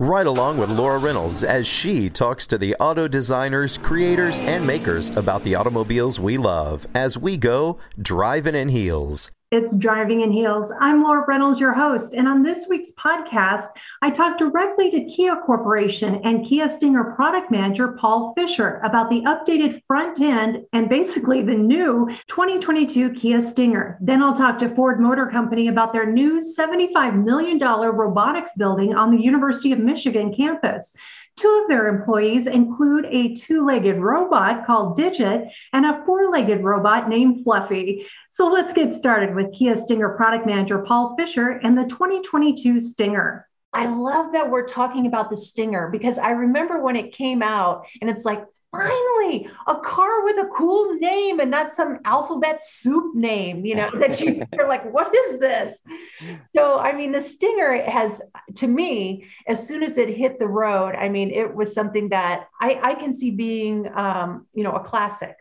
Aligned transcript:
Right 0.00 0.26
along 0.26 0.58
with 0.58 0.70
Laura 0.70 0.98
Reynolds 0.98 1.44
as 1.44 1.68
she 1.68 2.10
talks 2.10 2.48
to 2.48 2.58
the 2.58 2.74
auto 2.80 3.06
designers, 3.06 3.78
creators, 3.78 4.40
and 4.40 4.66
makers 4.66 5.16
about 5.16 5.44
the 5.44 5.54
automobiles 5.54 6.18
we 6.18 6.36
love 6.36 6.84
as 6.96 7.16
we 7.16 7.36
go 7.36 7.78
driving 8.02 8.56
in 8.56 8.70
heels. 8.70 9.30
It's 9.50 9.76
Driving 9.76 10.22
in 10.22 10.32
Heels. 10.32 10.72
I'm 10.80 11.02
Laura 11.02 11.24
Reynolds, 11.28 11.60
your 11.60 11.74
host. 11.74 12.14
And 12.14 12.26
on 12.26 12.42
this 12.42 12.66
week's 12.68 12.92
podcast, 12.92 13.68
I 14.02 14.10
talked 14.10 14.38
directly 14.38 14.90
to 14.90 15.04
Kia 15.04 15.36
Corporation 15.36 16.20
and 16.24 16.44
Kia 16.44 16.68
Stinger 16.68 17.12
product 17.14 17.50
manager 17.50 17.92
Paul 17.92 18.32
Fisher 18.36 18.80
about 18.84 19.10
the 19.10 19.20
updated 19.20 19.82
front 19.86 20.20
end 20.20 20.64
and 20.72 20.88
basically 20.88 21.42
the 21.42 21.54
new 21.54 22.08
2022 22.28 23.10
Kia 23.10 23.40
Stinger. 23.42 23.98
Then 24.00 24.22
I'll 24.22 24.34
talk 24.34 24.58
to 24.60 24.74
Ford 24.74 24.98
Motor 24.98 25.26
Company 25.26 25.68
about 25.68 25.92
their 25.92 26.10
new 26.10 26.40
$75 26.40 27.22
million 27.22 27.58
robotics 27.60 28.52
building 28.56 28.94
on 28.94 29.14
the 29.14 29.22
University 29.22 29.72
of 29.72 29.78
Michigan 29.78 30.34
campus. 30.34 30.96
Two 31.36 31.62
of 31.62 31.68
their 31.68 31.88
employees 31.88 32.46
include 32.46 33.06
a 33.06 33.34
two 33.34 33.66
legged 33.66 33.96
robot 33.96 34.64
called 34.64 34.96
Digit 34.96 35.48
and 35.72 35.84
a 35.84 36.04
four 36.04 36.30
legged 36.30 36.62
robot 36.62 37.08
named 37.08 37.42
Fluffy. 37.42 38.06
So 38.30 38.48
let's 38.48 38.72
get 38.72 38.92
started 38.92 39.34
with 39.34 39.52
Kia 39.52 39.76
Stinger 39.76 40.10
product 40.10 40.46
manager 40.46 40.78
Paul 40.78 41.16
Fisher 41.18 41.60
and 41.62 41.76
the 41.76 41.84
2022 41.84 42.80
Stinger. 42.80 43.48
I 43.72 43.86
love 43.86 44.32
that 44.32 44.48
we're 44.48 44.66
talking 44.66 45.06
about 45.06 45.30
the 45.30 45.36
Stinger 45.36 45.88
because 45.90 46.18
I 46.18 46.30
remember 46.30 46.80
when 46.80 46.94
it 46.94 47.12
came 47.12 47.42
out 47.42 47.86
and 48.00 48.08
it's 48.08 48.24
like, 48.24 48.44
finally 48.78 49.48
a 49.66 49.76
car 49.76 50.24
with 50.24 50.36
a 50.44 50.48
cool 50.48 50.94
name 50.94 51.40
and 51.40 51.50
not 51.50 51.72
some 51.72 51.98
alphabet 52.04 52.62
soup 52.64 53.14
name 53.14 53.64
you 53.64 53.74
know 53.74 53.90
that 53.98 54.20
you, 54.20 54.44
are 54.58 54.68
like 54.68 54.84
what 54.92 55.14
is 55.14 55.40
this? 55.40 55.78
So 56.54 56.78
i 56.78 56.92
mean 56.92 57.12
the 57.12 57.20
stinger 57.20 57.82
has 57.82 58.20
to 58.56 58.66
me 58.66 59.26
as 59.46 59.66
soon 59.66 59.82
as 59.82 59.98
it 59.98 60.08
hit 60.08 60.38
the 60.38 60.48
road 60.48 60.94
i 60.94 61.08
mean 61.08 61.30
it 61.30 61.54
was 61.54 61.74
something 61.74 62.08
that 62.10 62.48
i, 62.60 62.78
I 62.82 62.94
can 62.94 63.12
see 63.12 63.30
being 63.30 63.88
um, 63.94 64.46
you 64.54 64.64
know 64.64 64.72
a 64.72 64.80
classic. 64.80 65.36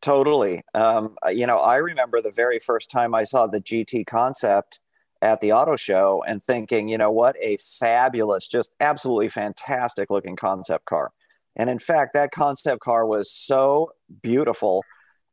Totally. 0.00 0.62
Um, 0.74 1.16
you 1.30 1.46
know 1.46 1.58
i 1.58 1.76
remember 1.76 2.20
the 2.20 2.30
very 2.30 2.58
first 2.58 2.90
time 2.90 3.14
i 3.14 3.24
saw 3.24 3.46
the 3.46 3.60
gt 3.60 4.06
concept 4.06 4.80
at 5.22 5.40
the 5.40 5.52
auto 5.52 5.76
show 5.76 6.22
and 6.26 6.42
thinking 6.42 6.88
you 6.88 6.98
know 6.98 7.10
what 7.10 7.36
a 7.40 7.56
fabulous 7.56 8.46
just 8.46 8.70
absolutely 8.80 9.28
fantastic 9.28 10.10
looking 10.10 10.36
concept 10.36 10.84
car 10.84 11.12
and 11.58 11.68
in 11.68 11.78
fact, 11.80 12.12
that 12.14 12.30
concept 12.30 12.80
car 12.80 13.04
was 13.04 13.32
so 13.32 13.90
beautiful, 14.22 14.84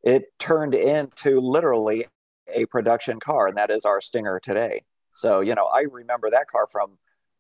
it 0.03 0.24
turned 0.40 0.74
into 0.74 1.40
literally 1.40 2.08
a 2.52 2.66
production 2.66 3.19
car, 3.19 3.47
and 3.47 3.58
that 3.58 3.69
is 3.69 3.86
our 3.86 4.02
Stinger 4.02 4.40
today. 4.40 4.84
So, 5.14 5.40
you 5.40 5.56
know, 5.56 5.66
I 5.66 5.81
remember 5.81 6.30
that 6.31 6.47
car 6.47 6.68
from 6.68 6.97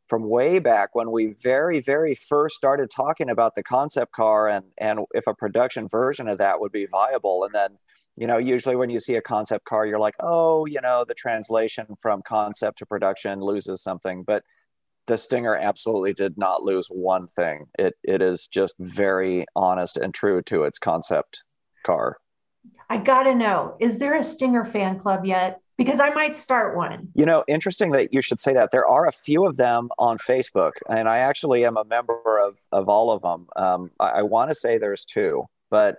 from 0.07 0.29
way 0.29 0.59
back 0.59 0.93
when 0.93 1.09
we 1.09 1.33
very, 1.41 1.79
very 1.81 2.13
first 2.13 2.55
started 2.55 2.91
talking 2.91 3.27
about 3.27 3.55
the 3.55 3.63
concept 3.63 4.11
car 4.11 4.47
and 4.47 4.65
and 4.77 4.99
if 5.13 5.25
a 5.27 5.33
production 5.33 5.87
version 5.87 6.27
of 6.27 6.37
that 6.37 6.59
would 6.59 6.71
be 6.71 6.85
viable. 6.85 7.43
And 7.43 7.53
then, 7.53 7.77
you 8.15 8.27
know, 8.27 8.37
usually 8.37 8.75
when 8.75 8.91
you 8.91 8.99
see 8.99 9.15
a 9.15 9.21
concept 9.21 9.65
car, 9.65 9.85
you're 9.85 9.99
like, 9.99 10.15
oh, 10.19 10.65
you 10.65 10.79
know, 10.79 11.05
the 11.07 11.15
translation 11.15 11.87
from 11.99 12.21
concept 12.21 12.77
to 12.79 12.85
production 12.85 13.41
loses 13.41 13.81
something. 13.81 14.23
But 14.23 14.43
the 15.07 15.17
Stinger 15.17 15.55
absolutely 15.55 16.13
did 16.13 16.37
not 16.37 16.63
lose 16.63 16.87
one 16.87 17.27
thing. 17.27 17.67
It 17.77 17.95
it 18.03 18.21
is 18.21 18.47
just 18.47 18.75
very 18.79 19.45
honest 19.55 19.97
and 19.97 20.13
true 20.13 20.41
to 20.43 20.63
its 20.63 20.79
concept 20.79 21.43
car. 21.85 22.17
I 22.89 22.97
gotta 22.97 23.35
know, 23.35 23.75
is 23.79 23.99
there 23.99 24.15
a 24.15 24.23
Stinger 24.23 24.65
fan 24.65 24.99
club 24.99 25.25
yet? 25.25 25.59
Because 25.77 25.99
I 25.99 26.09
might 26.11 26.37
start 26.37 26.77
one. 26.77 27.09
You 27.15 27.25
know, 27.25 27.43
interesting 27.47 27.91
that 27.91 28.13
you 28.13 28.21
should 28.21 28.39
say 28.39 28.53
that. 28.53 28.71
There 28.71 28.87
are 28.87 29.07
a 29.07 29.11
few 29.11 29.45
of 29.45 29.57
them 29.57 29.89
on 29.99 30.17
Facebook, 30.17 30.71
and 30.89 31.09
I 31.09 31.17
actually 31.17 31.65
am 31.65 31.77
a 31.77 31.83
member 31.83 32.39
of 32.39 32.57
of 32.71 32.87
all 32.89 33.11
of 33.11 33.21
them. 33.21 33.47
Um, 33.55 33.91
I, 33.99 34.09
I 34.09 34.21
want 34.21 34.51
to 34.51 34.55
say 34.55 34.77
there's 34.77 35.05
two, 35.05 35.45
but 35.69 35.97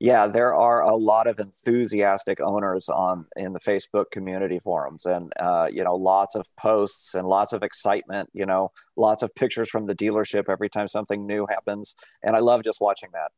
yeah, 0.00 0.28
there 0.28 0.54
are 0.54 0.82
a 0.82 0.94
lot 0.94 1.26
of 1.26 1.40
enthusiastic 1.40 2.40
owners 2.40 2.88
on 2.88 3.26
in 3.36 3.52
the 3.52 3.58
Facebook 3.58 4.10
community 4.12 4.60
forums, 4.60 5.04
and 5.06 5.32
uh, 5.40 5.68
you 5.70 5.82
know, 5.82 5.96
lots 5.96 6.36
of 6.36 6.48
posts 6.56 7.14
and 7.14 7.26
lots 7.26 7.52
of 7.52 7.64
excitement. 7.64 8.30
You 8.32 8.46
know, 8.46 8.70
lots 8.96 9.24
of 9.24 9.34
pictures 9.34 9.68
from 9.68 9.86
the 9.86 9.96
dealership 9.96 10.48
every 10.48 10.68
time 10.68 10.86
something 10.86 11.26
new 11.26 11.46
happens, 11.48 11.96
and 12.22 12.36
I 12.36 12.38
love 12.38 12.62
just 12.62 12.80
watching 12.80 13.10
that. 13.12 13.32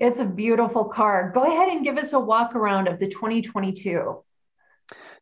It's 0.00 0.20
a 0.20 0.24
beautiful 0.24 0.84
car. 0.84 1.32
Go 1.34 1.42
ahead 1.42 1.68
and 1.68 1.84
give 1.84 1.98
us 1.98 2.12
a 2.12 2.20
walk 2.20 2.54
around 2.54 2.86
of 2.86 3.00
the 3.00 3.08
2022. 3.08 4.22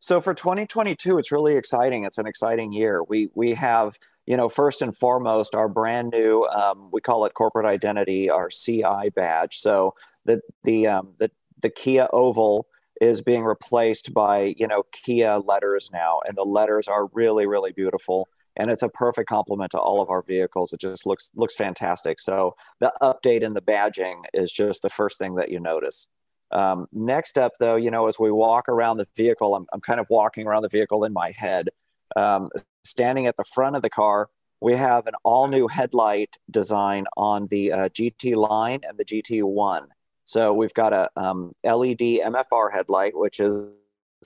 So 0.00 0.20
for 0.20 0.34
2022, 0.34 1.18
it's 1.18 1.32
really 1.32 1.56
exciting. 1.56 2.04
It's 2.04 2.18
an 2.18 2.26
exciting 2.26 2.72
year. 2.72 3.02
We 3.02 3.30
we 3.34 3.54
have 3.54 3.98
you 4.26 4.36
know 4.36 4.50
first 4.50 4.82
and 4.82 4.94
foremost 4.94 5.54
our 5.54 5.68
brand 5.68 6.10
new 6.10 6.44
um, 6.44 6.90
we 6.92 7.00
call 7.00 7.24
it 7.24 7.32
corporate 7.32 7.66
identity, 7.66 8.28
our 8.28 8.50
CI 8.50 9.08
badge. 9.14 9.58
So 9.58 9.94
the 10.24 10.40
the 10.64 10.86
um, 10.86 11.14
the 11.18 11.30
the 11.60 11.70
Kia 11.70 12.08
oval 12.12 12.66
is 13.00 13.22
being 13.22 13.44
replaced 13.44 14.12
by 14.12 14.54
you 14.56 14.66
know 14.66 14.84
Kia 14.92 15.38
letters 15.38 15.90
now, 15.92 16.20
and 16.26 16.36
the 16.36 16.44
letters 16.44 16.88
are 16.88 17.06
really 17.12 17.46
really 17.46 17.72
beautiful, 17.72 18.28
and 18.56 18.70
it's 18.70 18.82
a 18.82 18.88
perfect 18.88 19.28
complement 19.28 19.72
to 19.72 19.78
all 19.78 20.00
of 20.00 20.10
our 20.10 20.22
vehicles. 20.22 20.72
It 20.72 20.80
just 20.80 21.06
looks 21.06 21.30
looks 21.34 21.54
fantastic. 21.54 22.20
So 22.20 22.54
the 22.80 22.92
update 23.02 23.42
in 23.42 23.54
the 23.54 23.62
badging 23.62 24.22
is 24.34 24.52
just 24.52 24.82
the 24.82 24.90
first 24.90 25.18
thing 25.18 25.36
that 25.36 25.50
you 25.50 25.60
notice. 25.60 26.06
Um, 26.52 26.86
next 26.92 27.38
up, 27.38 27.52
though, 27.60 27.76
you 27.76 27.90
know, 27.90 28.08
as 28.08 28.18
we 28.18 28.30
walk 28.30 28.68
around 28.68 28.96
the 28.96 29.06
vehicle, 29.16 29.54
I'm, 29.54 29.66
I'm 29.72 29.80
kind 29.80 30.00
of 30.00 30.08
walking 30.10 30.46
around 30.46 30.62
the 30.62 30.68
vehicle 30.68 31.04
in 31.04 31.12
my 31.12 31.30
head. 31.30 31.68
Um, 32.16 32.50
standing 32.84 33.26
at 33.26 33.36
the 33.36 33.44
front 33.44 33.76
of 33.76 33.82
the 33.82 33.90
car, 33.90 34.28
we 34.60 34.76
have 34.76 35.06
an 35.06 35.14
all 35.24 35.48
new 35.48 35.68
headlight 35.68 36.36
design 36.50 37.06
on 37.16 37.46
the 37.46 37.72
uh, 37.72 37.88
GT 37.88 38.34
line 38.34 38.80
and 38.86 38.98
the 38.98 39.04
GT1. 39.04 39.86
So 40.30 40.54
we've 40.54 40.74
got 40.74 40.92
a 40.92 41.10
um, 41.16 41.56
LED 41.64 42.22
MFR 42.22 42.72
headlight, 42.72 43.16
which 43.16 43.40
is 43.40 43.64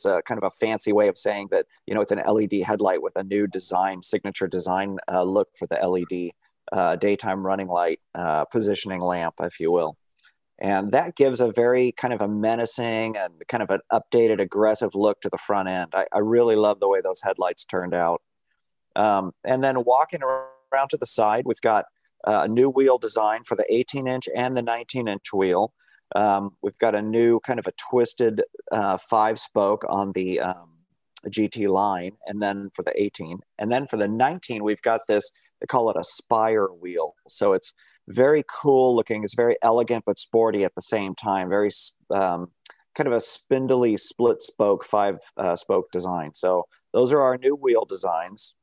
a 0.04 0.20
kind 0.20 0.36
of 0.36 0.44
a 0.44 0.50
fancy 0.50 0.92
way 0.92 1.08
of 1.08 1.16
saying 1.16 1.48
that 1.50 1.64
you 1.86 1.94
know 1.94 2.02
it's 2.02 2.12
an 2.12 2.20
LED 2.26 2.60
headlight 2.62 3.00
with 3.00 3.16
a 3.16 3.24
new 3.24 3.46
design, 3.46 4.02
signature 4.02 4.46
design 4.46 4.98
uh, 5.10 5.22
look 5.22 5.48
for 5.58 5.66
the 5.66 5.76
LED 5.76 6.32
uh, 6.72 6.96
daytime 6.96 7.46
running 7.46 7.68
light 7.68 8.00
uh, 8.14 8.44
positioning 8.44 9.00
lamp, 9.00 9.36
if 9.40 9.58
you 9.58 9.72
will. 9.72 9.96
And 10.58 10.92
that 10.92 11.16
gives 11.16 11.40
a 11.40 11.50
very 11.50 11.92
kind 11.92 12.12
of 12.12 12.20
a 12.20 12.28
menacing 12.28 13.16
and 13.16 13.32
kind 13.48 13.62
of 13.62 13.70
an 13.70 13.80
updated, 13.90 14.42
aggressive 14.42 14.94
look 14.94 15.22
to 15.22 15.30
the 15.30 15.38
front 15.38 15.70
end. 15.70 15.94
I, 15.94 16.04
I 16.12 16.18
really 16.18 16.54
love 16.54 16.80
the 16.80 16.88
way 16.88 17.00
those 17.00 17.22
headlights 17.22 17.64
turned 17.64 17.94
out. 17.94 18.20
Um, 18.94 19.32
and 19.42 19.64
then 19.64 19.84
walking 19.84 20.20
around 20.22 20.90
to 20.90 20.98
the 20.98 21.06
side, 21.06 21.44
we've 21.46 21.62
got 21.62 21.86
uh, 22.24 22.42
a 22.44 22.48
new 22.48 22.68
wheel 22.68 22.98
design 22.98 23.44
for 23.44 23.56
the 23.56 23.64
18 23.72 24.06
inch 24.06 24.28
and 24.36 24.54
the 24.54 24.62
19 24.62 25.08
inch 25.08 25.32
wheel. 25.32 25.72
Um, 26.14 26.56
we've 26.62 26.78
got 26.78 26.94
a 26.94 27.02
new 27.02 27.40
kind 27.40 27.58
of 27.58 27.66
a 27.66 27.72
twisted 27.72 28.42
uh, 28.70 28.96
five 28.96 29.38
spoke 29.38 29.84
on 29.88 30.12
the 30.12 30.40
um, 30.40 30.70
GT 31.26 31.68
line, 31.68 32.12
and 32.26 32.42
then 32.42 32.70
for 32.74 32.82
the 32.82 32.92
18, 33.00 33.40
and 33.58 33.72
then 33.72 33.86
for 33.86 33.96
the 33.96 34.08
19, 34.08 34.62
we've 34.62 34.82
got 34.82 35.06
this. 35.06 35.30
They 35.60 35.66
call 35.66 35.90
it 35.90 35.96
a 35.96 36.04
spire 36.04 36.68
wheel, 36.68 37.14
so 37.28 37.52
it's 37.52 37.72
very 38.08 38.44
cool 38.48 38.94
looking. 38.94 39.24
It's 39.24 39.34
very 39.34 39.56
elegant 39.62 40.04
but 40.06 40.18
sporty 40.18 40.64
at 40.64 40.74
the 40.74 40.82
same 40.82 41.14
time. 41.14 41.48
Very 41.48 41.70
um, 42.10 42.50
kind 42.94 43.06
of 43.06 43.12
a 43.12 43.20
spindly 43.20 43.96
split 43.96 44.42
spoke 44.42 44.84
five 44.84 45.18
uh, 45.36 45.56
spoke 45.56 45.90
design. 45.90 46.32
So 46.34 46.64
those 46.92 47.12
are 47.12 47.20
our 47.20 47.36
new 47.36 47.54
wheel 47.54 47.84
designs. 47.84 48.54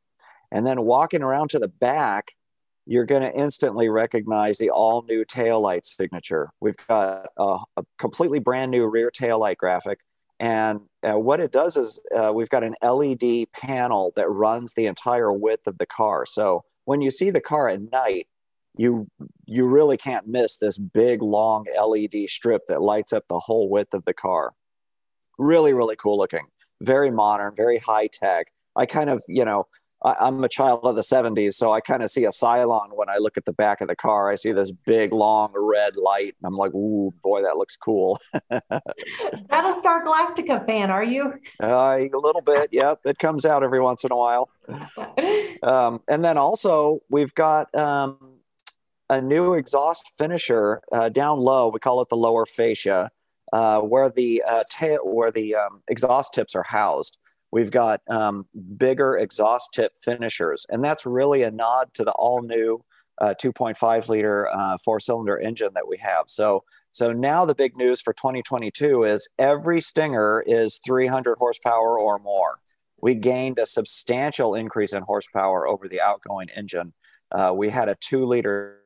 And 0.52 0.66
then 0.66 0.84
walking 0.84 1.22
around 1.22 1.50
to 1.52 1.60
the 1.60 1.68
back, 1.68 2.34
you're 2.86 3.06
going 3.06 3.22
to 3.22 3.34
instantly 3.34 3.90
recognize 3.90 4.58
the 4.58 4.70
all 4.70 5.04
new 5.04 5.24
tail 5.24 5.62
light 5.62 5.86
signature. 5.86 6.52
We've 6.60 6.76
got 6.88 7.28
a, 7.38 7.60
a, 7.78 7.84
completely 8.00 8.40
brand 8.40 8.72
new 8.72 8.86
rear 8.88 9.12
tail 9.12 9.40
light 9.40 9.58
graphic. 9.58 10.00
And 10.40 10.82
uh, 11.04 11.20
what 11.20 11.40
it 11.40 11.52
does 11.52 11.78
is 11.78 12.00
uh, 12.16 12.32
we've 12.34 12.50
got 12.50 12.64
an 12.64 12.76
LED 12.82 13.52
panel 13.54 14.12
that 14.16 14.28
runs 14.30 14.74
the 14.74 14.88
entire 14.88 15.32
width 15.32 15.68
of 15.68 15.78
the 15.78 15.86
car. 15.86 16.26
So 16.26 16.64
when 16.86 17.02
you 17.02 17.12
see 17.12 17.30
the 17.30 17.42
car 17.42 17.70
at 17.70 17.92
night, 17.92 18.28
you 18.76 19.08
you 19.46 19.66
really 19.66 19.98
can't 19.98 20.28
miss 20.28 20.58
this 20.58 20.78
big 20.78 21.22
long 21.22 21.66
LED 21.78 22.30
strip 22.30 22.64
that 22.68 22.82
lights 22.82 23.14
up 23.14 23.26
the 23.28 23.40
whole 23.40 23.70
width 23.70 23.94
of 23.94 24.06
the 24.06 24.14
car. 24.14 24.54
Really, 25.38 25.74
really 25.74 25.96
cool 25.96 26.18
looking. 26.18 26.48
Very 26.82 27.12
modern, 27.12 27.54
very 27.56 27.78
high 27.78 28.08
tech. 28.08 28.48
I 28.76 28.86
kind 28.86 29.10
of, 29.10 29.24
you 29.28 29.44
know, 29.44 29.68
I, 30.04 30.28
am 30.28 30.44
a 30.44 30.50
child 30.50 30.82
of 30.84 30.96
the 30.96 31.02
70s, 31.02 31.54
so 31.54 31.72
I 31.72 31.80
kind 31.80 32.02
of 32.02 32.10
see 32.10 32.26
a 32.26 32.30
Cylon 32.30 32.96
when 32.96 33.10
I 33.10 33.18
look 33.18 33.38
at 33.38 33.46
the 33.46 33.54
back 33.54 33.82
of 33.82 33.88
the 33.88 33.96
car. 33.96 34.32
I 34.32 34.36
see 34.36 34.52
this 34.52 34.72
big, 34.72 35.14
long 35.14 35.52
red 35.54 35.96
light, 35.96 36.36
and 36.42 36.48
I'm 36.48 36.58
like, 36.58 36.74
ooh, 36.74 37.14
boy, 37.22 37.44
that 37.44 37.58
looks 37.58 37.78
cool. 37.78 38.20
Battlestar 38.52 40.04
Galactica 40.04 40.66
fan, 40.66 40.90
are 40.90 41.04
you? 41.04 41.34
Uh, 41.62 42.00
a 42.14 42.18
little 42.18 42.42
bit, 42.42 42.70
yep. 42.72 43.00
It 43.06 43.20
comes 43.20 43.46
out 43.46 43.64
every 43.64 43.80
once 43.80 44.04
in 44.04 44.12
a 44.12 44.18
while. 44.18 44.50
Um, 45.64 46.02
and 46.08 46.26
then 46.26 46.38
also, 46.38 47.02
we've 47.12 47.36
got 47.36 47.74
um, 47.76 48.40
a 49.12 49.22
new 49.22 49.54
exhaust 49.54 50.12
finisher 50.18 50.82
uh, 50.92 51.10
down 51.10 51.40
low. 51.40 51.70
We 51.70 51.80
call 51.80 52.02
it 52.02 52.10
the 52.10 52.16
lower 52.16 52.48
fascia, 52.48 53.12
uh, 53.54 53.82
where 53.82 54.10
the 54.10 54.42
uh, 54.48 54.64
tail, 54.72 55.00
where 55.04 55.32
the 55.32 55.56
um, 55.56 55.84
exhaust 55.88 56.34
tips 56.34 56.56
are 56.56 56.64
housed. 56.64 57.20
We've 57.52 57.72
got 57.72 58.02
um, 58.10 58.46
bigger 58.78 59.18
exhaust 59.18 59.74
tip 59.74 59.94
finishers, 60.04 60.66
and 60.70 60.84
that's 60.84 61.06
really 61.06 61.44
a 61.44 61.52
nod 61.52 61.94
to 61.96 62.04
the 62.04 62.12
all 62.14 62.42
new 62.42 62.84
uh, 63.20 63.36
2.5 63.40 64.08
liter 64.08 64.50
uh, 64.50 64.78
four 64.84 65.00
cylinder 65.00 65.38
engine 65.38 65.72
that 65.76 65.88
we 65.88 65.98
have. 65.98 66.26
So, 66.28 66.64
so 66.92 67.12
now 67.12 67.46
the 67.46 67.54
big 67.54 67.78
news 67.78 68.02
for 68.02 68.14
2022 68.14 69.04
is 69.04 69.30
every 69.38 69.80
Stinger 69.80 70.44
is 70.48 70.80
300 70.86 71.38
horsepower 71.38 72.00
or 72.00 72.20
more. 72.20 72.60
We 73.02 73.16
gained 73.16 73.60
a 73.60 73.66
substantial 73.66 74.56
increase 74.56 74.94
in 74.94 75.04
horsepower 75.04 75.68
over 75.68 75.88
the 75.88 76.02
outgoing 76.02 76.48
engine. 76.56 76.94
Uh, 77.32 77.54
we 77.56 77.70
had 77.70 77.90
a 77.90 77.96
two 77.96 78.26
liter 78.26 78.80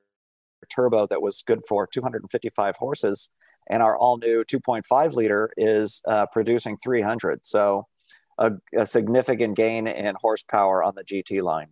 turbo 0.70 1.08
that 1.08 1.22
was 1.22 1.44
good 1.46 1.62
for 1.68 1.88
255 1.88 2.76
horses, 2.78 3.30
and 3.70 3.84
our 3.84 3.98
all 3.98 4.18
new 4.18 4.44
2.5 4.44 5.14
liter 5.14 5.52
is 5.56 6.02
uh, 6.08 6.26
producing 6.32 6.78
300. 6.78 7.46
So 7.46 7.88
a, 8.38 8.54
a 8.76 8.86
significant 8.86 9.56
gain 9.56 9.88
in 9.88 10.16
horsepower 10.20 10.84
on 10.84 10.96
the 10.96 11.04
GT 11.04 11.42
line. 11.42 11.70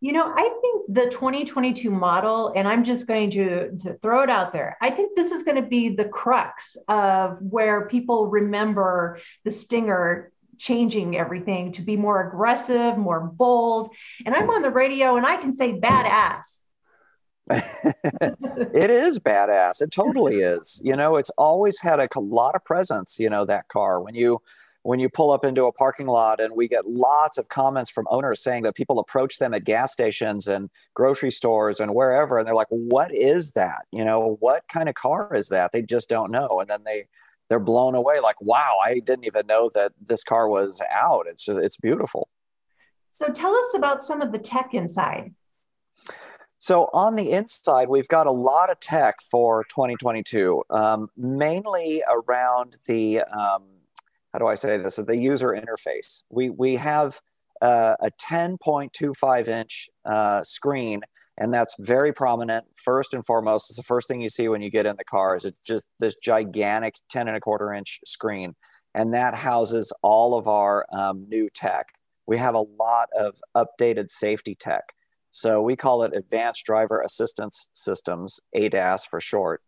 You 0.00 0.12
know, 0.12 0.32
I 0.32 0.42
think 0.60 0.86
the 0.88 1.10
2022 1.10 1.90
model, 1.90 2.52
and 2.54 2.68
I'm 2.68 2.84
just 2.84 3.08
going 3.08 3.32
to, 3.32 3.76
to 3.78 3.94
throw 4.00 4.22
it 4.22 4.30
out 4.30 4.52
there, 4.52 4.76
I 4.80 4.90
think 4.90 5.16
this 5.16 5.32
is 5.32 5.42
going 5.42 5.60
to 5.60 5.68
be 5.68 5.88
the 5.88 6.04
crux 6.04 6.76
of 6.86 7.38
where 7.40 7.88
people 7.88 8.26
remember 8.26 9.18
the 9.44 9.50
Stinger 9.50 10.30
changing 10.58 11.16
everything 11.16 11.72
to 11.72 11.82
be 11.82 11.96
more 11.96 12.28
aggressive, 12.28 12.96
more 12.96 13.20
bold. 13.20 13.90
And 14.24 14.34
I'm 14.34 14.50
on 14.50 14.62
the 14.62 14.70
radio 14.70 15.16
and 15.16 15.26
I 15.26 15.36
can 15.36 15.52
say 15.52 15.72
badass. 15.72 16.58
it 17.50 18.90
is 18.90 19.18
badass. 19.18 19.80
It 19.80 19.90
totally 19.90 20.40
is. 20.40 20.80
You 20.84 20.96
know, 20.96 21.16
it's 21.16 21.30
always 21.30 21.80
had 21.80 21.98
a 22.00 22.20
lot 22.20 22.54
of 22.54 22.64
presence, 22.64 23.18
you 23.18 23.30
know, 23.30 23.44
that 23.46 23.68
car. 23.68 24.00
When 24.00 24.14
you 24.14 24.42
when 24.82 24.98
you 25.00 25.08
pull 25.08 25.30
up 25.30 25.44
into 25.44 25.66
a 25.66 25.72
parking 25.72 26.06
lot 26.06 26.40
and 26.40 26.54
we 26.54 26.68
get 26.68 26.86
lots 26.86 27.38
of 27.38 27.48
comments 27.48 27.90
from 27.90 28.06
owners 28.10 28.42
saying 28.42 28.62
that 28.62 28.74
people 28.74 28.98
approach 28.98 29.38
them 29.38 29.54
at 29.54 29.64
gas 29.64 29.92
stations 29.92 30.46
and 30.46 30.70
grocery 30.94 31.30
stores 31.30 31.80
and 31.80 31.94
wherever 31.94 32.38
and 32.38 32.46
they're 32.46 32.54
like 32.54 32.68
what 32.70 33.14
is 33.14 33.52
that? 33.52 33.86
You 33.92 34.04
know 34.04 34.36
what 34.40 34.64
kind 34.72 34.88
of 34.88 34.94
car 34.94 35.34
is 35.34 35.48
that? 35.48 35.72
They 35.72 35.82
just 35.82 36.08
don't 36.08 36.30
know. 36.30 36.60
And 36.60 36.70
then 36.70 36.84
they 36.84 37.06
they're 37.48 37.58
blown 37.58 37.94
away 37.94 38.20
like 38.20 38.38
wow 38.42 38.76
i 38.84 38.98
didn't 38.98 39.24
even 39.24 39.46
know 39.46 39.70
that 39.74 39.92
this 40.00 40.22
car 40.24 40.48
was 40.48 40.80
out. 40.90 41.26
It's 41.28 41.44
just 41.44 41.58
it's 41.58 41.76
beautiful. 41.76 42.28
So 43.10 43.28
tell 43.28 43.54
us 43.54 43.74
about 43.74 44.04
some 44.04 44.20
of 44.20 44.32
the 44.32 44.38
tech 44.38 44.74
inside. 44.74 45.34
So 46.60 46.90
on 46.92 47.14
the 47.14 47.30
inside, 47.30 47.88
we've 47.88 48.08
got 48.08 48.26
a 48.26 48.32
lot 48.32 48.70
of 48.70 48.80
tech 48.80 49.22
for 49.22 49.64
2022, 49.70 50.64
um, 50.70 51.08
mainly 51.16 52.02
around 52.10 52.76
the 52.86 53.20
um, 53.22 53.62
how 54.32 54.38
do 54.38 54.46
I 54.46 54.54
say 54.54 54.78
this? 54.78 54.96
The 54.96 55.16
user 55.16 55.48
interface. 55.48 56.22
We 56.30 56.50
we 56.50 56.76
have 56.76 57.20
uh, 57.60 57.96
a 58.00 58.10
10.25 58.10 59.48
inch 59.48 59.88
uh, 60.04 60.42
screen, 60.44 61.00
and 61.36 61.52
that's 61.52 61.74
very 61.78 62.12
prominent. 62.12 62.66
First 62.76 63.14
and 63.14 63.24
foremost, 63.24 63.70
it's 63.70 63.76
the 63.76 63.82
first 63.82 64.08
thing 64.08 64.20
you 64.20 64.28
see 64.28 64.48
when 64.48 64.62
you 64.62 64.70
get 64.70 64.86
in 64.86 64.96
the 64.96 65.04
car. 65.04 65.36
Is 65.36 65.44
it's 65.44 65.60
just 65.60 65.86
this 65.98 66.14
gigantic 66.16 66.96
10 67.10 67.28
and 67.28 67.36
a 67.36 67.40
quarter 67.40 67.72
inch 67.72 68.00
screen, 68.04 68.54
and 68.94 69.14
that 69.14 69.34
houses 69.34 69.92
all 70.02 70.36
of 70.36 70.46
our 70.46 70.86
um, 70.92 71.26
new 71.28 71.48
tech. 71.50 71.86
We 72.26 72.36
have 72.36 72.54
a 72.54 72.64
lot 72.78 73.08
of 73.18 73.40
updated 73.56 74.10
safety 74.10 74.54
tech. 74.54 74.92
So 75.30 75.62
we 75.62 75.76
call 75.76 76.02
it 76.02 76.14
Advanced 76.14 76.64
Driver 76.64 77.00
Assistance 77.00 77.68
Systems, 77.72 78.40
ADAS 78.54 79.06
for 79.06 79.20
short. 79.20 79.62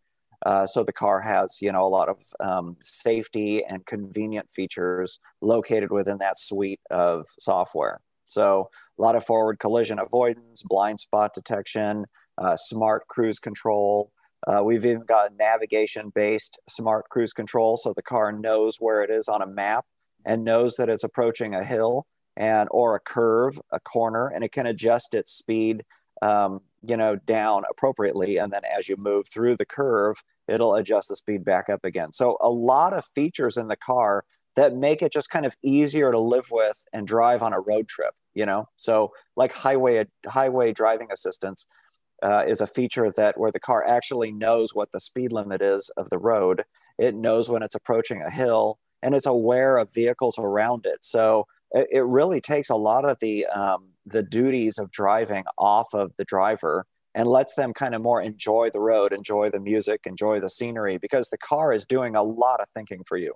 Uh, 0.45 0.67
so 0.67 0.83
the 0.83 0.93
car 0.93 1.21
has, 1.21 1.59
you 1.61 1.71
know, 1.71 1.87
a 1.87 1.89
lot 1.89 2.09
of 2.09 2.19
um, 2.41 2.77
safety 2.83 3.65
and 3.65 3.85
convenient 3.87 4.51
features 4.51 5.21
located 5.41 5.91
within 5.91 6.19
that 6.19 6.39
suite 6.39 6.81
of 6.91 7.27
software. 7.39 8.01
So 8.25 8.71
a 8.99 9.03
lot 9.03 9.17
of 9.17 9.25
forward 9.25 9.59
collision 9.59 9.99
avoidance, 9.99 10.63
blind 10.63 11.01
spot 11.01 11.35
detection, 11.35 12.07
uh, 12.39 12.57
smart 12.57 13.07
cruise 13.09 13.39
control. 13.39 14.13
Uh, 14.47 14.63
we've 14.65 14.87
even 14.87 15.05
got 15.05 15.37
navigation-based 15.37 16.59
smart 16.69 17.09
cruise 17.11 17.35
control, 17.35 17.77
so 17.77 17.93
the 17.93 18.03
car 18.03 18.33
knows 18.33 18.77
where 18.79 19.03
it 19.03 19.11
is 19.11 19.29
on 19.29 19.43
a 19.43 19.47
map 19.47 19.85
and 20.25 20.45
knows 20.45 20.77
that 20.77 20.89
it's 20.89 21.05
approaching 21.05 21.55
a 21.55 21.65
hill 21.65 22.07
and 22.37 22.69
or 22.71 22.95
a 22.95 23.01
curve, 23.01 23.61
a 23.71 23.81
corner, 23.81 24.29
and 24.29 24.45
it 24.45 24.53
can 24.53 24.67
adjust 24.67 25.15
its 25.15 25.33
speed 25.33 25.85
um, 26.23 26.61
you 26.83 26.97
know, 26.97 27.17
down 27.17 27.65
appropriately. 27.71 28.39
And 28.39 28.53
then 28.53 28.63
as 28.65 28.89
you 28.89 28.97
move 28.99 29.29
through 29.29 29.57
the 29.57 29.67
curve, 29.67 30.23
it'll 30.49 30.75
adjust 30.75 31.09
the 31.09 31.17
speed 31.17 31.45
back 31.45 31.69
up 31.69 31.85
again. 31.85 32.13
So 32.13 32.37
a 32.41 32.49
lot 32.49 32.93
of 32.93 33.05
features 33.15 33.57
in 33.57 33.69
the 33.69 33.77
car 33.77 34.25
that 34.57 34.75
make 34.75 35.03
it 35.03 35.13
just 35.13 35.31
kind 35.31 35.47
of 35.47 35.55
easier 35.63 36.11
to 36.11 36.19
live 36.19 36.49
with 36.51 36.85
and 36.93 37.07
drive 37.07 37.43
on 37.43 37.53
a 37.53 37.61
road 37.61 37.89
trip, 37.89 38.15
you 38.35 38.47
know? 38.47 38.69
So 38.77 39.13
like 39.37 39.53
highway, 39.53 40.07
highway 40.27 40.73
driving 40.73 41.09
assistance 41.13 41.67
uh, 42.23 42.45
is 42.47 42.61
a 42.61 42.67
feature 42.67 43.11
that 43.13 43.39
where 43.39 43.53
the 43.53 43.61
car 43.61 43.87
actually 43.87 44.33
knows 44.33 44.75
what 44.75 44.93
the 44.93 45.01
speed 45.01 45.33
limit 45.33 45.63
is 45.63 45.91
of 45.97 46.11
the 46.11 46.19
road. 46.19 46.65
It 46.99 47.15
knows 47.15 47.49
when 47.49 47.63
it's 47.63 47.75
approaching 47.75 48.23
a 48.23 48.31
hill 48.31 48.79
and 49.03 49.15
it's 49.15 49.27
aware 49.27 49.79
of 49.79 49.95
vehicles 49.95 50.39
around 50.39 50.85
it. 50.85 50.99
So 51.01 51.47
it, 51.73 52.05
really 52.05 52.41
takes 52.41 52.71
a 52.71 52.77
lot 52.77 53.05
of 53.05 53.19
the, 53.21 53.47
um, 53.47 53.89
the 54.07 54.23
duties 54.23 54.79
of 54.79 54.91
driving 54.91 55.45
off 55.59 55.95
of 55.95 56.13
the 56.17 56.25
driver 56.25 56.87
and 57.15 57.27
lets 57.27 57.55
them 57.55 57.73
kind 57.73 57.95
of 57.95 58.03
more 58.03 58.23
enjoy 58.23 58.71
the 58.73 58.81
road, 58.81 59.13
enjoy 59.13 59.51
the 59.51 59.61
music, 59.61 60.01
enjoy 60.05 60.41
the 60.41 60.51
scenery 60.51 60.99
because 60.99 61.29
the 61.29 61.39
car 61.39 61.73
is 61.73 61.85
doing 61.85 62.17
a 62.17 62.23
lot 62.23 62.61
of 62.61 62.69
thinking 62.75 63.03
for 63.07 63.17
you. 63.17 63.35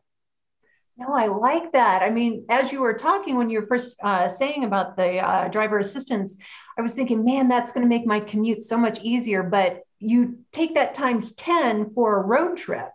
No, 0.96 1.08
I 1.08 1.26
like 1.26 1.72
that. 1.72 2.02
I 2.02 2.10
mean, 2.10 2.46
as 2.48 2.70
you 2.70 2.80
were 2.80 2.94
talking 2.94 3.36
when 3.36 3.50
you 3.50 3.60
were 3.60 3.66
first 3.66 3.96
uh, 4.02 4.28
saying 4.28 4.62
about 4.62 4.96
the 4.96 5.18
uh, 5.18 5.48
driver 5.48 5.80
assistance, 5.80 6.36
I 6.78 6.82
was 6.82 6.94
thinking, 6.94 7.24
man, 7.24 7.48
that's 7.48 7.72
going 7.72 7.82
to 7.82 7.88
make 7.88 8.06
my 8.06 8.20
commute 8.20 8.62
so 8.62 8.76
much 8.76 9.00
easier. 9.02 9.42
But 9.42 9.82
you 9.98 10.38
take 10.52 10.74
that 10.74 10.94
times 10.94 11.32
10 11.32 11.94
for 11.94 12.16
a 12.16 12.22
road 12.22 12.56
trip 12.56 12.90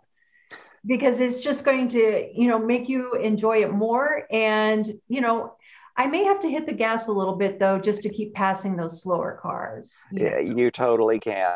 because 0.86 1.20
it's 1.20 1.40
just 1.40 1.64
going 1.64 1.88
to, 1.88 2.30
you 2.34 2.48
know, 2.48 2.58
make 2.58 2.88
you 2.88 3.14
enjoy 3.14 3.62
it 3.62 3.72
more. 3.72 4.26
And, 4.30 5.00
you 5.08 5.20
know, 5.20 5.54
I 5.96 6.06
may 6.06 6.24
have 6.24 6.40
to 6.40 6.48
hit 6.48 6.66
the 6.66 6.72
gas 6.72 7.08
a 7.08 7.12
little 7.12 7.36
bit 7.36 7.58
though, 7.58 7.78
just 7.78 8.02
to 8.02 8.08
keep 8.08 8.32
passing 8.32 8.76
those 8.76 9.02
slower 9.02 9.38
cars. 9.42 9.94
Yeah, 10.10 10.38
you 10.38 10.70
totally 10.70 11.20
can. 11.20 11.50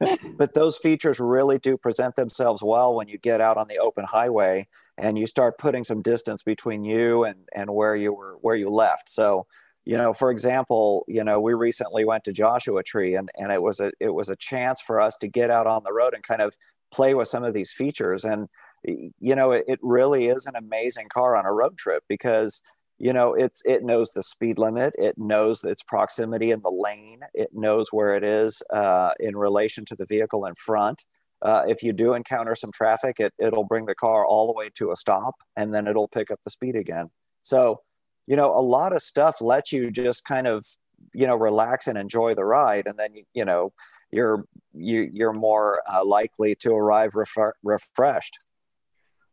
but 0.36 0.54
those 0.54 0.76
features 0.76 1.20
really 1.20 1.58
do 1.58 1.76
present 1.76 2.16
themselves 2.16 2.62
well 2.62 2.94
when 2.94 3.06
you 3.06 3.18
get 3.18 3.40
out 3.40 3.56
on 3.56 3.68
the 3.68 3.78
open 3.78 4.04
highway 4.04 4.66
and 4.98 5.18
you 5.18 5.26
start 5.26 5.58
putting 5.58 5.84
some 5.84 6.02
distance 6.02 6.42
between 6.42 6.84
you 6.84 7.24
and, 7.24 7.48
and 7.54 7.70
where 7.70 7.94
you 7.94 8.12
were 8.12 8.38
where 8.40 8.56
you 8.56 8.70
left. 8.70 9.08
So, 9.08 9.46
you 9.84 9.98
know, 9.98 10.12
for 10.12 10.30
example, 10.30 11.04
you 11.06 11.22
know, 11.22 11.40
we 11.40 11.54
recently 11.54 12.04
went 12.04 12.24
to 12.24 12.32
Joshua 12.32 12.82
Tree 12.82 13.14
and, 13.14 13.30
and 13.36 13.52
it 13.52 13.62
was 13.62 13.78
a 13.78 13.92
it 14.00 14.12
was 14.12 14.28
a 14.30 14.36
chance 14.36 14.80
for 14.80 15.00
us 15.00 15.16
to 15.18 15.28
get 15.28 15.50
out 15.50 15.66
on 15.66 15.82
the 15.84 15.92
road 15.92 16.14
and 16.14 16.22
kind 16.24 16.42
of 16.42 16.56
play 16.92 17.14
with 17.14 17.28
some 17.28 17.44
of 17.44 17.54
these 17.54 17.72
features. 17.72 18.24
And 18.24 18.48
you 18.84 19.34
know, 19.34 19.52
it, 19.52 19.64
it 19.66 19.78
really 19.82 20.26
is 20.26 20.46
an 20.46 20.56
amazing 20.56 21.08
car 21.12 21.36
on 21.36 21.46
a 21.46 21.52
road 21.52 21.76
trip 21.78 22.04
because 22.08 22.62
you 22.98 23.12
know 23.12 23.34
it's 23.34 23.62
it 23.64 23.82
knows 23.82 24.12
the 24.12 24.22
speed 24.22 24.58
limit. 24.58 24.94
It 24.98 25.16
knows 25.16 25.64
its 25.64 25.82
proximity 25.82 26.50
in 26.50 26.60
the 26.60 26.70
lane. 26.70 27.20
It 27.32 27.50
knows 27.52 27.88
where 27.92 28.14
it 28.16 28.24
is 28.24 28.62
uh, 28.72 29.12
in 29.18 29.36
relation 29.36 29.84
to 29.86 29.96
the 29.96 30.06
vehicle 30.06 30.46
in 30.46 30.54
front. 30.54 31.04
Uh, 31.42 31.62
if 31.66 31.82
you 31.82 31.92
do 31.92 32.14
encounter 32.14 32.54
some 32.54 32.72
traffic 32.72 33.20
it, 33.20 33.34
it'll 33.38 33.64
bring 33.64 33.84
the 33.84 33.94
car 33.94 34.24
all 34.24 34.46
the 34.46 34.52
way 34.52 34.70
to 34.74 34.92
a 34.92 34.96
stop 34.96 35.34
and 35.56 35.74
then 35.74 35.86
it'll 35.86 36.08
pick 36.08 36.30
up 36.30 36.40
the 36.42 36.50
speed 36.50 36.76
again. 36.76 37.10
So 37.42 37.80
you 38.26 38.36
know 38.36 38.56
a 38.56 38.60
lot 38.60 38.92
of 38.92 39.02
stuff 39.02 39.40
lets 39.40 39.72
you 39.72 39.90
just 39.90 40.24
kind 40.24 40.46
of 40.46 40.66
you 41.12 41.26
know 41.26 41.36
relax 41.36 41.86
and 41.86 41.98
enjoy 41.98 42.34
the 42.34 42.44
ride. 42.44 42.86
And 42.86 42.98
then 42.98 43.14
you 43.32 43.44
know 43.44 43.72
you're 44.10 44.44
you, 44.72 45.08
you're 45.12 45.32
more 45.32 45.82
uh, 45.92 46.04
likely 46.04 46.54
to 46.54 46.72
arrive 46.72 47.14
refreshed 47.62 48.44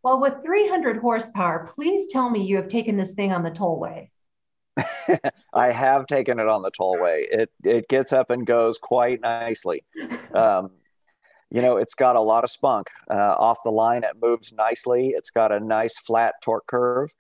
well 0.03 0.19
with 0.19 0.41
300 0.43 0.97
horsepower 0.97 1.67
please 1.73 2.07
tell 2.11 2.29
me 2.29 2.43
you 2.43 2.55
have 2.55 2.69
taken 2.69 2.97
this 2.97 3.13
thing 3.13 3.31
on 3.31 3.43
the 3.43 3.51
tollway 3.51 4.09
I 5.53 5.71
have 5.71 6.07
taken 6.07 6.39
it 6.39 6.47
on 6.47 6.61
the 6.61 6.71
tollway. 6.71 7.25
It 7.29 7.51
it 7.63 7.87
gets 7.87 8.13
up 8.13 8.29
and 8.29 8.45
goes 8.45 8.77
quite 8.77 9.21
nicely. 9.21 9.83
Um, 10.33 10.71
you 11.49 11.61
know, 11.61 11.75
it's 11.75 11.93
got 11.93 12.15
a 12.15 12.21
lot 12.21 12.45
of 12.45 12.49
spunk 12.49 12.87
uh, 13.09 13.35
off 13.37 13.57
the 13.65 13.71
line. 13.71 14.05
It 14.05 14.15
moves 14.21 14.53
nicely. 14.53 15.09
It's 15.09 15.29
got 15.29 15.51
a 15.51 15.59
nice 15.59 15.97
flat 15.99 16.35
torque 16.41 16.65
curve, 16.67 17.13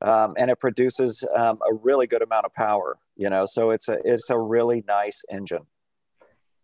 um, 0.00 0.34
and 0.38 0.48
it 0.48 0.60
produces 0.60 1.24
um, 1.34 1.58
a 1.68 1.74
really 1.74 2.06
good 2.06 2.22
amount 2.22 2.46
of 2.46 2.54
power. 2.54 2.98
You 3.16 3.28
know, 3.28 3.44
so 3.44 3.70
it's 3.70 3.88
a 3.88 3.98
it's 4.04 4.30
a 4.30 4.38
really 4.38 4.84
nice 4.86 5.24
engine. 5.28 5.66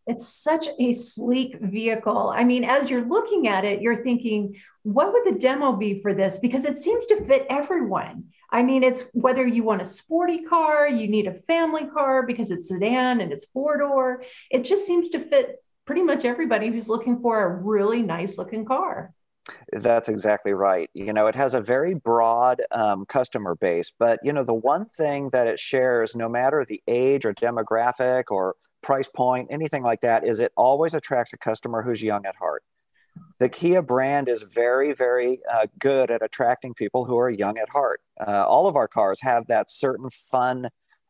It's 0.09 0.27
such 0.27 0.67
a 0.81 0.95
sleek 0.95 1.59
vehicle. 1.61 2.33
I 2.35 2.43
mean, 2.43 2.65
as 2.65 2.89
you're 2.89 3.05
looking 3.05 3.47
at 3.47 3.65
it, 3.65 3.83
you're 3.83 4.03
thinking, 4.03 4.57
what 4.83 5.13
would 5.13 5.25
the 5.27 5.39
demo 5.39 5.73
be 5.75 6.01
for 6.01 6.15
this? 6.15 6.39
Because 6.39 6.65
it 6.65 6.79
seems 6.79 7.05
to 7.07 7.25
fit 7.27 7.47
everyone. 7.51 8.25
I 8.51 8.63
mean, 8.63 8.83
it's 8.83 9.05
whether 9.13 9.47
you 9.47 9.63
want 9.63 9.83
a 9.83 9.87
sporty 9.87 10.43
car, 10.45 10.89
you 10.89 11.09
need 11.09 11.27
a 11.27 11.35
family 11.47 11.85
car 11.85 12.27
because 12.27 12.51
it's 12.51 12.69
sedan 12.69 13.21
and 13.21 13.33
it's 13.33 13.45
four 13.53 13.77
door. 13.77 14.25
It 14.51 14.65
just 14.65 14.87
seems 14.87 15.11
to 15.11 15.21
fit 15.21 15.63
pretty 15.85 16.03
much 16.03 16.25
everybody 16.25 16.69
who's 16.69 16.89
looking 16.89 17.21
for 17.21 17.45
a 17.45 17.55
really 17.55 18.03
nice 18.03 18.39
looking 18.39 18.65
car. 18.65 19.13
That's 19.73 20.09
exactly 20.09 20.53
right. 20.53 20.89
You 20.95 21.13
know, 21.13 21.27
it 21.27 21.35
has 21.35 21.55
a 21.55 21.61
very 21.61 21.95
broad 21.95 22.63
um, 22.71 23.07
customer 23.07 23.55
base, 23.55 23.93
but 23.99 24.21
you 24.23 24.33
know, 24.33 24.45
the 24.45 24.55
one 24.55 24.87
thing 24.87 25.31
that 25.31 25.47
it 25.47 25.59
shares, 25.59 26.15
no 26.15 26.29
matter 26.29 26.65
the 26.65 26.83
age 26.87 27.25
or 27.25 27.35
demographic 27.35 28.25
or 28.31 28.57
price 28.83 29.09
point, 29.09 29.49
anything 29.51 29.83
like 29.83 30.01
that, 30.03 30.27
is 30.27 30.39
it 30.39 30.53
always 30.57 30.95
attracts 30.95 31.33
a 31.33 31.39
customer 31.39 31.83
who's 31.83 32.03
young 32.03 32.27
at 32.27 32.37
heart. 32.37 32.63
The 33.41 33.49
Kia 33.49 33.83
brand 33.83 34.29
is 34.29 34.43
very, 34.43 34.93
very 34.93 35.41
uh, 35.51 35.67
good 35.79 36.11
at 36.11 36.23
attracting 36.23 36.75
people 36.75 37.05
who 37.05 37.19
are 37.19 37.31
young 37.31 37.59
at 37.59 37.69
heart. 37.69 38.01
Uh, 38.21 38.45
all 38.47 38.67
of 38.67 38.77
our 38.77 38.89
cars 38.89 39.21
have 39.23 39.47
that 39.49 39.71
certain 39.71 40.11
fun 40.11 40.69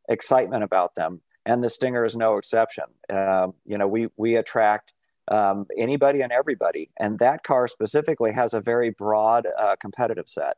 excitement 0.09 0.65
about 0.65 0.95
them, 0.95 1.21
and 1.45 1.63
the 1.63 1.71
Stinger 1.71 2.05
is 2.05 2.17
no 2.17 2.39
exception. 2.39 2.85
Uh, 3.11 3.49
you 3.67 3.79
know, 3.79 3.87
we 3.87 4.09
we 4.17 4.37
attract 4.37 4.95
um, 5.31 5.67
anybody 5.77 6.23
and 6.23 6.33
everybody, 6.33 6.91
and 6.99 7.19
that 7.19 7.43
car 7.43 7.69
specifically 7.69 8.33
has 8.33 8.55
a 8.55 8.61
very 8.61 8.91
broad 8.91 9.47
uh, 9.59 9.77
competitive 9.81 10.29
set. 10.29 10.57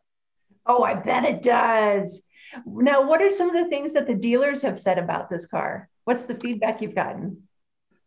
Oh, 0.66 0.84
I 0.84 0.94
bet 0.94 1.24
it 1.24 1.42
does. 1.42 2.22
Now, 2.64 3.06
what 3.06 3.22
are 3.22 3.30
some 3.30 3.48
of 3.48 3.54
the 3.54 3.68
things 3.68 3.92
that 3.94 4.06
the 4.06 4.14
dealers 4.14 4.62
have 4.62 4.78
said 4.78 4.98
about 4.98 5.30
this 5.30 5.46
car? 5.46 5.89
What's 6.04 6.26
the 6.26 6.34
feedback 6.34 6.80
you've 6.82 6.94
gotten? 6.94 7.48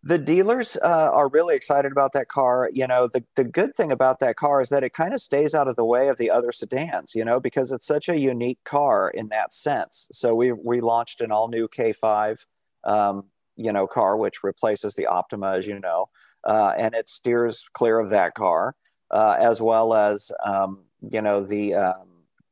the 0.04 0.18
dealers 0.18 0.78
uh, 0.84 0.88
are 0.88 1.30
really 1.30 1.56
excited 1.56 1.92
about 1.92 2.12
that 2.12 2.28
car. 2.28 2.70
You 2.74 2.86
know, 2.88 3.08
the, 3.08 3.24
the 3.36 3.46
good 3.46 3.74
thing 3.74 3.92
about 3.92 4.20
that 4.20 4.36
car 4.36 4.60
is 4.60 4.68
that 4.70 4.84
it 4.84 4.94
kind 4.94 5.14
of 5.14 5.22
stays 5.22 5.56
out 5.56 5.70
of 5.70 5.78
the 5.78 5.86
way 5.86 6.10
of 6.10 6.18
the 6.18 6.30
other 6.30 6.52
sedans, 6.52 7.16
you 7.16 7.24
know, 7.24 7.40
because 7.40 7.72
it's 7.72 7.86
such 7.86 8.10
a 8.10 8.20
unique 8.20 8.60
car 8.66 9.10
in 9.10 9.30
that 9.30 9.54
sense. 9.54 10.10
So 10.12 10.36
we, 10.36 10.52
we 10.52 10.82
launched 10.82 11.22
an 11.22 11.32
all 11.32 11.48
new 11.48 11.70
K5, 11.70 12.46
um, 12.84 13.26
you 13.56 13.72
know, 13.72 13.88
car, 13.88 14.18
which 14.18 14.44
replaces 14.44 14.96
the 14.96 15.08
Optima, 15.08 15.54
as 15.54 15.68
you 15.68 15.80
know, 15.80 16.10
uh, 16.44 16.74
and 16.78 16.94
it 16.94 17.08
steers 17.08 17.66
clear 17.74 17.98
of 18.00 18.10
that 18.10 18.34
car, 18.34 18.76
uh, 19.10 19.38
as 19.40 19.62
well 19.62 19.94
as, 19.94 20.34
um, 20.46 20.84
you 21.12 21.22
know, 21.22 21.42
the 21.42 21.76
um, 21.76 22.08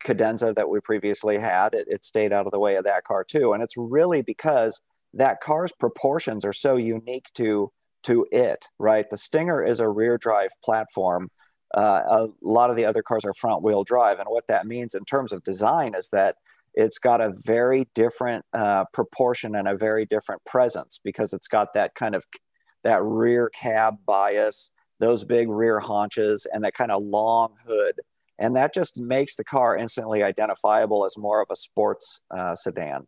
Cadenza 0.05 0.53
that 0.55 0.69
we 0.69 0.79
previously 0.79 1.37
had. 1.37 1.73
It, 1.73 1.87
it 1.89 2.05
stayed 2.05 2.31
out 2.31 2.45
of 2.45 2.53
the 2.53 2.59
way 2.59 2.75
of 2.75 2.85
that 2.85 3.03
car 3.03 3.25
too. 3.25 3.51
And 3.51 3.61
it's 3.61 3.75
really 3.75 4.21
because 4.21 4.79
that 5.13 5.41
car's 5.41 5.71
proportions 5.71 6.45
are 6.45 6.53
so 6.53 6.75
unique 6.75 7.27
to 7.35 7.71
to 8.03 8.25
it, 8.31 8.65
right? 8.79 9.09
The 9.09 9.17
Stinger 9.17 9.63
is 9.63 9.79
a 9.79 9.87
rear 9.87 10.17
drive 10.17 10.49
platform. 10.63 11.29
Uh, 11.75 12.01
a 12.09 12.27
lot 12.41 12.69
of 12.69 12.75
the 12.75 12.85
other 12.85 13.03
cars 13.03 13.23
are 13.25 13.33
front 13.33 13.63
wheel 13.63 13.83
drive, 13.83 14.19
and 14.19 14.27
what 14.27 14.47
that 14.47 14.65
means 14.65 14.95
in 14.95 15.05
terms 15.05 15.31
of 15.31 15.43
design 15.43 15.93
is 15.95 16.09
that 16.09 16.35
it's 16.73 16.97
got 16.97 17.21
a 17.21 17.33
very 17.45 17.87
different 17.93 18.45
uh, 18.53 18.85
proportion 18.93 19.55
and 19.55 19.67
a 19.67 19.75
very 19.75 20.05
different 20.05 20.43
presence 20.45 20.99
because 21.03 21.33
it's 21.33 21.47
got 21.47 21.73
that 21.73 21.95
kind 21.95 22.15
of 22.15 22.25
that 22.83 23.03
rear 23.03 23.49
cab 23.49 23.97
bias, 24.05 24.71
those 24.99 25.23
big 25.23 25.49
rear 25.49 25.79
haunches, 25.79 26.47
and 26.51 26.63
that 26.63 26.73
kind 26.73 26.91
of 26.91 27.03
long 27.03 27.53
hood, 27.67 27.99
and 28.39 28.55
that 28.55 28.73
just 28.73 28.99
makes 28.99 29.35
the 29.35 29.43
car 29.43 29.77
instantly 29.77 30.23
identifiable 30.23 31.05
as 31.05 31.17
more 31.17 31.41
of 31.41 31.47
a 31.51 31.55
sports 31.55 32.21
uh, 32.31 32.55
sedan. 32.55 33.05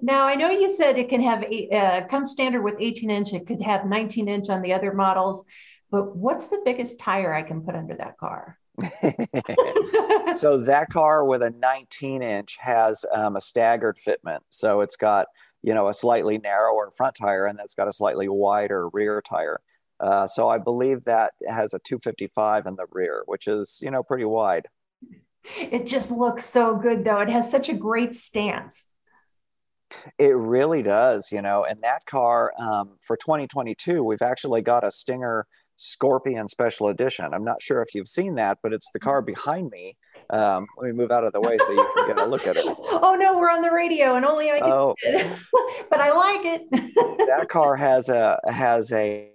Now, 0.00 0.26
I 0.26 0.34
know 0.34 0.50
you 0.50 0.68
said 0.68 0.98
it 0.98 1.08
can 1.08 1.22
have, 1.22 1.44
uh, 1.72 2.06
come 2.08 2.24
standard 2.24 2.62
with 2.62 2.74
18 2.78 3.10
inch, 3.10 3.32
it 3.32 3.46
could 3.46 3.60
have 3.62 3.84
19 3.86 4.28
inch 4.28 4.48
on 4.48 4.62
the 4.62 4.72
other 4.72 4.92
models, 4.92 5.44
but 5.90 6.16
what's 6.16 6.48
the 6.48 6.62
biggest 6.64 6.98
tire 6.98 7.34
I 7.34 7.42
can 7.42 7.62
put 7.62 7.74
under 7.74 7.96
that 7.96 8.16
car? 8.16 8.58
so 10.38 10.58
that 10.58 10.88
car 10.90 11.24
with 11.24 11.42
a 11.42 11.50
19 11.50 12.22
inch 12.22 12.56
has 12.60 13.04
um, 13.12 13.36
a 13.36 13.40
staggered 13.40 13.98
fitment. 13.98 14.40
So 14.50 14.80
it's 14.80 14.96
got, 14.96 15.26
you 15.62 15.74
know, 15.74 15.88
a 15.88 15.94
slightly 15.94 16.38
narrower 16.38 16.90
front 16.90 17.16
tire 17.16 17.46
and 17.46 17.58
that's 17.58 17.74
got 17.74 17.88
a 17.88 17.92
slightly 17.92 18.28
wider 18.28 18.88
rear 18.90 19.20
tire. 19.20 19.60
Uh, 20.00 20.26
so 20.26 20.48
I 20.48 20.58
believe 20.58 21.04
that 21.04 21.32
has 21.46 21.74
a 21.74 21.78
255 21.80 22.66
in 22.66 22.76
the 22.76 22.86
rear, 22.90 23.22
which 23.26 23.46
is, 23.46 23.78
you 23.82 23.90
know, 23.90 24.02
pretty 24.02 24.24
wide. 24.24 24.66
It 25.56 25.86
just 25.86 26.10
looks 26.10 26.44
so 26.44 26.76
good 26.76 27.04
though. 27.04 27.20
It 27.20 27.28
has 27.28 27.50
such 27.50 27.68
a 27.68 27.74
great 27.74 28.14
stance. 28.14 28.86
It 30.18 30.36
really 30.36 30.82
does, 30.82 31.30
you 31.32 31.42
know. 31.42 31.64
And 31.64 31.78
that 31.80 32.06
car 32.06 32.52
um, 32.58 32.96
for 33.04 33.16
2022, 33.16 34.02
we've 34.02 34.22
actually 34.22 34.62
got 34.62 34.84
a 34.84 34.90
Stinger 34.90 35.46
Scorpion 35.76 36.48
Special 36.48 36.88
Edition. 36.88 37.32
I'm 37.32 37.44
not 37.44 37.62
sure 37.62 37.82
if 37.82 37.94
you've 37.94 38.08
seen 38.08 38.36
that, 38.36 38.58
but 38.62 38.72
it's 38.72 38.88
the 38.92 39.00
car 39.00 39.20
mm-hmm. 39.20 39.32
behind 39.32 39.70
me. 39.70 39.96
Um, 40.30 40.66
let 40.78 40.86
me 40.86 40.92
move 40.92 41.10
out 41.10 41.24
of 41.24 41.32
the 41.32 41.40
way 41.40 41.58
so 41.58 41.72
you 41.72 41.86
can 41.96 42.06
get 42.06 42.20
a 42.20 42.26
look 42.26 42.46
at 42.46 42.56
it. 42.56 42.64
oh 42.66 43.16
no, 43.18 43.36
we're 43.36 43.50
on 43.50 43.62
the 43.62 43.70
radio, 43.70 44.14
and 44.16 44.24
only 44.24 44.50
I 44.50 44.60
can. 44.60 44.70
Oh. 44.70 44.94
but 45.90 46.00
I 46.00 46.12
like 46.12 46.44
it. 46.44 46.70
that 47.28 47.48
car 47.48 47.76
has 47.76 48.08
a 48.08 48.38
has 48.46 48.92
a 48.92 49.31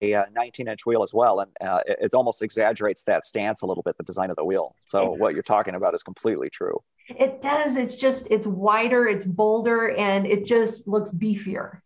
a 0.00 0.26
19 0.32 0.68
inch 0.68 0.86
wheel 0.86 1.02
as 1.02 1.12
well 1.12 1.40
and 1.40 1.50
uh, 1.60 1.80
it, 1.86 1.98
it, 2.02 2.14
almost 2.14 2.42
exaggerates 2.42 3.02
that 3.02 3.26
stance 3.26 3.62
a 3.62 3.66
little 3.66 3.82
bit 3.82 3.96
the 3.96 4.04
design 4.04 4.30
of 4.30 4.36
the 4.36 4.44
wheel 4.44 4.74
so 4.84 5.10
what 5.10 5.34
you're 5.34 5.42
talking 5.42 5.74
about 5.74 5.94
is 5.94 6.02
completely 6.02 6.48
true 6.48 6.80
it 7.08 7.40
does. 7.40 7.76
It's 7.76 7.96
just, 7.96 8.26
it's 8.30 8.46
wider, 8.46 9.06
it's 9.06 9.24
bolder, 9.24 9.94
and 9.96 10.26
it 10.26 10.46
just 10.46 10.86
looks 10.86 11.10
beefier. 11.10 11.80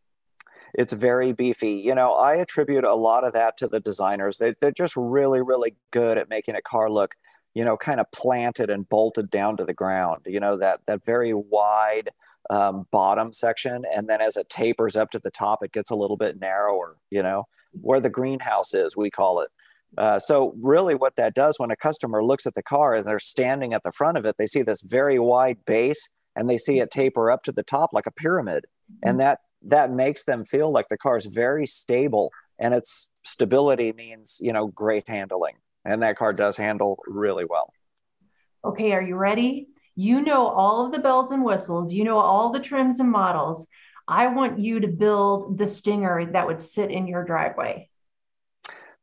It's 0.74 0.92
very 0.92 1.32
beefy. 1.32 1.72
You 1.72 1.94
know, 1.94 2.12
I 2.12 2.36
attribute 2.36 2.84
a 2.84 2.94
lot 2.94 3.24
of 3.24 3.34
that 3.34 3.56
to 3.58 3.68
the 3.68 3.78
designers. 3.78 4.38
They, 4.38 4.52
they're 4.60 4.72
just 4.72 4.96
really, 4.96 5.42
really 5.42 5.76
good 5.90 6.18
at 6.18 6.28
making 6.28 6.54
a 6.54 6.62
car 6.62 6.90
look, 6.90 7.14
you 7.54 7.64
know, 7.64 7.76
kind 7.76 8.00
of 8.00 8.10
planted 8.12 8.70
and 8.70 8.88
bolted 8.88 9.30
down 9.30 9.56
to 9.58 9.64
the 9.64 9.74
ground. 9.74 10.22
You 10.26 10.40
know, 10.40 10.56
that, 10.58 10.80
that 10.86 11.04
very 11.04 11.34
wide 11.34 12.10
um, 12.50 12.86
bottom 12.90 13.32
section. 13.32 13.84
And 13.94 14.08
then 14.08 14.20
as 14.20 14.36
it 14.36 14.48
tapers 14.48 14.96
up 14.96 15.10
to 15.10 15.18
the 15.18 15.30
top, 15.30 15.62
it 15.62 15.72
gets 15.72 15.90
a 15.90 15.96
little 15.96 16.16
bit 16.16 16.40
narrower, 16.40 16.96
you 17.10 17.22
know, 17.22 17.44
where 17.72 18.00
the 18.00 18.10
greenhouse 18.10 18.74
is, 18.74 18.96
we 18.96 19.10
call 19.10 19.40
it. 19.40 19.48
Uh, 19.98 20.18
so 20.18 20.54
really 20.60 20.94
what 20.94 21.16
that 21.16 21.34
does 21.34 21.58
when 21.58 21.70
a 21.70 21.76
customer 21.76 22.24
looks 22.24 22.46
at 22.46 22.54
the 22.54 22.62
car 22.62 22.94
and 22.94 23.06
they're 23.06 23.18
standing 23.18 23.74
at 23.74 23.82
the 23.82 23.92
front 23.92 24.16
of 24.16 24.24
it, 24.24 24.36
they 24.38 24.46
see 24.46 24.62
this 24.62 24.80
very 24.80 25.18
wide 25.18 25.58
base 25.66 26.08
and 26.34 26.48
they 26.48 26.56
see 26.56 26.80
it 26.80 26.90
taper 26.90 27.30
up 27.30 27.42
to 27.42 27.52
the 27.52 27.62
top 27.62 27.90
like 27.92 28.06
a 28.06 28.10
pyramid. 28.10 28.64
And 29.02 29.20
that 29.20 29.40
that 29.64 29.92
makes 29.92 30.24
them 30.24 30.44
feel 30.44 30.72
like 30.72 30.88
the 30.88 30.98
car 30.98 31.16
is 31.16 31.26
very 31.26 31.66
stable 31.66 32.32
and 32.58 32.74
its 32.74 33.08
stability 33.24 33.92
means, 33.92 34.38
you 34.40 34.52
know, 34.52 34.66
great 34.66 35.08
handling. 35.08 35.56
And 35.84 36.02
that 36.02 36.16
car 36.16 36.32
does 36.32 36.56
handle 36.56 36.98
really 37.06 37.44
well. 37.44 37.72
Okay, 38.64 38.92
are 38.92 39.02
you 39.02 39.16
ready? 39.16 39.68
You 39.94 40.22
know 40.22 40.46
all 40.46 40.86
of 40.86 40.92
the 40.92 41.00
bells 41.00 41.32
and 41.32 41.44
whistles, 41.44 41.92
you 41.92 42.04
know 42.04 42.18
all 42.18 42.50
the 42.50 42.60
trims 42.60 43.00
and 43.00 43.10
models. 43.10 43.66
I 44.08 44.28
want 44.28 44.58
you 44.58 44.80
to 44.80 44.88
build 44.88 45.58
the 45.58 45.66
stinger 45.66 46.26
that 46.32 46.46
would 46.46 46.62
sit 46.62 46.90
in 46.90 47.06
your 47.06 47.24
driveway 47.24 47.88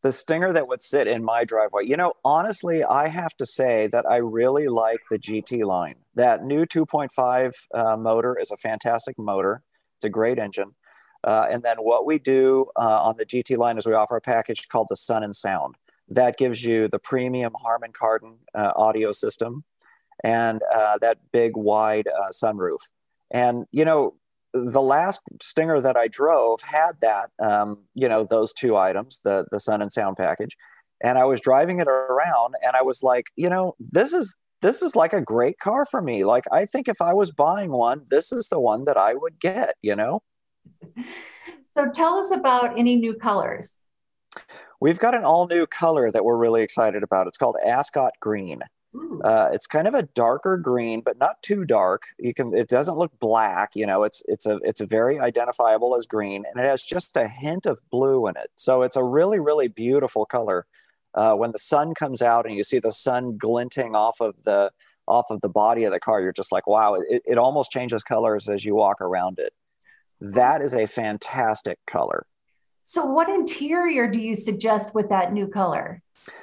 the 0.02 0.12
stinger 0.12 0.54
that 0.54 0.68
would 0.68 0.82
sit 0.82 1.08
in 1.08 1.24
my 1.24 1.44
driveway. 1.44 1.86
You 1.86 1.98
know, 1.98 2.14
honestly, 2.24 2.84
I 2.84 3.08
have 3.08 3.36
to 3.38 3.46
say 3.46 3.88
that 3.88 4.06
I 4.10 4.18
really 4.18 4.68
like 4.68 5.02
the 5.10 5.20
GT 5.20 5.66
line. 5.66 5.96
That 6.16 6.44
new 6.44 6.66
2.5 6.66 7.54
uh, 7.74 7.98
motor 7.98 8.38
is 8.40 8.52
a 8.52 8.58
fantastic 8.58 9.18
motor. 9.18 9.62
It's 9.98 10.06
a 10.06 10.10
great 10.10 10.40
engine. 10.40 10.76
Uh, 11.24 11.48
and 11.50 11.64
then 11.64 11.78
what 11.78 12.06
we 12.06 12.18
do 12.18 12.68
uh, 12.78 13.04
on 13.04 13.18
the 13.18 13.26
GT 13.26 13.58
line 13.58 13.78
is 13.78 13.86
we 13.86 13.94
offer 13.94 14.16
a 14.16 14.22
package 14.22 14.70
called 14.70 14.88
the 14.90 14.96
Sun 14.96 15.24
and 15.24 15.36
Sound. 15.36 15.76
That 16.10 16.38
gives 16.38 16.64
you 16.64 16.88
the 16.88 17.00
premium 17.00 17.54
Harman 17.62 17.92
Kardon 17.92 18.38
uh, 18.56 18.72
audio 18.76 19.12
system 19.12 19.64
and 20.24 20.62
uh, 20.74 20.98
that 21.00 21.20
big 21.32 21.56
wide 21.56 22.08
uh, 22.08 22.30
sunroof. 22.30 22.80
And 23.32 23.66
you 23.72 23.86
know, 23.86 24.16
the 24.54 24.82
last 24.82 25.22
stinger 25.42 25.80
that 25.82 25.96
I 25.96 26.08
drove 26.08 26.62
had 26.62 26.94
that, 27.02 27.30
um, 27.40 27.84
you 27.94 28.10
know, 28.10 28.24
those 28.24 28.54
two 28.54 28.76
items, 28.76 29.20
the 29.24 29.46
the 29.52 29.60
sun 29.60 29.82
and 29.82 29.94
sound 29.94 30.18
package, 30.18 30.58
and 31.04 31.18
I 31.18 31.26
was 31.26 31.42
driving 31.42 31.80
it 31.80 31.88
around, 31.88 32.56
and 32.64 32.76
I 32.76 32.82
was 32.82 33.04
like, 33.04 33.28
you 33.36 33.50
know, 33.50 33.76
this 33.80 34.14
is 34.14 34.36
this 34.62 34.82
is 34.82 34.96
like 34.96 35.14
a 35.14 35.22
great 35.22 35.60
car 35.60 35.86
for 35.86 36.02
me. 36.02 36.24
Like 36.24 36.46
I 36.52 36.66
think 36.66 36.88
if 36.88 37.02
I 37.02 37.14
was 37.14 37.32
buying 37.32 37.72
one, 37.72 38.04
this 38.10 38.32
is 38.32 38.48
the 38.50 38.60
one 38.60 38.86
that 38.86 38.98
I 38.98 39.14
would 39.14 39.40
get, 39.40 39.76
you 39.82 39.96
know? 39.96 40.22
So 41.72 41.88
tell 41.88 42.16
us 42.16 42.32
about 42.32 42.80
any 42.80 42.96
new 42.96 43.14
colors. 43.14 43.78
We've 44.80 45.00
got 45.00 45.16
an 45.16 45.26
all 45.26 45.48
new 45.48 45.68
color 45.68 46.12
that 46.12 46.24
we're 46.24 46.38
really 46.38 46.62
excited 46.62 47.04
about. 47.04 47.28
It's 47.28 47.38
called 47.38 47.58
Ascot 47.66 48.14
Green. 48.20 48.62
Uh, 49.24 49.50
it's 49.52 49.68
kind 49.68 49.88
of 49.88 49.94
a 49.94 50.04
darker 50.04 50.58
green, 50.58 51.02
but 51.02 51.20
not 51.20 51.42
too 51.44 51.64
dark. 51.64 52.04
You 52.18 52.34
can. 52.34 52.58
It 52.58 52.70
doesn't 52.70 52.98
look 52.98 53.12
black. 53.20 53.72
You 53.76 53.86
know, 53.86 54.04
it's 54.04 54.24
it's 54.28 54.48
a 54.48 54.58
it's 54.64 54.82
a 54.82 54.86
very 54.86 55.20
identifiable 55.20 55.96
as 55.96 56.08
green, 56.08 56.44
and 56.46 56.64
it 56.64 56.68
has 56.68 56.82
just 56.82 57.16
a 57.16 57.28
hint 57.28 57.68
of 57.68 57.80
blue 57.92 58.28
in 58.28 58.36
it. 58.36 58.50
So 58.56 58.82
it's 58.82 58.96
a 58.96 59.04
really 59.04 59.40
really 59.40 59.68
beautiful 59.68 60.26
color. 60.26 60.66
Uh, 61.14 61.36
when 61.36 61.52
the 61.52 61.60
sun 61.60 61.94
comes 61.94 62.22
out 62.22 62.46
and 62.46 62.56
you 62.56 62.64
see 62.64 62.80
the 62.80 62.92
sun 62.92 63.38
glinting 63.38 63.96
off 63.96 64.22
of 64.22 64.36
the 64.44 64.72
off 65.08 65.30
of 65.30 65.42
the 65.42 65.50
body 65.50 65.84
of 65.84 65.92
the 65.92 66.00
car, 66.00 66.22
you're 66.22 66.32
just 66.32 66.52
like, 66.52 66.66
wow! 66.66 66.96
It, 66.96 67.22
it 67.26 67.38
almost 67.38 67.72
changes 67.72 68.04
colors 68.04 68.50
as 68.50 68.66
you 68.66 68.74
walk 68.74 69.02
around 69.02 69.38
it. 69.38 69.54
That 70.20 70.64
is 70.64 70.74
a 70.74 70.88
fantastic 70.88 71.78
color. 71.86 72.26
So, 72.84 73.06
what 73.06 73.30
interior 73.30 74.10
do 74.10 74.18
you 74.18 74.36
suggest 74.36 74.94
with 74.96 75.10
that 75.10 75.34
new 75.34 75.48
color? 75.48 76.02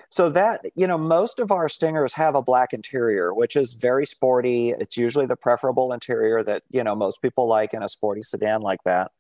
So 0.08 0.30
that, 0.30 0.64
you 0.74 0.86
know, 0.86 0.98
most 0.98 1.40
of 1.40 1.50
our 1.50 1.68
Stingers 1.68 2.14
have 2.14 2.34
a 2.34 2.42
black 2.42 2.72
interior, 2.72 3.34
which 3.34 3.56
is 3.56 3.74
very 3.74 4.06
sporty. 4.06 4.70
It's 4.70 4.96
usually 4.96 5.26
the 5.26 5.36
preferable 5.36 5.92
interior 5.92 6.42
that, 6.44 6.62
you 6.70 6.84
know, 6.84 6.94
most 6.94 7.20
people 7.20 7.48
like 7.48 7.74
in 7.74 7.82
a 7.82 7.88
sporty 7.88 8.22
sedan 8.22 8.60
like 8.60 8.82
that. 8.84 9.10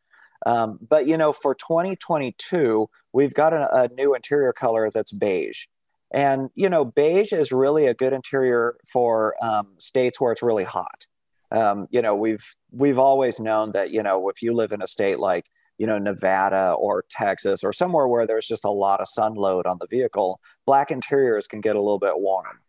Um, 0.44 0.78
but, 0.86 1.08
you 1.08 1.16
know, 1.16 1.32
for 1.32 1.54
2022, 1.54 2.88
we've 3.12 3.34
got 3.34 3.52
a, 3.52 3.74
a 3.74 3.88
new 3.88 4.14
interior 4.14 4.52
color 4.52 4.90
that's 4.90 5.12
beige. 5.12 5.64
And, 6.12 6.50
you 6.54 6.68
know, 6.68 6.84
beige 6.84 7.32
is 7.32 7.50
really 7.50 7.86
a 7.86 7.94
good 7.94 8.12
interior 8.12 8.76
for 8.90 9.34
um, 9.42 9.74
states 9.78 10.20
where 10.20 10.32
it's 10.32 10.42
really 10.42 10.64
hot. 10.64 11.06
Um, 11.50 11.88
you 11.90 12.02
know, 12.02 12.14
we've 12.14 12.44
we've 12.70 12.98
always 12.98 13.38
known 13.38 13.72
that, 13.72 13.90
you 13.90 14.02
know, 14.02 14.28
if 14.28 14.42
you 14.42 14.52
live 14.52 14.72
in 14.72 14.82
a 14.82 14.86
state 14.86 15.18
like 15.18 15.46
you 15.78 15.86
know 15.86 15.98
Nevada 15.98 16.72
or 16.78 17.04
Texas 17.10 17.62
or 17.64 17.72
somewhere 17.72 18.08
where 18.08 18.26
there's 18.26 18.46
just 18.46 18.64
a 18.64 18.70
lot 18.70 19.00
of 19.00 19.08
sun 19.08 19.34
load 19.34 19.66
on 19.66 19.78
the 19.80 19.86
vehicle, 19.86 20.40
black 20.66 20.90
interiors 20.90 21.46
can 21.46 21.60
get 21.60 21.76
a 21.76 21.80
little 21.80 21.98
bit 21.98 22.18
warm. 22.18 22.60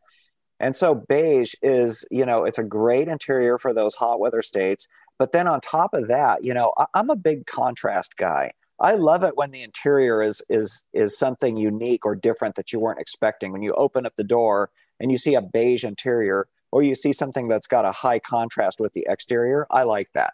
And 0.59 0.75
so 0.75 0.95
beige 0.95 1.53
is, 1.61 2.05
you 2.09 2.25
know, 2.25 2.43
it's 2.43 2.57
a 2.57 2.63
great 2.63 3.07
interior 3.07 3.57
for 3.57 3.73
those 3.73 3.93
hot 3.93 4.19
weather 4.19 4.41
states. 4.41 4.87
But 5.19 5.31
then 5.31 5.47
on 5.47 5.61
top 5.61 5.93
of 5.93 6.07
that, 6.07 6.43
you 6.43 6.53
know, 6.53 6.73
I, 6.77 6.85
am 6.95 7.09
a 7.09 7.15
big 7.15 7.45
contrast 7.45 8.17
guy. 8.17 8.51
I 8.79 8.95
love 8.95 9.23
it 9.23 9.37
when 9.37 9.51
the 9.51 9.63
interior 9.63 10.21
is 10.21 10.41
is 10.49 10.85
is 10.93 11.17
something 11.17 11.57
unique 11.57 12.05
or 12.05 12.15
different 12.15 12.55
that 12.55 12.71
you 12.71 12.79
weren't 12.79 12.99
expecting. 12.99 13.51
When 13.51 13.63
you 13.63 13.73
open 13.73 14.05
up 14.05 14.15
the 14.15 14.23
door 14.23 14.69
and 14.99 15.11
you 15.11 15.17
see 15.17 15.35
a 15.35 15.41
beige 15.41 15.83
interior, 15.83 16.47
or 16.71 16.83
you 16.83 16.95
see 16.95 17.13
something 17.13 17.47
that's 17.47 17.67
got 17.67 17.85
a 17.85 17.91
high 17.91 18.19
contrast 18.19 18.79
with 18.79 18.93
the 18.93 19.05
exterior, 19.09 19.65
I 19.71 19.83
like 19.83 20.11
that. 20.13 20.33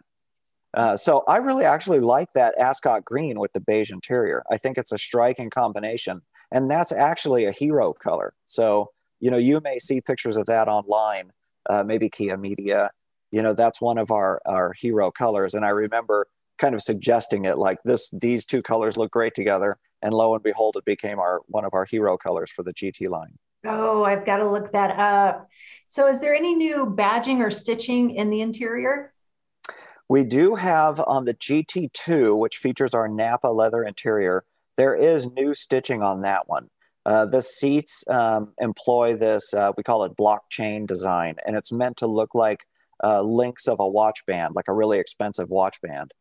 Uh, 0.74 0.96
so 0.96 1.22
I 1.28 1.36
really 1.36 1.64
actually 1.64 2.00
like 2.00 2.32
that 2.32 2.58
Ascot 2.58 3.04
green 3.04 3.38
with 3.38 3.52
the 3.52 3.60
beige 3.60 3.90
interior. 3.90 4.42
I 4.50 4.58
think 4.58 4.76
it's 4.76 4.92
a 4.92 4.98
striking 4.98 5.50
combination, 5.50 6.22
and 6.50 6.70
that's 6.70 6.90
actually 6.90 7.44
a 7.44 7.52
hero 7.52 7.92
color. 7.92 8.34
So 8.46 8.90
you 9.20 9.30
know, 9.30 9.38
you 9.38 9.60
may 9.62 9.78
see 9.78 10.02
pictures 10.02 10.36
of 10.36 10.44
that 10.46 10.68
online, 10.68 11.32
uh, 11.70 11.82
maybe 11.82 12.10
Kia 12.10 12.36
Media. 12.36 12.90
You 13.30 13.40
know, 13.40 13.54
that's 13.54 13.80
one 13.80 13.96
of 13.96 14.10
our 14.10 14.42
our 14.44 14.74
hero 14.74 15.10
colors, 15.10 15.54
and 15.54 15.64
I 15.64 15.70
remember 15.70 16.26
kind 16.58 16.74
of 16.74 16.82
suggesting 16.82 17.46
it 17.46 17.56
like 17.56 17.78
this: 17.84 18.10
these 18.12 18.44
two 18.44 18.60
colors 18.60 18.96
look 18.96 19.12
great 19.12 19.34
together, 19.34 19.78
and 20.02 20.12
lo 20.12 20.34
and 20.34 20.42
behold, 20.42 20.76
it 20.76 20.84
became 20.84 21.18
our 21.18 21.40
one 21.46 21.64
of 21.64 21.72
our 21.72 21.86
hero 21.86 22.18
colors 22.18 22.50
for 22.50 22.62
the 22.62 22.74
GT 22.74 23.08
line. 23.08 23.38
Oh, 23.64 24.04
I've 24.04 24.26
got 24.26 24.36
to 24.36 24.50
look 24.50 24.72
that 24.72 24.98
up. 24.98 25.48
So, 25.86 26.08
is 26.08 26.20
there 26.20 26.34
any 26.34 26.54
new 26.54 26.84
badging 26.84 27.38
or 27.38 27.50
stitching 27.50 28.16
in 28.16 28.28
the 28.28 28.42
interior? 28.42 29.13
We 30.08 30.24
do 30.24 30.54
have 30.54 31.00
on 31.00 31.24
the 31.24 31.34
GT2, 31.34 32.38
which 32.38 32.56
features 32.56 32.94
our 32.94 33.08
Napa 33.08 33.48
leather 33.48 33.82
interior, 33.82 34.44
there 34.76 34.94
is 34.94 35.30
new 35.30 35.54
stitching 35.54 36.02
on 36.02 36.22
that 36.22 36.48
one. 36.48 36.68
Uh, 37.06 37.26
the 37.26 37.42
seats 37.42 38.04
um, 38.08 38.52
employ 38.60 39.14
this, 39.14 39.52
uh, 39.54 39.72
we 39.76 39.82
call 39.82 40.04
it 40.04 40.16
blockchain 40.16 40.86
design, 40.86 41.36
and 41.46 41.56
it's 41.56 41.72
meant 41.72 41.96
to 41.98 42.06
look 42.06 42.34
like 42.34 42.64
uh, 43.02 43.22
links 43.22 43.66
of 43.66 43.80
a 43.80 43.88
watch 43.88 44.24
band, 44.26 44.54
like 44.54 44.68
a 44.68 44.72
really 44.72 44.98
expensive 44.98 45.50
watch 45.50 45.80
band. 45.82 46.12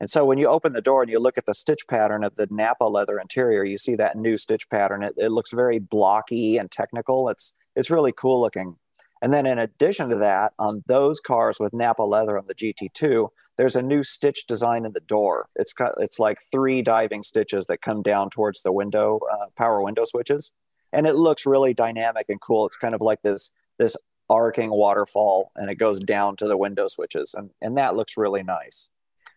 And 0.00 0.10
so 0.10 0.24
when 0.24 0.38
you 0.38 0.48
open 0.48 0.72
the 0.72 0.80
door 0.80 1.02
and 1.02 1.10
you 1.10 1.20
look 1.20 1.38
at 1.38 1.46
the 1.46 1.54
stitch 1.54 1.86
pattern 1.88 2.24
of 2.24 2.34
the 2.34 2.48
Napa 2.50 2.84
leather 2.84 3.20
interior, 3.20 3.62
you 3.62 3.78
see 3.78 3.94
that 3.94 4.16
new 4.16 4.36
stitch 4.36 4.68
pattern. 4.68 5.04
It, 5.04 5.14
it 5.16 5.28
looks 5.28 5.52
very 5.52 5.78
blocky 5.78 6.58
and 6.58 6.70
technical. 6.70 7.28
It's 7.28 7.54
it's 7.76 7.88
really 7.88 8.12
cool 8.12 8.40
looking. 8.40 8.76
And 9.22 9.32
then 9.32 9.46
in 9.46 9.58
addition 9.60 10.08
to 10.08 10.16
that, 10.16 10.52
on 10.58 10.82
those 10.86 11.20
cars 11.20 11.60
with 11.60 11.72
Napa 11.72 12.02
leather 12.02 12.36
on 12.36 12.46
the 12.46 12.54
GT2, 12.56 13.28
there's 13.56 13.76
a 13.76 13.82
new 13.82 14.02
stitch 14.02 14.46
design 14.48 14.84
in 14.84 14.92
the 14.92 15.00
door. 15.00 15.48
It's 15.54 15.72
it's 15.98 16.18
like 16.18 16.38
three 16.50 16.82
diving 16.82 17.22
stitches 17.22 17.66
that 17.66 17.82
come 17.82 18.02
down 18.02 18.30
towards 18.30 18.62
the 18.62 18.72
window, 18.72 19.20
uh, 19.32 19.46
power 19.56 19.80
window 19.80 20.04
switches, 20.04 20.50
and 20.92 21.06
it 21.06 21.14
looks 21.14 21.46
really 21.46 21.72
dynamic 21.72 22.26
and 22.28 22.40
cool. 22.40 22.66
It's 22.66 22.76
kind 22.76 22.94
of 22.94 23.00
like 23.00 23.22
this 23.22 23.52
this 23.78 23.96
arcing 24.28 24.70
waterfall, 24.70 25.52
and 25.54 25.70
it 25.70 25.76
goes 25.76 26.00
down 26.00 26.36
to 26.36 26.48
the 26.48 26.56
window 26.56 26.88
switches, 26.88 27.34
and 27.34 27.50
and 27.60 27.78
that 27.78 27.94
looks 27.94 28.16
really 28.16 28.42
nice. 28.42 28.90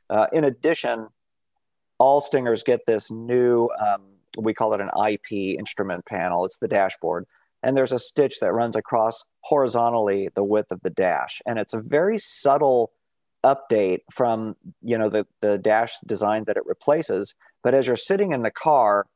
Uh, 0.10 0.28
in 0.34 0.44
addition, 0.44 1.10
all 2.00 2.22
Stingers 2.22 2.64
get 2.64 2.86
this 2.88 3.12
new, 3.12 3.70
um, 3.80 4.02
we 4.38 4.54
call 4.54 4.74
it 4.74 4.82
an 4.82 4.90
IP 5.10 5.58
instrument 5.60 6.06
panel. 6.06 6.46
It's 6.46 6.58
the 6.58 6.68
dashboard 6.68 7.26
and 7.66 7.76
there's 7.76 7.92
a 7.92 8.00
stitch 8.00 8.40
that 8.40 8.54
runs 8.54 8.76
across 8.76 9.26
horizontally 9.42 10.30
the 10.36 10.44
width 10.44 10.72
of 10.72 10.82
the 10.84 10.90
dash. 10.92 11.42
And 11.48 11.58
it's 11.58 11.74
a 11.74 11.82
very 11.82 12.20
subtle 12.20 12.92
update 13.44 14.00
from 14.12 14.56
you 14.82 14.98
know 14.98 15.10
the, 15.10 15.28
the 15.42 15.58
dash 15.58 15.94
design 16.06 16.46
that 16.46 16.58
it 16.58 16.66
replaces. 16.66 17.36
But 17.64 17.74
as 17.74 17.88
you're 17.88 17.96
sitting 17.96 18.32
in 18.32 18.44
the 18.44 18.52
car 18.52 19.08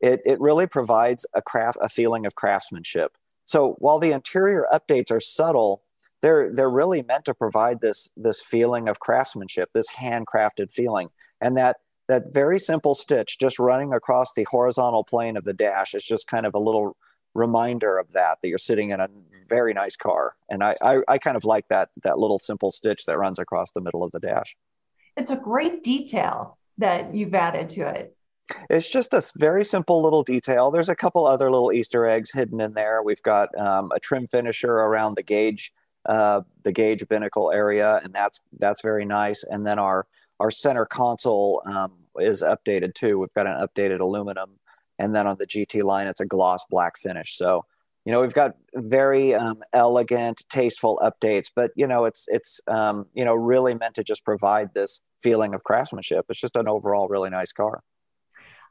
it, 0.00 0.22
it 0.24 0.40
really 0.40 0.66
provides 0.66 1.26
a 1.34 1.42
craft 1.42 1.78
a 1.80 1.88
feeling 1.88 2.26
of 2.26 2.34
craftsmanship. 2.34 3.12
So 3.44 3.76
while 3.78 3.98
the 3.98 4.12
interior 4.12 4.66
updates 4.72 5.10
are 5.10 5.20
subtle 5.20 5.82
they're 6.22 6.50
they're 6.52 6.70
really 6.70 7.02
meant 7.02 7.26
to 7.26 7.34
provide 7.34 7.80
this 7.80 8.10
this 8.16 8.40
feeling 8.40 8.88
of 8.88 8.98
craftsmanship 8.98 9.70
this 9.74 9.88
handcrafted 9.98 10.72
feeling. 10.72 11.10
And 11.40 11.56
that 11.58 11.76
that 12.08 12.32
very 12.32 12.58
simple 12.58 12.94
stitch 12.94 13.38
just 13.38 13.58
running 13.58 13.92
across 13.92 14.32
the 14.34 14.46
horizontal 14.50 15.04
plane 15.04 15.36
of 15.36 15.44
the 15.44 15.54
dash 15.54 15.94
is 15.94 16.04
just 16.04 16.26
kind 16.28 16.44
of 16.44 16.54
a 16.54 16.58
little 16.58 16.96
reminder 17.34 17.98
of 17.98 18.12
that 18.12 18.38
that 18.42 18.48
you're 18.48 18.58
sitting 18.58 18.90
in 18.90 19.00
a 19.00 19.08
very 19.48 19.74
nice 19.74 19.96
car. 19.96 20.34
And 20.48 20.62
I, 20.62 20.74
I, 20.82 21.00
I 21.08 21.18
kind 21.18 21.36
of 21.36 21.44
like 21.44 21.68
that 21.68 21.90
that 22.02 22.18
little 22.18 22.38
simple 22.38 22.70
stitch 22.70 23.06
that 23.06 23.18
runs 23.18 23.38
across 23.38 23.70
the 23.72 23.80
middle 23.80 24.02
of 24.02 24.12
the 24.12 24.20
dash. 24.20 24.56
It's 25.16 25.30
a 25.30 25.36
great 25.36 25.82
detail 25.82 26.58
that 26.78 27.14
you've 27.14 27.34
added 27.34 27.70
to 27.70 27.88
it. 27.88 28.16
It's 28.68 28.90
just 28.90 29.14
a 29.14 29.22
very 29.36 29.64
simple 29.64 30.02
little 30.02 30.22
detail. 30.22 30.70
There's 30.70 30.88
a 30.88 30.96
couple 30.96 31.26
other 31.26 31.50
little 31.50 31.72
easter 31.72 32.06
eggs 32.06 32.32
hidden 32.32 32.60
in 32.60 32.74
there. 32.74 33.02
We've 33.02 33.22
got 33.22 33.56
um, 33.56 33.92
a 33.94 34.00
trim 34.00 34.26
finisher 34.26 34.72
around 34.72 35.16
the 35.16 35.22
gauge 35.22 35.72
uh, 36.06 36.40
the 36.62 36.72
gauge 36.72 37.06
binnacle 37.08 37.52
area 37.52 38.00
and 38.02 38.14
that's 38.14 38.40
that's 38.58 38.80
very 38.80 39.04
nice. 39.04 39.44
And 39.44 39.66
then 39.66 39.78
our 39.78 40.06
our 40.38 40.50
center 40.50 40.86
console 40.86 41.62
um, 41.66 41.92
is 42.18 42.42
updated 42.42 42.94
too. 42.94 43.18
We've 43.18 43.34
got 43.34 43.46
an 43.46 43.66
updated 43.66 44.00
aluminum 44.00 44.58
and 45.00 45.14
then 45.14 45.26
on 45.26 45.36
the 45.38 45.46
GT 45.46 45.82
line, 45.82 46.06
it's 46.06 46.20
a 46.20 46.26
gloss 46.26 46.64
black 46.70 46.98
finish. 46.98 47.36
So, 47.36 47.64
you 48.04 48.12
know, 48.12 48.20
we've 48.20 48.34
got 48.34 48.56
very 48.74 49.34
um, 49.34 49.62
elegant, 49.72 50.44
tasteful 50.48 51.00
updates, 51.02 51.50
but 51.54 51.72
you 51.74 51.86
know, 51.86 52.04
it's 52.04 52.26
it's 52.28 52.60
um, 52.68 53.06
you 53.14 53.24
know 53.24 53.34
really 53.34 53.74
meant 53.74 53.96
to 53.96 54.04
just 54.04 54.24
provide 54.24 54.72
this 54.74 55.02
feeling 55.22 55.54
of 55.54 55.64
craftsmanship. 55.64 56.26
It's 56.28 56.40
just 56.40 56.56
an 56.56 56.68
overall 56.68 57.08
really 57.08 57.30
nice 57.30 57.52
car. 57.52 57.82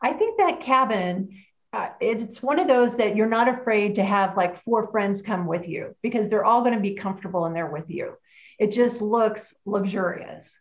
I 0.02 0.14
think 0.14 0.38
that 0.38 0.62
cabin 0.62 1.30
uh, 1.72 1.90
it's 2.00 2.42
one 2.42 2.60
of 2.60 2.68
those 2.68 2.98
that 2.98 3.16
you're 3.16 3.28
not 3.28 3.48
afraid 3.48 3.96
to 3.96 4.04
have 4.04 4.36
like 4.36 4.56
four 4.56 4.90
friends 4.90 5.22
come 5.22 5.46
with 5.46 5.68
you 5.68 5.96
because 6.02 6.30
they're 6.30 6.46
all 6.46 6.62
going 6.62 6.74
to 6.74 6.80
be 6.80 6.96
comfortable 6.96 7.46
in 7.46 7.54
there 7.54 7.70
with 7.70 7.90
you. 7.90 8.14
It 8.58 8.72
just 8.72 9.02
looks 9.02 9.54
luxurious. 9.66 10.58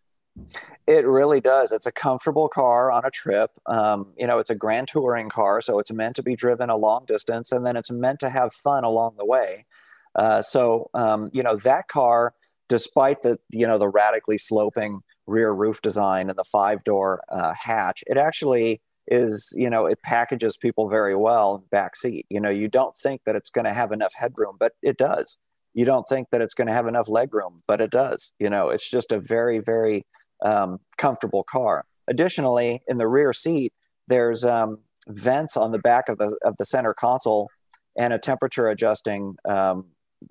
It 0.88 1.06
really 1.06 1.42
does. 1.42 1.70
It's 1.70 1.84
a 1.84 1.92
comfortable 1.92 2.48
car 2.48 2.90
on 2.90 3.04
a 3.04 3.10
trip. 3.10 3.50
Um, 3.66 4.14
you 4.16 4.26
know, 4.26 4.38
it's 4.38 4.48
a 4.48 4.54
grand 4.54 4.88
touring 4.88 5.28
car, 5.28 5.60
so 5.60 5.78
it's 5.78 5.92
meant 5.92 6.16
to 6.16 6.22
be 6.22 6.34
driven 6.34 6.70
a 6.70 6.76
long 6.76 7.04
distance, 7.04 7.52
and 7.52 7.66
then 7.66 7.76
it's 7.76 7.90
meant 7.90 8.20
to 8.20 8.30
have 8.30 8.54
fun 8.54 8.84
along 8.84 9.16
the 9.18 9.26
way. 9.26 9.66
Uh, 10.14 10.40
so, 10.40 10.88
um, 10.94 11.28
you 11.34 11.42
know, 11.42 11.56
that 11.56 11.88
car, 11.88 12.32
despite 12.70 13.20
the 13.20 13.38
you 13.50 13.66
know 13.66 13.76
the 13.76 13.88
radically 13.88 14.38
sloping 14.38 15.00
rear 15.26 15.52
roof 15.52 15.82
design 15.82 16.30
and 16.30 16.38
the 16.38 16.44
five 16.44 16.82
door 16.84 17.20
uh, 17.28 17.52
hatch, 17.52 18.02
it 18.06 18.16
actually 18.16 18.80
is 19.06 19.52
you 19.56 19.68
know 19.68 19.84
it 19.84 20.00
packages 20.02 20.56
people 20.56 20.88
very 20.88 21.14
well 21.14 21.56
in 21.56 21.66
back 21.70 21.96
seat. 21.96 22.24
You 22.30 22.40
know, 22.40 22.50
you 22.50 22.68
don't 22.68 22.96
think 22.96 23.20
that 23.26 23.36
it's 23.36 23.50
going 23.50 23.66
to 23.66 23.74
have 23.74 23.92
enough 23.92 24.14
headroom, 24.14 24.56
but 24.58 24.72
it 24.82 24.96
does. 24.96 25.36
You 25.74 25.84
don't 25.84 26.08
think 26.08 26.28
that 26.32 26.40
it's 26.40 26.54
going 26.54 26.68
to 26.68 26.72
have 26.72 26.86
enough 26.86 27.08
legroom, 27.08 27.58
but 27.66 27.82
it 27.82 27.90
does. 27.90 28.32
You 28.38 28.48
know, 28.48 28.70
it's 28.70 28.88
just 28.90 29.12
a 29.12 29.20
very 29.20 29.58
very 29.58 30.06
um, 30.44 30.80
comfortable 30.96 31.44
car. 31.44 31.84
Additionally, 32.08 32.82
in 32.88 32.98
the 32.98 33.06
rear 33.06 33.32
seat, 33.32 33.72
there's 34.06 34.44
um, 34.44 34.78
vents 35.08 35.56
on 35.56 35.72
the 35.72 35.78
back 35.78 36.08
of 36.08 36.18
the 36.18 36.36
of 36.42 36.56
the 36.56 36.64
center 36.64 36.94
console 36.94 37.50
and 37.96 38.12
a 38.12 38.18
temperature 38.18 38.68
adjusting 38.68 39.36
um, 39.48 39.86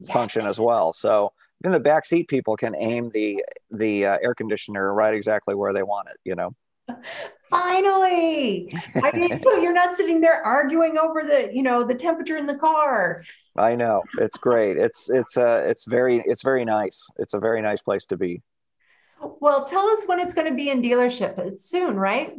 function 0.08 0.46
as 0.46 0.60
well. 0.60 0.94
So 0.94 1.32
in 1.64 1.72
the 1.72 1.80
back 1.80 2.06
seat 2.06 2.28
people 2.28 2.56
can 2.56 2.76
aim 2.76 3.10
the 3.14 3.44
the 3.72 4.06
uh, 4.06 4.18
air 4.22 4.34
conditioner 4.34 4.94
right 4.94 5.14
exactly 5.14 5.56
where 5.56 5.74
they 5.74 5.84
want 5.84 6.10
it. 6.10 6.18
You 6.24 6.36
know. 6.36 6.56
Finally, 7.50 8.70
I 9.04 9.12
mean, 9.18 9.38
so 9.38 9.58
you're 9.58 9.74
not 9.74 9.96
sitting 9.96 10.20
there 10.20 10.42
arguing 10.44 10.98
over 10.98 11.24
the, 11.24 11.50
you 11.54 11.64
know, 11.64 11.86
the 11.86 11.96
temperature 11.96 12.38
in 12.38 12.46
the 12.46 12.56
car. 12.56 13.24
I 13.58 13.76
know 13.76 14.04
it's 14.20 14.38
great. 14.38 14.78
It's 14.78 15.10
it's 15.10 15.38
uh 15.38 15.64
it's 15.66 15.86
very 15.86 16.24
it's 16.26 16.44
very 16.44 16.66
nice. 16.66 17.10
It's 17.18 17.34
a 17.34 17.40
very 17.40 17.62
nice 17.62 17.82
place 17.82 18.06
to 18.08 18.18
be. 18.18 18.42
Well, 19.20 19.66
tell 19.66 19.88
us 19.88 20.04
when 20.06 20.20
it's 20.20 20.34
going 20.34 20.48
to 20.48 20.56
be 20.56 20.70
in 20.70 20.82
dealership. 20.82 21.38
It's 21.40 21.70
soon, 21.70 21.96
right? 21.96 22.36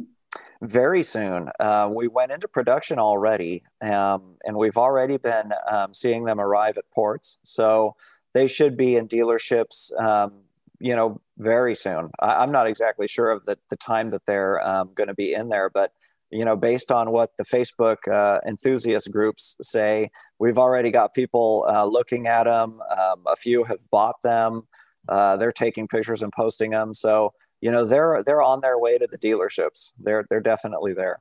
Very 0.61 1.03
soon. 1.03 1.49
Uh, 1.59 1.89
we 1.93 2.07
went 2.07 2.31
into 2.31 2.47
production 2.47 2.99
already, 2.99 3.63
um, 3.81 4.35
and 4.43 4.57
we've 4.57 4.77
already 4.77 5.17
been 5.17 5.53
um, 5.69 5.93
seeing 5.93 6.25
them 6.25 6.39
arrive 6.39 6.77
at 6.77 6.89
ports. 6.91 7.39
So 7.43 7.95
they 8.33 8.47
should 8.47 8.75
be 8.75 8.95
in 8.95 9.07
dealerships, 9.07 9.97
um, 9.99 10.33
you 10.79 10.95
know, 10.95 11.21
very 11.37 11.75
soon. 11.75 12.11
I, 12.19 12.43
am 12.43 12.51
not 12.51 12.67
exactly 12.67 13.07
sure 13.07 13.31
of 13.31 13.45
the, 13.45 13.57
the 13.69 13.77
time 13.77 14.09
that 14.09 14.25
they're 14.25 14.65
um, 14.67 14.91
going 14.93 15.07
to 15.07 15.13
be 15.13 15.33
in 15.33 15.49
there, 15.49 15.69
but 15.69 15.93
you 16.31 16.45
know, 16.45 16.55
based 16.55 16.91
on 16.91 17.11
what 17.11 17.35
the 17.37 17.43
Facebook 17.43 18.07
uh, 18.11 18.39
enthusiast 18.47 19.11
groups 19.11 19.55
say, 19.61 20.11
we've 20.37 20.59
already 20.59 20.91
got 20.91 21.13
people 21.15 21.65
uh, 21.67 21.85
looking 21.85 22.27
at 22.27 22.43
them. 22.43 22.79
Um, 22.91 23.23
a 23.25 23.35
few 23.35 23.63
have 23.63 23.79
bought 23.89 24.21
them. 24.21 24.67
Uh, 25.09 25.35
they're 25.35 25.51
taking 25.51 25.87
pictures 25.87 26.21
and 26.21 26.31
posting 26.31 26.71
them. 26.71 26.93
So 26.93 27.33
you 27.61 27.71
know, 27.71 27.85
they're 27.85 28.23
they're 28.23 28.41
on 28.41 28.61
their 28.61 28.77
way 28.79 28.97
to 28.97 29.07
the 29.07 29.17
dealerships. 29.17 29.91
They're 29.99 30.25
they're 30.29 30.39
definitely 30.39 30.93
there. 30.93 31.19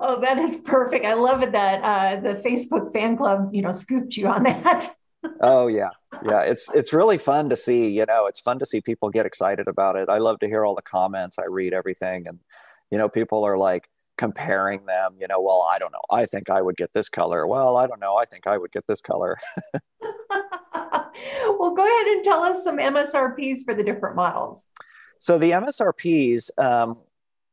Oh, 0.00 0.20
that 0.20 0.38
is 0.38 0.56
perfect. 0.56 1.04
I 1.04 1.12
love 1.14 1.42
it 1.42 1.52
that 1.52 1.82
uh, 1.82 2.20
the 2.20 2.40
Facebook 2.40 2.92
fan 2.92 3.18
club, 3.18 3.50
you 3.52 3.60
know, 3.60 3.72
scooped 3.72 4.16
you 4.16 4.28
on 4.28 4.44
that. 4.44 4.94
oh 5.40 5.66
yeah, 5.66 5.90
yeah. 6.24 6.40
It's 6.40 6.72
it's 6.74 6.92
really 6.92 7.18
fun 7.18 7.50
to 7.50 7.56
see. 7.56 7.88
You 7.88 8.06
know, 8.06 8.26
it's 8.26 8.40
fun 8.40 8.58
to 8.60 8.66
see 8.66 8.80
people 8.80 9.10
get 9.10 9.26
excited 9.26 9.68
about 9.68 9.96
it. 9.96 10.08
I 10.08 10.18
love 10.18 10.38
to 10.40 10.46
hear 10.46 10.64
all 10.64 10.74
the 10.74 10.82
comments. 10.82 11.38
I 11.38 11.44
read 11.46 11.74
everything, 11.74 12.26
and 12.26 12.38
you 12.90 12.96
know, 12.96 13.08
people 13.08 13.44
are 13.44 13.58
like 13.58 13.88
comparing 14.16 14.86
them. 14.86 15.16
You 15.20 15.26
know, 15.28 15.40
well, 15.40 15.66
I 15.70 15.78
don't 15.78 15.92
know. 15.92 16.02
I 16.10 16.26
think 16.26 16.50
I 16.50 16.60
would 16.62 16.76
get 16.76 16.92
this 16.92 17.08
color. 17.08 17.46
Well, 17.46 17.76
I 17.76 17.86
don't 17.86 18.00
know. 18.00 18.16
I 18.16 18.24
think 18.24 18.46
I 18.46 18.58
would 18.58 18.72
get 18.72 18.86
this 18.86 19.00
color. 19.00 19.38
well, 21.58 21.74
go 21.74 21.84
ahead 21.84 22.06
and 22.06 22.24
tell 22.24 22.42
us 22.42 22.64
some 22.64 22.78
MSRPs 22.78 23.64
for 23.64 23.74
the 23.74 23.82
different 23.82 24.16
models. 24.16 24.64
So 25.18 25.38
the 25.38 25.52
MSRPs, 25.52 26.50
um, 26.58 26.98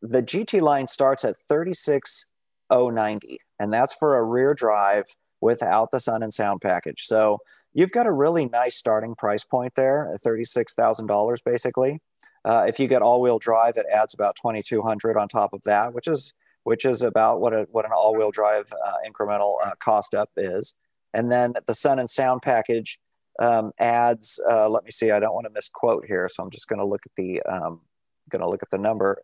the 0.02 0.22
GT 0.22 0.62
line 0.62 0.88
starts 0.88 1.24
at 1.24 1.38
36090, 1.48 3.40
and 3.60 3.72
that's 3.74 3.94
for 3.94 4.18
a 4.18 4.24
rear 4.24 4.54
drive 4.54 5.06
without 5.42 5.92
the 5.92 6.00
sun 6.00 6.24
and 6.24 6.34
sound 6.34 6.62
package. 6.62 7.04
So 7.06 7.40
you've 7.74 7.92
got 7.92 8.08
a 8.08 8.12
really 8.12 8.48
nice 8.48 8.76
starting 8.76 9.16
price 9.16 9.44
point 9.44 9.74
there 9.76 10.12
at 10.14 10.22
$36,000 10.22 11.38
basically. 11.44 12.00
Uh, 12.44 12.66
if 12.68 12.80
you 12.80 12.88
get 12.88 13.02
all-wheel 13.02 13.40
drive, 13.40 13.78
it 13.78 13.86
adds 13.92 14.14
about 14.14 14.36
2,200 14.36 15.16
on 15.16 15.28
top 15.28 15.54
of 15.54 15.62
that, 15.64 15.94
which 15.94 16.08
is 16.08 16.34
which 16.64 16.86
is 16.86 17.02
about 17.02 17.42
what 17.42 17.54
a 17.54 17.68
what 17.72 17.86
an 17.86 17.92
all-wheel 17.92 18.32
drive 18.32 18.72
uh, 18.86 18.94
incremental 19.08 19.56
uh, 19.64 19.72
cost 19.84 20.14
up 20.14 20.30
is. 20.38 20.74
And 21.14 21.32
then 21.32 21.54
the 21.68 21.76
sun 21.76 22.00
and 22.00 22.10
sound 22.10 22.42
package 22.42 23.00
um, 23.40 23.72
adds. 23.80 24.40
Uh, 24.50 24.70
let 24.70 24.84
me 24.84 24.92
see. 24.92 25.12
I 25.12 25.20
don't 25.20 25.34
want 25.34 25.46
to 25.46 25.52
misquote 25.54 26.06
here, 26.06 26.30
so 26.30 26.44
I'm 26.44 26.52
just 26.52 26.68
going 26.68 26.80
to 26.80 26.86
look 26.86 27.02
at 27.06 27.12
the 27.16 27.42
um, 27.44 27.82
going 28.30 28.42
to 28.42 28.50
look 28.50 28.64
at 28.64 28.70
the 28.70 28.78
number. 28.78 29.22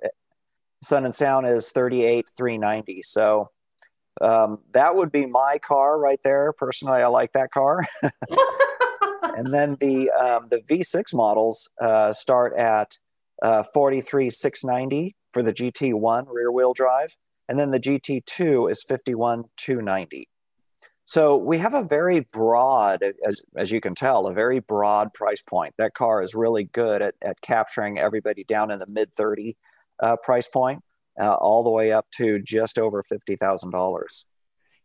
Sun 0.84 1.06
and 1.06 1.16
Sound 1.16 1.48
is 1.48 1.72
38,390. 1.72 3.02
So 3.02 3.50
um, 4.22 4.60
that 4.72 4.96
would 4.96 5.12
be 5.12 5.26
my 5.26 5.60
car 5.60 5.98
right 5.98 6.20
there. 6.24 6.54
Personally, 6.54 7.02
I 7.02 7.08
like 7.08 7.34
that 7.34 7.52
car. 7.52 7.86
and 9.22 9.54
then 9.54 9.78
the 9.80 10.12
um, 10.12 10.48
the 10.50 10.60
V6 10.62 11.14
models 11.14 11.70
uh, 11.82 12.12
start 12.12 12.58
at 12.58 12.98
uh, 13.42 13.64
43,690 13.74 15.16
for 15.34 15.44
the 15.44 15.54
GT1 15.54 16.26
rear 16.30 16.52
wheel 16.52 16.74
drive, 16.74 17.16
and 17.48 17.60
then 17.60 17.72
the 17.72 17.80
GT2 17.80 18.72
is 18.72 18.84
51,290. 18.84 20.28
So 21.06 21.38
we 21.38 21.58
have 21.60 21.74
a 21.74 21.84
very 21.84 22.28
broad, 22.34 23.02
as, 23.02 23.42
as 23.56 23.72
you 23.72 23.80
can 23.80 23.96
tell, 23.96 24.28
a 24.28 24.34
very 24.34 24.60
broad 24.60 25.14
price 25.14 25.42
point. 25.42 25.74
That 25.78 25.94
car 25.94 26.22
is 26.22 26.36
really 26.36 26.66
good 26.66 27.02
at, 27.02 27.16
at 27.22 27.40
capturing 27.40 27.98
everybody 27.98 28.44
down 28.44 28.72
in 28.72 28.80
the 28.80 28.88
mid 28.90 29.14
30 29.14 29.56
uh, 30.04 30.18
price 30.18 30.50
point, 30.50 30.84
uh, 31.20 31.34
all 31.36 31.64
the 31.64 31.70
way 31.70 31.94
up 31.94 32.08
to 32.18 32.40
just 32.40 32.78
over 32.78 33.02
$50,000. 33.02 34.24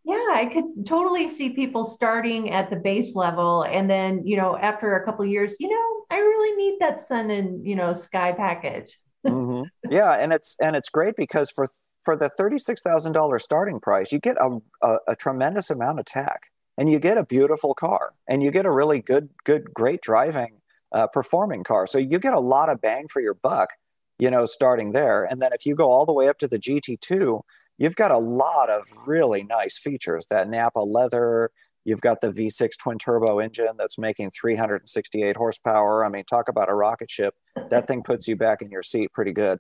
Yeah, 0.04 0.26
I 0.32 0.46
could 0.46 0.86
totally 0.86 1.28
see 1.28 1.50
people 1.50 1.84
starting 1.84 2.52
at 2.52 2.70
the 2.70 2.76
base 2.76 3.16
level. 3.16 3.64
And 3.64 3.90
then, 3.90 4.24
you 4.24 4.36
know, 4.36 4.56
after 4.56 4.96
a 4.96 5.04
couple 5.04 5.24
years, 5.24 5.56
you 5.58 5.68
know, 5.68 6.16
I 6.16 6.20
really 6.20 6.56
need 6.56 6.78
that 6.80 7.00
sun 7.00 7.30
and, 7.30 7.66
you 7.66 7.74
know, 7.74 7.92
sky 7.94 8.30
package. 8.30 8.96
mm-hmm. 9.26 9.62
Yeah. 9.90 10.12
And 10.12 10.32
it's, 10.32 10.56
and 10.60 10.76
it's 10.76 10.88
great 10.88 11.14
because 11.16 11.50
for 11.50 11.66
for 12.02 12.16
the 12.16 12.30
$36,000 12.38 13.40
starting 13.40 13.80
price, 13.80 14.12
you 14.12 14.18
get 14.18 14.36
a, 14.38 14.58
a, 14.82 14.98
a, 15.08 15.16
tremendous 15.16 15.70
amount 15.70 16.00
of 16.00 16.04
tech 16.04 16.50
and 16.76 16.90
you 16.90 16.98
get 16.98 17.16
a 17.16 17.24
beautiful 17.24 17.74
car 17.74 18.12
and 18.28 18.42
you 18.42 18.50
get 18.50 18.66
a 18.66 18.70
really 18.70 19.00
good, 19.00 19.30
good, 19.44 19.72
great 19.72 20.00
driving, 20.00 20.60
uh, 20.92 21.06
performing 21.06 21.64
car. 21.64 21.86
So 21.86 21.98
you 21.98 22.18
get 22.18 22.34
a 22.34 22.40
lot 22.40 22.68
of 22.68 22.80
bang 22.80 23.06
for 23.08 23.20
your 23.20 23.34
buck, 23.34 23.70
you 24.18 24.30
know, 24.30 24.44
starting 24.44 24.92
there. 24.92 25.24
And 25.24 25.40
then 25.40 25.52
if 25.52 25.64
you 25.64 25.74
go 25.74 25.90
all 25.90 26.06
the 26.06 26.12
way 26.12 26.28
up 26.28 26.38
to 26.38 26.48
the 26.48 26.58
GT2, 26.58 27.42
you've 27.78 27.96
got 27.96 28.10
a 28.10 28.18
lot 28.18 28.68
of 28.68 28.84
really 29.06 29.44
nice 29.44 29.78
features 29.78 30.26
that 30.30 30.48
Napa 30.48 30.80
leather. 30.80 31.50
You've 31.84 32.00
got 32.00 32.20
the 32.20 32.28
V6 32.28 32.78
twin 32.78 32.98
turbo 32.98 33.40
engine 33.40 33.74
that's 33.76 33.98
making 33.98 34.30
368 34.30 35.36
horsepower. 35.36 36.04
I 36.04 36.08
mean, 36.08 36.24
talk 36.24 36.48
about 36.48 36.68
a 36.68 36.74
rocket 36.74 37.10
ship. 37.10 37.34
That 37.70 37.88
thing 37.88 38.02
puts 38.04 38.28
you 38.28 38.36
back 38.36 38.62
in 38.62 38.70
your 38.70 38.84
seat 38.84 39.12
pretty 39.12 39.32
good 39.32 39.58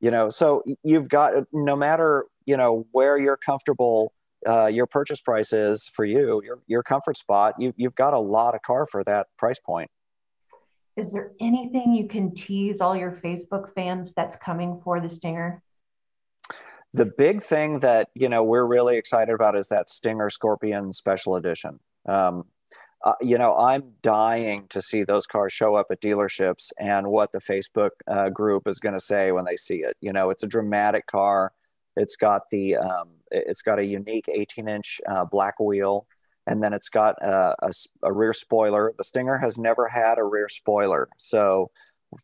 you 0.00 0.10
know 0.10 0.28
so 0.30 0.62
you've 0.82 1.08
got 1.08 1.32
no 1.52 1.76
matter 1.76 2.26
you 2.46 2.56
know 2.56 2.86
where 2.92 3.18
you're 3.18 3.36
comfortable 3.36 4.12
uh, 4.48 4.66
your 4.66 4.86
purchase 4.86 5.20
price 5.20 5.52
is 5.52 5.88
for 5.88 6.04
you 6.04 6.42
your, 6.44 6.60
your 6.66 6.82
comfort 6.82 7.16
spot 7.16 7.54
you, 7.58 7.72
you've 7.76 7.94
got 7.94 8.14
a 8.14 8.18
lot 8.18 8.54
of 8.54 8.62
car 8.62 8.86
for 8.86 9.02
that 9.04 9.26
price 9.36 9.58
point. 9.58 9.90
Is 10.96 11.12
there 11.12 11.30
anything 11.40 11.94
you 11.94 12.08
can 12.08 12.34
tease 12.34 12.80
all 12.80 12.96
your 12.96 13.12
facebook 13.12 13.72
fans 13.74 14.12
that's 14.14 14.36
coming 14.36 14.80
for 14.82 15.00
the 15.00 15.08
stinger? 15.08 15.62
The 16.92 17.06
big 17.06 17.40
thing 17.40 17.80
that 17.80 18.08
you 18.14 18.28
know 18.28 18.42
we're 18.42 18.64
really 18.64 18.96
excited 18.96 19.32
about 19.32 19.56
is 19.56 19.68
that 19.68 19.90
stinger 19.90 20.30
scorpion 20.30 20.92
special 20.92 21.36
edition. 21.36 21.78
Um, 22.08 22.46
uh, 23.04 23.14
you 23.20 23.38
know, 23.38 23.56
I'm 23.56 23.92
dying 24.02 24.66
to 24.70 24.82
see 24.82 25.04
those 25.04 25.26
cars 25.26 25.52
show 25.52 25.76
up 25.76 25.86
at 25.90 26.00
dealerships 26.00 26.72
and 26.78 27.06
what 27.06 27.30
the 27.32 27.38
Facebook 27.38 27.90
uh, 28.08 28.28
group 28.28 28.66
is 28.66 28.80
going 28.80 28.94
to 28.94 29.00
say 29.00 29.30
when 29.30 29.44
they 29.44 29.56
see 29.56 29.76
it. 29.76 29.96
You 30.00 30.12
know, 30.12 30.30
it's 30.30 30.42
a 30.42 30.48
dramatic 30.48 31.06
car. 31.06 31.52
It's 31.96 32.16
got 32.16 32.50
the 32.50 32.76
um, 32.76 33.10
it's 33.30 33.62
got 33.62 33.78
a 33.78 33.84
unique 33.84 34.28
18 34.28 34.68
inch 34.68 35.00
uh, 35.08 35.24
black 35.24 35.60
wheel, 35.60 36.06
and 36.46 36.62
then 36.62 36.72
it's 36.72 36.88
got 36.88 37.16
a, 37.22 37.54
a, 37.62 37.70
a, 38.02 38.12
rear 38.12 38.32
spoiler. 38.32 38.94
The 38.96 39.04
Stinger 39.04 39.38
has 39.38 39.58
never 39.58 39.88
had 39.88 40.18
a 40.18 40.24
rear 40.24 40.48
spoiler, 40.48 41.08
so 41.18 41.70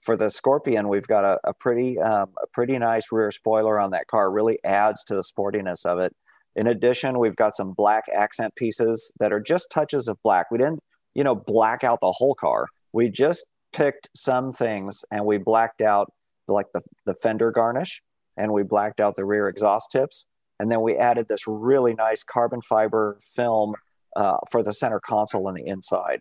for 0.00 0.16
the 0.16 0.30
Scorpion, 0.30 0.88
we've 0.88 1.06
got 1.06 1.24
a, 1.24 1.38
a 1.44 1.54
pretty 1.54 1.98
um, 1.98 2.30
a 2.42 2.46
pretty 2.46 2.78
nice 2.78 3.12
rear 3.12 3.30
spoiler 3.30 3.78
on 3.78 3.90
that 3.90 4.06
car. 4.06 4.30
Really 4.30 4.58
adds 4.64 5.04
to 5.04 5.14
the 5.14 5.22
sportiness 5.22 5.84
of 5.84 5.98
it. 5.98 6.14
In 6.56 6.66
addition, 6.66 7.18
we've 7.18 7.36
got 7.36 7.56
some 7.56 7.72
black 7.72 8.04
accent 8.14 8.54
pieces 8.56 9.12
that 9.18 9.32
are 9.32 9.40
just 9.40 9.68
touches 9.70 10.08
of 10.08 10.18
black. 10.22 10.50
We 10.50 10.58
didn't, 10.58 10.80
you 11.14 11.24
know, 11.24 11.34
black 11.34 11.84
out 11.84 12.00
the 12.00 12.12
whole 12.12 12.34
car. 12.34 12.66
We 12.92 13.10
just 13.10 13.44
picked 13.72 14.08
some 14.14 14.52
things 14.52 15.04
and 15.10 15.24
we 15.24 15.38
blacked 15.38 15.82
out 15.82 16.12
like 16.46 16.66
the, 16.72 16.82
the 17.06 17.14
fender 17.14 17.50
garnish 17.50 18.02
and 18.36 18.52
we 18.52 18.62
blacked 18.62 19.00
out 19.00 19.16
the 19.16 19.24
rear 19.24 19.48
exhaust 19.48 19.90
tips. 19.90 20.26
And 20.60 20.70
then 20.70 20.82
we 20.82 20.96
added 20.96 21.26
this 21.28 21.48
really 21.48 21.94
nice 21.94 22.22
carbon 22.22 22.62
fiber 22.62 23.18
film 23.34 23.74
uh, 24.14 24.36
for 24.50 24.62
the 24.62 24.72
center 24.72 25.00
console 25.00 25.48
on 25.48 25.54
the 25.54 25.66
inside. 25.66 26.20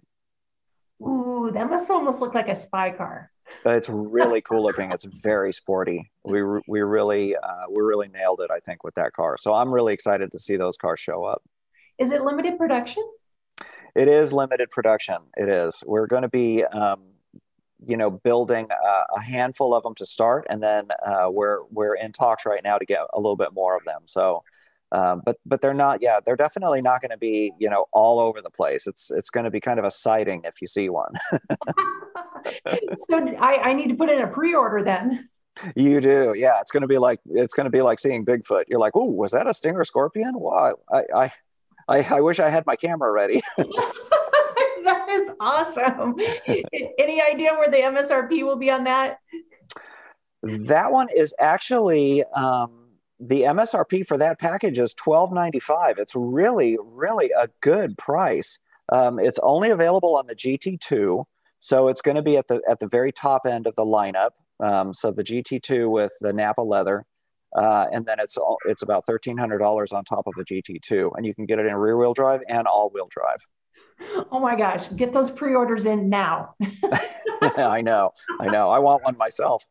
Ooh, 1.01 1.51
that 1.53 1.69
must 1.69 1.89
almost 1.91 2.19
look 2.19 2.33
like 2.33 2.47
a 2.47 2.55
spy 2.55 2.91
car. 2.91 3.29
But 3.63 3.77
it's 3.77 3.89
really 3.89 4.41
cool 4.41 4.63
looking. 4.63 4.91
It's 4.91 5.03
very 5.03 5.53
sporty. 5.53 6.11
We 6.23 6.43
we 6.67 6.81
really 6.81 7.35
uh, 7.35 7.63
we 7.69 7.81
really 7.81 8.07
nailed 8.07 8.41
it. 8.41 8.51
I 8.51 8.59
think 8.59 8.83
with 8.83 8.95
that 8.95 9.13
car. 9.13 9.37
So 9.37 9.53
I'm 9.53 9.73
really 9.73 9.93
excited 9.93 10.31
to 10.31 10.39
see 10.39 10.57
those 10.57 10.77
cars 10.77 10.99
show 10.99 11.23
up. 11.23 11.41
Is 11.97 12.11
it 12.11 12.23
limited 12.23 12.57
production? 12.57 13.03
It 13.95 14.07
is 14.07 14.33
limited 14.33 14.71
production. 14.71 15.17
It 15.37 15.49
is. 15.49 15.83
We're 15.85 16.07
going 16.07 16.23
to 16.23 16.29
be, 16.29 16.63
um, 16.65 17.01
you 17.85 17.95
know, 17.95 18.09
building 18.09 18.67
a, 18.71 19.03
a, 19.15 19.21
handful 19.21 19.75
of 19.75 19.83
them 19.83 19.93
to 19.95 20.05
start, 20.05 20.47
and 20.49 20.63
then 20.63 20.87
uh, 21.05 21.27
we're 21.29 21.59
we're 21.69 21.95
in 21.95 22.11
talks 22.11 22.45
right 22.45 22.63
now 22.63 22.77
to 22.77 22.85
get 22.85 23.01
a 23.13 23.19
little 23.19 23.35
bit 23.35 23.53
more 23.53 23.77
of 23.77 23.83
them. 23.85 24.01
So 24.05 24.43
um, 24.93 25.21
but 25.25 25.37
but 25.45 25.61
they're 25.61 25.73
not. 25.73 26.01
Yeah, 26.01 26.19
they're 26.23 26.35
definitely 26.35 26.81
not 26.81 27.01
going 27.01 27.11
to 27.11 27.17
be 27.17 27.51
you 27.59 27.69
know 27.69 27.85
all 27.91 28.19
over 28.19 28.41
the 28.41 28.49
place. 28.49 28.87
It's 28.87 29.11
it's 29.11 29.29
going 29.29 29.45
to 29.45 29.51
be 29.51 29.59
kind 29.59 29.79
of 29.79 29.85
a 29.85 29.91
sighting 29.91 30.41
if 30.45 30.61
you 30.61 30.67
see 30.67 30.89
one. 30.89 31.13
so 33.07 33.27
I, 33.39 33.57
I 33.63 33.73
need 33.73 33.89
to 33.89 33.95
put 33.95 34.09
in 34.09 34.21
a 34.21 34.27
pre-order 34.27 34.83
then. 34.83 35.27
You 35.75 36.01
do, 36.01 36.33
yeah. 36.35 36.59
It's 36.61 36.71
going 36.71 36.81
to 36.81 36.87
be 36.87 36.97
like 36.97 37.19
it's 37.25 37.53
going 37.53 37.65
to 37.65 37.71
be 37.71 37.81
like 37.81 37.99
seeing 37.99 38.23
Bigfoot. 38.25 38.65
You're 38.67 38.79
like, 38.79 38.93
oh, 38.95 39.11
was 39.11 39.31
that 39.31 39.47
a 39.47 39.53
stinger 39.53 39.83
scorpion? 39.83 40.33
Wow, 40.39 40.75
I, 40.91 41.03
I 41.15 41.31
I 41.87 42.15
I 42.17 42.21
wish 42.21 42.39
I 42.39 42.49
had 42.49 42.65
my 42.65 42.75
camera 42.75 43.11
ready. 43.11 43.41
that 44.83 45.07
is 45.09 45.29
awesome. 45.39 46.15
Any 46.99 47.21
idea 47.21 47.53
where 47.53 47.69
the 47.69 47.77
MSRP 47.77 48.43
will 48.43 48.57
be 48.57 48.69
on 48.69 48.83
that? 48.83 49.19
That 50.43 50.91
one 50.91 51.07
is 51.15 51.33
actually 51.39 52.23
um, 52.35 52.82
the 53.27 53.43
MSRP 53.43 54.05
for 54.05 54.17
that 54.17 54.39
package 54.39 54.79
is 54.79 54.93
twelve 54.93 55.31
ninety 55.31 55.59
five. 55.59 55.97
It's 55.97 56.15
really, 56.15 56.77
really 56.81 57.31
a 57.37 57.49
good 57.61 57.97
price. 57.97 58.59
Um, 58.91 59.19
it's 59.19 59.39
only 59.43 59.69
available 59.69 60.15
on 60.15 60.27
the 60.27 60.35
GT2, 60.35 61.25
so 61.59 61.87
it's 61.87 62.01
going 62.01 62.15
to 62.15 62.21
be 62.21 62.37
at 62.37 62.47
the 62.47 62.61
at 62.67 62.79
the 62.79 62.87
very 62.87 63.11
top 63.11 63.45
end 63.45 63.67
of 63.67 63.75
the 63.75 63.85
lineup. 63.85 64.31
Um, 64.59 64.93
so 64.93 65.11
the 65.11 65.23
GT2 65.23 65.89
with 65.89 66.13
the 66.21 66.33
Napa 66.33 66.61
leather, 66.61 67.05
uh, 67.55 67.87
and 67.91 68.05
then 68.05 68.17
it's 68.19 68.37
all, 68.37 68.57
it's 68.65 68.81
about 68.81 69.05
thirteen 69.05 69.37
hundred 69.37 69.59
dollars 69.59 69.93
on 69.93 70.03
top 70.03 70.27
of 70.27 70.33
the 70.35 70.43
GT2, 70.43 71.11
and 71.15 71.25
you 71.25 71.33
can 71.33 71.45
get 71.45 71.59
it 71.59 71.65
in 71.65 71.75
rear 71.75 71.97
wheel 71.97 72.13
drive 72.13 72.41
and 72.49 72.67
all 72.67 72.89
wheel 72.89 73.07
drive. 73.09 73.45
Oh 74.31 74.39
my 74.39 74.55
gosh, 74.55 74.85
get 74.95 75.13
those 75.13 75.31
pre-orders 75.31 75.85
in 75.85 76.09
now. 76.09 76.55
I 77.41 77.81
know, 77.81 78.11
I 78.39 78.47
know. 78.47 78.69
I 78.69 78.79
want 78.79 79.03
one 79.03 79.15
myself. 79.17 79.65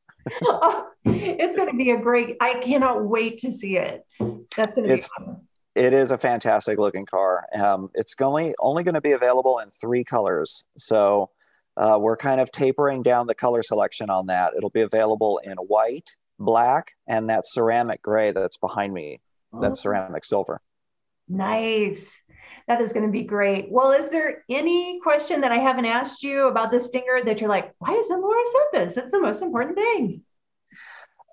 Oh, 0.44 0.88
it's 1.04 1.56
going 1.56 1.70
to 1.70 1.76
be 1.76 1.90
a 1.90 1.98
great. 1.98 2.36
I 2.40 2.54
cannot 2.54 3.04
wait 3.04 3.38
to 3.40 3.52
see 3.52 3.76
it. 3.76 4.04
That's 4.56 4.74
going 4.74 4.88
to 4.88 4.96
be 4.96 5.00
fun. 5.00 5.42
It 5.74 5.94
is 5.94 6.10
a 6.10 6.18
fantastic 6.18 6.78
looking 6.78 7.06
car. 7.06 7.46
Um, 7.54 7.88
it's 7.94 8.14
only 8.20 8.54
only 8.60 8.82
going 8.82 8.94
to 8.94 9.00
be 9.00 9.12
available 9.12 9.58
in 9.58 9.70
three 9.70 10.04
colors, 10.04 10.64
so 10.76 11.30
uh, 11.76 11.98
we're 12.00 12.16
kind 12.16 12.40
of 12.40 12.52
tapering 12.52 13.02
down 13.02 13.26
the 13.26 13.34
color 13.34 13.62
selection 13.62 14.10
on 14.10 14.26
that. 14.26 14.52
It'll 14.56 14.70
be 14.70 14.82
available 14.82 15.40
in 15.42 15.56
white, 15.56 16.10
black, 16.38 16.92
and 17.06 17.30
that 17.30 17.46
ceramic 17.46 18.02
gray 18.02 18.32
that's 18.32 18.58
behind 18.58 18.92
me. 18.92 19.20
That's 19.60 19.78
oh. 19.80 19.82
ceramic 19.82 20.24
silver. 20.24 20.60
Nice. 21.28 22.20
That 22.68 22.80
is 22.80 22.92
going 22.92 23.06
to 23.06 23.12
be 23.12 23.24
great. 23.24 23.70
Well, 23.70 23.92
is 23.92 24.10
there 24.10 24.44
any 24.48 25.00
question 25.00 25.40
that 25.40 25.52
I 25.52 25.58
haven't 25.58 25.86
asked 25.86 26.22
you 26.22 26.48
about 26.48 26.70
the 26.70 26.80
Stinger 26.80 27.22
that 27.24 27.40
you're 27.40 27.50
like, 27.50 27.74
why 27.78 27.92
isn't 27.92 28.20
Laura 28.20 28.42
said 28.52 28.86
this? 28.86 28.96
It's 28.96 29.12
the 29.12 29.20
most 29.20 29.42
important 29.42 29.76
thing. 29.76 30.22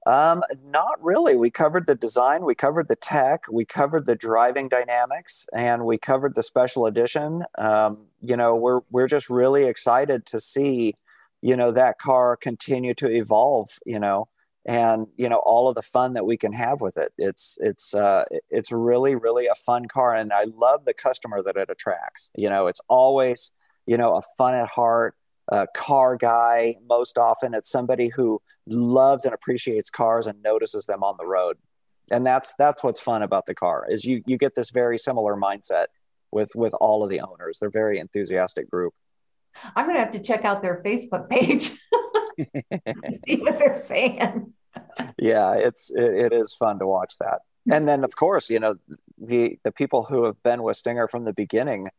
Um, 0.05 0.43
not 0.65 1.03
really. 1.03 1.35
We 1.35 1.51
covered 1.51 1.85
the 1.85 1.93
design, 1.93 2.43
we 2.43 2.55
covered 2.55 2.87
the 2.87 2.95
tech, 2.95 3.43
we 3.51 3.65
covered 3.65 4.05
the 4.05 4.15
driving 4.15 4.67
dynamics, 4.67 5.45
and 5.53 5.85
we 5.85 5.97
covered 5.97 6.33
the 6.33 6.41
special 6.41 6.87
edition. 6.87 7.43
Um, 7.57 8.07
you 8.21 8.35
know, 8.35 8.55
we're 8.55 8.79
we're 8.89 9.07
just 9.07 9.29
really 9.29 9.65
excited 9.65 10.25
to 10.27 10.39
see, 10.39 10.95
you 11.41 11.55
know, 11.55 11.71
that 11.71 11.99
car 11.99 12.37
continue 12.37 12.93
to 12.95 13.11
evolve. 13.11 13.77
You 13.85 13.99
know, 13.99 14.29
and 14.69 15.07
you 15.17 15.27
know 15.29 15.41
all 15.45 15.67
of 15.67 15.75
the 15.75 15.81
fun 15.81 16.13
that 16.13 16.25
we 16.25 16.37
can 16.37 16.53
have 16.53 16.79
with 16.79 16.97
it. 16.97 17.11
It's 17.17 17.57
it's 17.59 17.93
uh, 17.93 18.25
it's 18.49 18.71
really 18.71 19.15
really 19.15 19.47
a 19.47 19.55
fun 19.55 19.87
car, 19.87 20.13
and 20.13 20.31
I 20.31 20.43
love 20.43 20.85
the 20.85 20.93
customer 20.93 21.41
that 21.43 21.57
it 21.57 21.69
attracts. 21.69 22.29
You 22.35 22.49
know, 22.49 22.67
it's 22.67 22.81
always 22.87 23.51
you 23.87 23.97
know 23.97 24.15
a 24.15 24.21
fun 24.37 24.53
at 24.53 24.67
heart 24.67 25.15
a 25.49 25.67
car 25.75 26.15
guy. 26.15 26.75
Most 26.87 27.17
often, 27.17 27.53
it's 27.53 27.69
somebody 27.69 28.09
who 28.09 28.41
loves 28.67 29.25
and 29.25 29.33
appreciates 29.33 29.89
cars 29.89 30.27
and 30.27 30.41
notices 30.43 30.85
them 30.85 31.03
on 31.03 31.15
the 31.17 31.25
road. 31.25 31.57
And 32.11 32.25
that's 32.25 32.53
that's 32.57 32.83
what's 32.83 32.99
fun 32.99 33.23
about 33.23 33.45
the 33.47 33.55
car 33.55 33.85
is 33.89 34.05
you 34.05 34.23
you 34.25 34.37
get 34.37 34.55
this 34.55 34.69
very 34.69 34.97
similar 34.97 35.35
mindset 35.35 35.87
with 36.31 36.51
with 36.55 36.73
all 36.75 37.03
of 37.03 37.09
the 37.09 37.21
owners. 37.21 37.57
They're 37.59 37.69
very 37.69 37.99
enthusiastic 37.99 38.69
group. 38.69 38.93
I'm 39.75 39.87
gonna 39.87 39.99
have 39.99 40.11
to 40.13 40.19
check 40.19 40.45
out 40.45 40.61
their 40.61 40.81
Facebook 40.83 41.29
page, 41.29 41.71
and 42.85 43.15
see 43.25 43.37
what 43.37 43.59
they're 43.59 43.77
saying. 43.77 44.53
Yeah, 45.17 45.53
it's 45.53 45.91
it, 45.91 46.31
it 46.31 46.33
is 46.33 46.53
fun 46.53 46.79
to 46.79 46.87
watch 46.87 47.13
that. 47.19 47.39
And 47.71 47.87
then 47.87 48.03
of 48.03 48.15
course, 48.15 48.49
you 48.49 48.59
know, 48.59 48.75
the 49.17 49.59
the 49.63 49.71
people 49.71 50.03
who 50.03 50.25
have 50.25 50.41
been 50.43 50.63
with 50.63 50.77
Stinger 50.77 51.07
from 51.07 51.25
the 51.25 51.33
beginning 51.33 51.89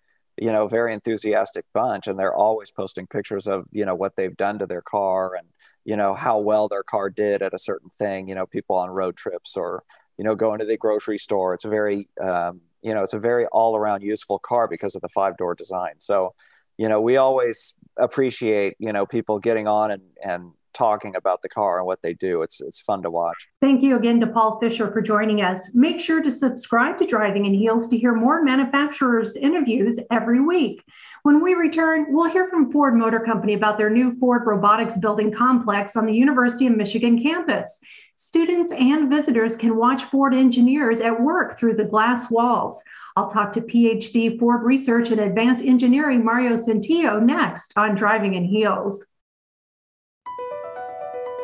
you 0.40 0.50
know 0.50 0.66
very 0.66 0.92
enthusiastic 0.94 1.64
bunch 1.72 2.06
and 2.06 2.18
they're 2.18 2.34
always 2.34 2.70
posting 2.70 3.06
pictures 3.06 3.46
of 3.46 3.66
you 3.70 3.84
know 3.84 3.94
what 3.94 4.16
they've 4.16 4.36
done 4.36 4.58
to 4.58 4.66
their 4.66 4.82
car 4.82 5.34
and 5.34 5.46
you 5.84 5.96
know 5.96 6.14
how 6.14 6.38
well 6.38 6.66
their 6.66 6.82
car 6.82 7.10
did 7.10 7.42
at 7.42 7.54
a 7.54 7.58
certain 7.58 7.90
thing 7.90 8.28
you 8.28 8.34
know 8.34 8.46
people 8.46 8.74
on 8.74 8.90
road 8.90 9.16
trips 9.16 9.56
or 9.56 9.84
you 10.16 10.24
know 10.24 10.34
going 10.34 10.58
to 10.58 10.64
the 10.64 10.76
grocery 10.76 11.18
store 11.18 11.54
it's 11.54 11.64
a 11.64 11.68
very 11.68 12.08
um, 12.20 12.60
you 12.82 12.94
know 12.94 13.02
it's 13.02 13.14
a 13.14 13.18
very 13.18 13.46
all 13.46 13.76
around 13.76 14.02
useful 14.02 14.38
car 14.38 14.66
because 14.66 14.94
of 14.94 15.02
the 15.02 15.08
five 15.08 15.36
door 15.36 15.54
design 15.54 15.94
so 15.98 16.34
you 16.78 16.88
know 16.88 17.00
we 17.00 17.16
always 17.18 17.74
appreciate 17.98 18.76
you 18.78 18.92
know 18.92 19.04
people 19.04 19.38
getting 19.38 19.68
on 19.68 19.90
and 19.90 20.02
and 20.24 20.52
talking 20.80 21.14
about 21.14 21.42
the 21.42 21.48
car 21.50 21.76
and 21.76 21.86
what 21.86 22.00
they 22.00 22.14
do. 22.14 22.40
It's 22.40 22.62
it's 22.62 22.80
fun 22.80 23.02
to 23.02 23.10
watch. 23.10 23.48
Thank 23.60 23.82
you 23.82 23.96
again 23.96 24.18
to 24.20 24.26
Paul 24.26 24.58
Fisher 24.60 24.90
for 24.90 25.02
joining 25.02 25.42
us. 25.42 25.74
Make 25.74 26.00
sure 26.00 26.22
to 26.22 26.30
subscribe 26.30 26.98
to 27.00 27.06
Driving 27.06 27.44
in 27.44 27.52
Heels 27.52 27.86
to 27.88 27.98
hear 27.98 28.14
more 28.14 28.42
manufacturers' 28.42 29.36
interviews 29.36 29.98
every 30.10 30.40
week. 30.40 30.82
When 31.22 31.44
we 31.44 31.52
return, 31.52 32.06
we'll 32.08 32.30
hear 32.30 32.48
from 32.48 32.72
Ford 32.72 32.96
Motor 32.96 33.20
Company 33.20 33.52
about 33.52 33.76
their 33.76 33.90
new 33.90 34.18
Ford 34.18 34.44
Robotics 34.46 34.96
Building 34.96 35.30
Complex 35.30 35.94
on 35.96 36.06
the 36.06 36.14
University 36.14 36.66
of 36.66 36.74
Michigan 36.74 37.22
campus. 37.22 37.78
Students 38.16 38.72
and 38.72 39.10
visitors 39.10 39.56
can 39.56 39.76
watch 39.76 40.04
Ford 40.04 40.32
engineers 40.32 41.00
at 41.00 41.20
work 41.20 41.58
through 41.58 41.76
the 41.76 41.84
glass 41.84 42.30
walls. 42.30 42.82
I'll 43.16 43.30
talk 43.30 43.52
to 43.52 43.60
PhD 43.60 44.38
Ford 44.38 44.62
Research 44.62 45.10
and 45.10 45.20
Advanced 45.20 45.62
Engineering 45.62 46.24
Mario 46.24 46.54
Santillo 46.54 47.22
next 47.22 47.74
on 47.76 47.94
Driving 47.94 48.32
in 48.32 48.44
Heels. 48.44 49.04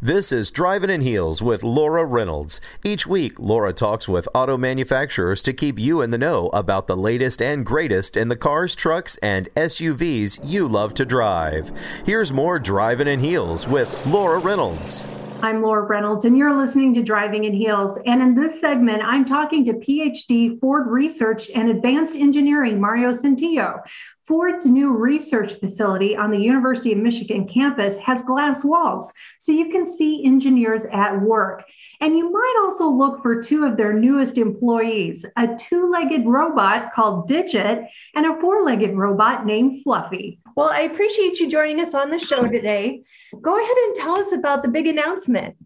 This 0.00 0.30
is 0.30 0.52
Driving 0.52 0.90
in 0.90 1.00
Heels 1.00 1.42
with 1.42 1.64
Laura 1.64 2.04
Reynolds. 2.04 2.60
Each 2.84 3.04
week, 3.04 3.36
Laura 3.40 3.72
talks 3.72 4.06
with 4.06 4.28
auto 4.32 4.56
manufacturers 4.56 5.42
to 5.42 5.52
keep 5.52 5.76
you 5.76 6.00
in 6.02 6.12
the 6.12 6.18
know 6.18 6.50
about 6.50 6.86
the 6.86 6.96
latest 6.96 7.42
and 7.42 7.66
greatest 7.66 8.16
in 8.16 8.28
the 8.28 8.36
cars, 8.36 8.76
trucks, 8.76 9.16
and 9.16 9.52
SUVs 9.56 10.38
you 10.44 10.68
love 10.68 10.94
to 10.94 11.04
drive. 11.04 11.72
Here's 12.06 12.32
more 12.32 12.60
Driving 12.60 13.08
in 13.08 13.18
Heels 13.18 13.66
with 13.66 14.06
Laura 14.06 14.38
Reynolds. 14.38 15.08
I'm 15.42 15.62
Laura 15.62 15.82
Reynolds, 15.82 16.24
and 16.24 16.38
you're 16.38 16.56
listening 16.56 16.94
to 16.94 17.02
Driving 17.02 17.42
in 17.42 17.52
Heels. 17.52 17.98
And 18.06 18.22
in 18.22 18.36
this 18.36 18.60
segment, 18.60 19.02
I'm 19.02 19.24
talking 19.24 19.64
to 19.64 19.72
PhD 19.72 20.60
Ford 20.60 20.86
Research 20.86 21.50
and 21.52 21.70
Advanced 21.70 22.14
Engineering 22.14 22.80
Mario 22.80 23.10
Santillo. 23.10 23.80
Ford's 24.28 24.66
new 24.66 24.94
research 24.94 25.54
facility 25.54 26.14
on 26.14 26.30
the 26.30 26.38
University 26.38 26.92
of 26.92 26.98
Michigan 26.98 27.48
campus 27.48 27.96
has 27.96 28.20
glass 28.20 28.62
walls, 28.62 29.10
so 29.38 29.52
you 29.52 29.70
can 29.70 29.86
see 29.86 30.22
engineers 30.22 30.84
at 30.92 31.18
work. 31.22 31.64
And 32.02 32.14
you 32.14 32.30
might 32.30 32.62
also 32.62 32.90
look 32.90 33.22
for 33.22 33.42
two 33.42 33.64
of 33.64 33.78
their 33.78 33.94
newest 33.94 34.36
employees 34.36 35.24
a 35.38 35.56
two 35.56 35.90
legged 35.90 36.26
robot 36.26 36.92
called 36.92 37.26
Digit 37.26 37.84
and 38.14 38.26
a 38.26 38.38
four 38.38 38.62
legged 38.64 38.94
robot 38.94 39.46
named 39.46 39.82
Fluffy. 39.82 40.40
Well, 40.54 40.68
I 40.68 40.82
appreciate 40.82 41.40
you 41.40 41.50
joining 41.50 41.80
us 41.80 41.94
on 41.94 42.10
the 42.10 42.18
show 42.18 42.46
today. 42.46 43.04
Go 43.40 43.58
ahead 43.58 43.76
and 43.86 43.94
tell 43.94 44.20
us 44.20 44.32
about 44.32 44.62
the 44.62 44.68
big 44.68 44.86
announcement. 44.86 45.56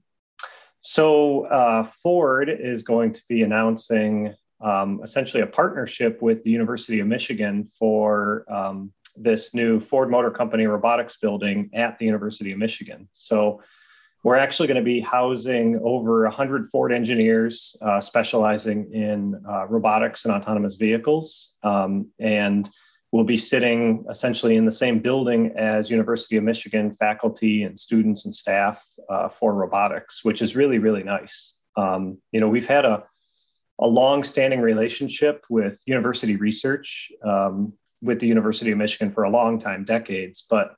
So, 0.80 1.46
uh, 1.46 1.84
Ford 2.02 2.48
is 2.48 2.84
going 2.84 3.14
to 3.14 3.22
be 3.28 3.42
announcing 3.42 4.34
um, 4.62 5.00
essentially 5.02 5.42
a 5.42 5.46
partnership 5.46 6.22
with 6.22 6.42
the 6.44 6.50
University 6.50 7.00
of 7.00 7.06
Michigan 7.06 7.68
for 7.78 8.44
um, 8.52 8.92
this 9.16 9.54
new 9.54 9.80
Ford 9.80 10.10
Motor 10.10 10.30
Company 10.30 10.66
robotics 10.66 11.16
building 11.18 11.70
at 11.74 11.98
the 11.98 12.04
University 12.06 12.52
of 12.52 12.58
Michigan. 12.58 13.08
So 13.12 13.62
we're 14.24 14.36
actually 14.36 14.68
going 14.68 14.76
to 14.76 14.84
be 14.84 15.00
housing 15.00 15.80
over 15.82 16.22
100 16.22 16.70
Ford 16.70 16.92
engineers 16.92 17.76
uh, 17.82 18.00
specializing 18.00 18.92
in 18.92 19.42
uh, 19.48 19.66
robotics 19.66 20.24
and 20.24 20.32
autonomous 20.32 20.76
vehicles. 20.76 21.54
Um, 21.64 22.08
and 22.20 22.70
we'll 23.10 23.24
be 23.24 23.36
sitting 23.36 24.04
essentially 24.08 24.56
in 24.56 24.64
the 24.64 24.72
same 24.72 25.00
building 25.00 25.52
as 25.56 25.90
University 25.90 26.36
of 26.36 26.44
Michigan 26.44 26.94
faculty 26.94 27.64
and 27.64 27.78
students 27.78 28.24
and 28.24 28.34
staff 28.34 28.82
uh, 29.10 29.28
for 29.28 29.54
robotics, 29.54 30.24
which 30.24 30.40
is 30.40 30.54
really, 30.54 30.78
really 30.78 31.02
nice. 31.02 31.54
Um, 31.76 32.18
you 32.30 32.40
know, 32.40 32.48
we've 32.48 32.68
had 32.68 32.84
a 32.84 33.04
a 33.82 33.86
long-standing 33.86 34.60
relationship 34.60 35.44
with 35.50 35.80
university 35.86 36.36
research 36.36 37.10
um, 37.24 37.72
with 38.00 38.20
the 38.20 38.26
University 38.26 38.70
of 38.70 38.78
Michigan 38.78 39.12
for 39.12 39.24
a 39.24 39.30
long 39.30 39.60
time, 39.60 39.84
decades. 39.84 40.46
But 40.48 40.74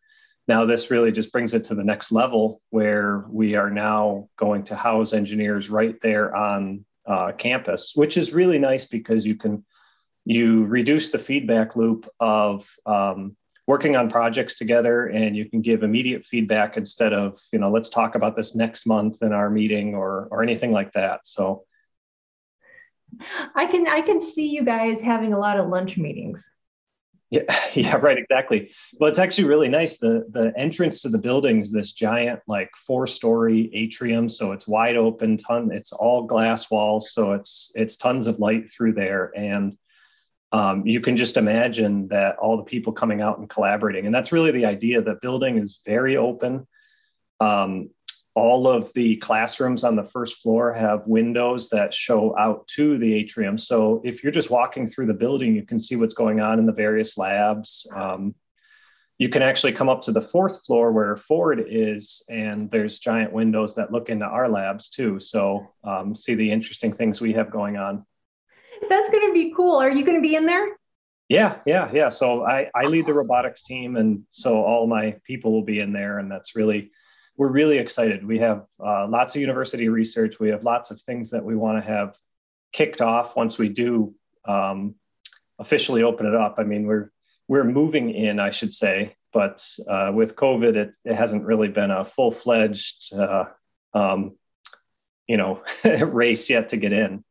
now 0.48 0.64
this 0.64 0.90
really 0.90 1.12
just 1.12 1.32
brings 1.32 1.54
it 1.54 1.64
to 1.66 1.74
the 1.74 1.84
next 1.84 2.12
level 2.12 2.60
where 2.70 3.24
we 3.28 3.54
are 3.54 3.70
now 3.70 4.28
going 4.38 4.64
to 4.64 4.76
house 4.76 5.12
engineers 5.12 5.70
right 5.70 5.96
there 6.02 6.34
on 6.34 6.84
uh, 7.06 7.32
campus, 7.32 7.92
which 7.94 8.16
is 8.16 8.32
really 8.32 8.58
nice 8.58 8.86
because 8.86 9.24
you 9.26 9.36
can 9.36 9.64
you 10.24 10.64
reduce 10.64 11.10
the 11.10 11.18
feedback 11.18 11.76
loop 11.76 12.08
of 12.18 12.66
um, 12.86 13.36
working 13.66 13.96
on 13.96 14.10
projects 14.10 14.56
together 14.56 15.06
and 15.06 15.36
you 15.36 15.48
can 15.48 15.60
give 15.60 15.82
immediate 15.82 16.24
feedback 16.24 16.78
instead 16.78 17.12
of 17.12 17.38
you 17.52 17.58
know 17.58 17.70
let's 17.70 17.90
talk 17.90 18.14
about 18.14 18.36
this 18.36 18.54
next 18.54 18.86
month 18.86 19.22
in 19.22 19.32
our 19.32 19.50
meeting 19.50 19.94
or 19.94 20.28
or 20.30 20.42
anything 20.42 20.72
like 20.72 20.92
that 20.92 21.20
so 21.24 21.64
I 23.54 23.66
can 23.66 23.86
I 23.88 24.00
can 24.00 24.20
see 24.20 24.48
you 24.48 24.64
guys 24.64 25.00
having 25.00 25.32
a 25.32 25.38
lot 25.38 25.58
of 25.58 25.68
lunch 25.68 25.96
meetings. 25.96 26.48
Yeah, 27.30 27.60
yeah, 27.74 27.96
right, 27.96 28.18
exactly. 28.18 28.70
Well, 28.98 29.10
it's 29.10 29.18
actually 29.18 29.44
really 29.44 29.68
nice. 29.68 29.98
The 29.98 30.26
the 30.30 30.52
entrance 30.56 31.02
to 31.02 31.08
the 31.08 31.18
building 31.18 31.60
is 31.60 31.72
this 31.72 31.92
giant, 31.92 32.40
like 32.46 32.70
four 32.86 33.06
story 33.06 33.70
atrium, 33.72 34.28
so 34.28 34.52
it's 34.52 34.68
wide 34.68 34.96
open. 34.96 35.36
Ton, 35.36 35.70
it's 35.72 35.92
all 35.92 36.26
glass 36.26 36.70
walls, 36.70 37.12
so 37.12 37.32
it's 37.32 37.72
it's 37.74 37.96
tons 37.96 38.26
of 38.26 38.38
light 38.38 38.70
through 38.70 38.94
there, 38.94 39.32
and 39.36 39.76
um, 40.52 40.86
you 40.86 41.00
can 41.00 41.16
just 41.16 41.36
imagine 41.36 42.08
that 42.08 42.36
all 42.36 42.56
the 42.56 42.62
people 42.62 42.92
coming 42.92 43.20
out 43.20 43.38
and 43.38 43.50
collaborating, 43.50 44.06
and 44.06 44.14
that's 44.14 44.30
really 44.30 44.52
the 44.52 44.66
idea. 44.66 45.02
The 45.02 45.18
building 45.20 45.58
is 45.58 45.80
very 45.84 46.16
open. 46.16 46.66
Um, 47.40 47.90
all 48.34 48.66
of 48.66 48.92
the 48.94 49.16
classrooms 49.16 49.84
on 49.84 49.94
the 49.94 50.02
first 50.02 50.38
floor 50.38 50.72
have 50.72 51.06
windows 51.06 51.70
that 51.70 51.94
show 51.94 52.36
out 52.36 52.66
to 52.66 52.98
the 52.98 53.14
atrium. 53.14 53.56
So 53.56 54.02
if 54.04 54.22
you're 54.22 54.32
just 54.32 54.50
walking 54.50 54.86
through 54.88 55.06
the 55.06 55.14
building, 55.14 55.54
you 55.54 55.62
can 55.62 55.78
see 55.78 55.94
what's 55.94 56.14
going 56.14 56.40
on 56.40 56.58
in 56.58 56.66
the 56.66 56.72
various 56.72 57.16
labs. 57.16 57.86
Um, 57.94 58.34
you 59.18 59.28
can 59.28 59.42
actually 59.42 59.72
come 59.72 59.88
up 59.88 60.02
to 60.02 60.12
the 60.12 60.20
fourth 60.20 60.64
floor 60.64 60.90
where 60.90 61.16
Ford 61.16 61.64
is, 61.68 62.24
and 62.28 62.68
there's 62.72 62.98
giant 62.98 63.32
windows 63.32 63.76
that 63.76 63.92
look 63.92 64.08
into 64.08 64.24
our 64.24 64.48
labs 64.48 64.90
too. 64.90 65.20
So 65.20 65.72
um, 65.84 66.16
see 66.16 66.34
the 66.34 66.50
interesting 66.50 66.92
things 66.92 67.20
we 67.20 67.32
have 67.34 67.52
going 67.52 67.76
on. 67.76 68.04
That's 68.88 69.10
going 69.10 69.28
to 69.28 69.32
be 69.32 69.54
cool. 69.56 69.76
Are 69.76 69.90
you 69.90 70.04
going 70.04 70.20
to 70.20 70.28
be 70.28 70.34
in 70.34 70.46
there? 70.46 70.66
Yeah, 71.28 71.58
yeah, 71.64 71.88
yeah. 71.92 72.08
So 72.08 72.44
I, 72.44 72.68
I 72.74 72.86
lead 72.86 73.06
the 73.06 73.14
robotics 73.14 73.62
team, 73.62 73.96
and 73.96 74.24
so 74.32 74.62
all 74.62 74.88
my 74.88 75.16
people 75.24 75.52
will 75.52 75.64
be 75.64 75.78
in 75.78 75.92
there, 75.92 76.18
and 76.18 76.28
that's 76.30 76.56
really 76.56 76.90
we're 77.36 77.50
really 77.50 77.78
excited. 77.78 78.26
We 78.26 78.38
have 78.38 78.66
uh, 78.84 79.08
lots 79.08 79.34
of 79.34 79.40
university 79.40 79.88
research. 79.88 80.38
We 80.38 80.50
have 80.50 80.64
lots 80.64 80.90
of 80.90 81.00
things 81.02 81.30
that 81.30 81.44
we 81.44 81.56
want 81.56 81.82
to 81.82 81.90
have 81.90 82.16
kicked 82.72 83.00
off 83.00 83.36
once 83.36 83.58
we 83.58 83.68
do 83.68 84.14
um, 84.46 84.94
officially 85.58 86.02
open 86.02 86.26
it 86.26 86.34
up. 86.34 86.56
I 86.58 86.64
mean, 86.64 86.86
we're 86.86 87.10
we're 87.48 87.64
moving 87.64 88.10
in, 88.10 88.40
I 88.40 88.50
should 88.50 88.72
say, 88.72 89.16
but 89.32 89.66
uh, 89.88 90.12
with 90.14 90.34
COVID, 90.34 90.76
it, 90.76 90.96
it 91.04 91.14
hasn't 91.14 91.44
really 91.44 91.68
been 91.68 91.90
a 91.90 92.04
full 92.04 92.30
fledged, 92.30 93.12
uh, 93.14 93.44
um, 93.92 94.36
you 95.26 95.36
know, 95.36 95.62
race 95.84 96.48
yet 96.48 96.70
to 96.70 96.78
get 96.78 96.94
in. 96.94 97.22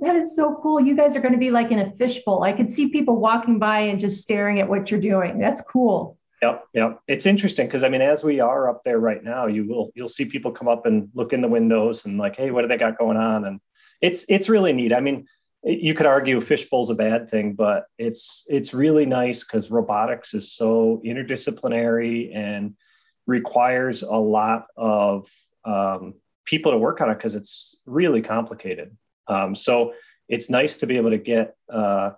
That 0.00 0.16
is 0.16 0.36
so 0.36 0.58
cool. 0.62 0.80
You 0.80 0.94
guys 0.94 1.16
are 1.16 1.20
going 1.20 1.32
to 1.32 1.38
be 1.38 1.50
like 1.50 1.70
in 1.70 1.78
a 1.78 1.92
fishbowl. 1.92 2.42
I 2.42 2.52
could 2.52 2.70
see 2.70 2.88
people 2.88 3.16
walking 3.16 3.58
by 3.58 3.80
and 3.80 3.98
just 4.00 4.20
staring 4.20 4.60
at 4.60 4.68
what 4.68 4.90
you're 4.90 5.00
doing. 5.00 5.38
That's 5.38 5.62
cool. 5.62 6.17
Yep, 6.40 6.64
yep. 6.72 7.00
It's 7.08 7.26
interesting 7.26 7.66
because 7.66 7.82
I 7.82 7.88
mean, 7.88 8.02
as 8.02 8.22
we 8.22 8.40
are 8.40 8.68
up 8.70 8.82
there 8.84 8.98
right 8.98 9.22
now, 9.22 9.46
you 9.46 9.66
will 9.66 9.90
you'll 9.94 10.08
see 10.08 10.24
people 10.24 10.52
come 10.52 10.68
up 10.68 10.86
and 10.86 11.08
look 11.14 11.32
in 11.32 11.40
the 11.40 11.48
windows 11.48 12.04
and 12.04 12.16
like, 12.16 12.36
hey, 12.36 12.50
what 12.50 12.62
do 12.62 12.68
they 12.68 12.76
got 12.76 12.98
going 12.98 13.16
on? 13.16 13.44
And 13.44 13.60
it's 14.00 14.24
it's 14.28 14.48
really 14.48 14.72
neat. 14.72 14.92
I 14.92 15.00
mean, 15.00 15.26
you 15.64 15.94
could 15.94 16.06
argue 16.06 16.40
fishbowl's 16.40 16.90
a 16.90 16.94
bad 16.94 17.28
thing, 17.28 17.54
but 17.54 17.86
it's 17.98 18.44
it's 18.48 18.72
really 18.72 19.04
nice 19.04 19.44
because 19.44 19.70
robotics 19.70 20.32
is 20.34 20.52
so 20.52 21.02
interdisciplinary 21.04 22.34
and 22.34 22.74
requires 23.26 24.02
a 24.02 24.16
lot 24.16 24.66
of 24.76 25.28
um, 25.64 26.14
people 26.44 26.72
to 26.72 26.78
work 26.78 27.00
on 27.00 27.10
it 27.10 27.16
because 27.16 27.34
it's 27.34 27.76
really 27.84 28.22
complicated. 28.22 28.96
Um, 29.26 29.56
so 29.56 29.92
it's 30.28 30.48
nice 30.48 30.76
to 30.78 30.86
be 30.86 30.96
able 30.96 31.10
to 31.10 31.18
get 31.18 31.56
uh, 31.72 32.12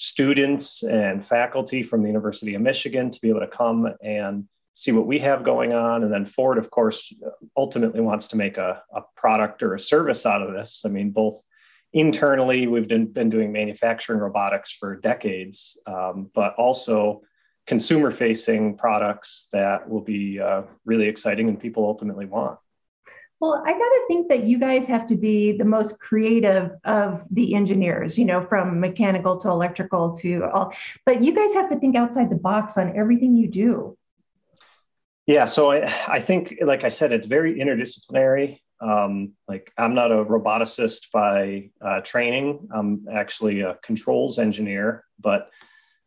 students 0.00 0.82
and 0.82 1.22
faculty 1.22 1.82
from 1.82 2.00
the 2.00 2.08
University 2.08 2.54
of 2.54 2.62
Michigan 2.62 3.10
to 3.10 3.20
be 3.20 3.28
able 3.28 3.40
to 3.40 3.46
come 3.46 3.86
and 4.02 4.48
see 4.72 4.92
what 4.92 5.06
we 5.06 5.18
have 5.18 5.44
going 5.44 5.74
on. 5.74 6.02
And 6.02 6.10
then 6.10 6.24
Ford, 6.24 6.56
of 6.56 6.70
course, 6.70 7.12
ultimately 7.54 8.00
wants 8.00 8.28
to 8.28 8.36
make 8.36 8.56
a, 8.56 8.82
a 8.94 9.02
product 9.14 9.62
or 9.62 9.74
a 9.74 9.78
service 9.78 10.24
out 10.24 10.40
of 10.40 10.54
this. 10.54 10.84
I 10.86 10.88
mean, 10.88 11.10
both 11.10 11.38
internally, 11.92 12.66
we've 12.66 12.88
been, 12.88 13.12
been 13.12 13.28
doing 13.28 13.52
manufacturing 13.52 14.20
robotics 14.20 14.72
for 14.72 14.96
decades, 14.96 15.76
um, 15.86 16.30
but 16.34 16.54
also 16.54 17.20
consumer 17.66 18.10
facing 18.10 18.78
products 18.78 19.48
that 19.52 19.86
will 19.86 20.00
be 20.00 20.40
uh, 20.40 20.62
really 20.86 21.08
exciting 21.08 21.50
and 21.50 21.60
people 21.60 21.84
ultimately 21.84 22.24
want. 22.24 22.58
Well, 23.40 23.62
I 23.64 23.72
got 23.72 23.78
to 23.78 24.04
think 24.06 24.28
that 24.28 24.44
you 24.44 24.58
guys 24.58 24.86
have 24.86 25.06
to 25.06 25.16
be 25.16 25.56
the 25.56 25.64
most 25.64 25.98
creative 25.98 26.72
of 26.84 27.24
the 27.30 27.54
engineers, 27.54 28.18
you 28.18 28.26
know, 28.26 28.44
from 28.46 28.80
mechanical 28.80 29.40
to 29.40 29.48
electrical 29.48 30.14
to 30.18 30.44
all, 30.44 30.74
but 31.06 31.24
you 31.24 31.34
guys 31.34 31.54
have 31.54 31.70
to 31.70 31.78
think 31.78 31.96
outside 31.96 32.28
the 32.28 32.36
box 32.36 32.76
on 32.76 32.94
everything 32.94 33.34
you 33.36 33.48
do. 33.48 33.96
Yeah. 35.26 35.46
So 35.46 35.72
I, 35.72 35.90
I 36.06 36.20
think, 36.20 36.56
like 36.62 36.84
I 36.84 36.90
said, 36.90 37.12
it's 37.12 37.26
very 37.26 37.54
interdisciplinary. 37.54 38.60
Um, 38.82 39.32
like 39.48 39.72
I'm 39.78 39.94
not 39.94 40.12
a 40.12 40.22
roboticist 40.24 41.10
by 41.10 41.70
uh, 41.80 42.00
training. 42.00 42.68
I'm 42.74 43.06
actually 43.10 43.62
a 43.62 43.78
controls 43.82 44.38
engineer, 44.38 45.04
but 45.18 45.50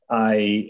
I, 0.09 0.69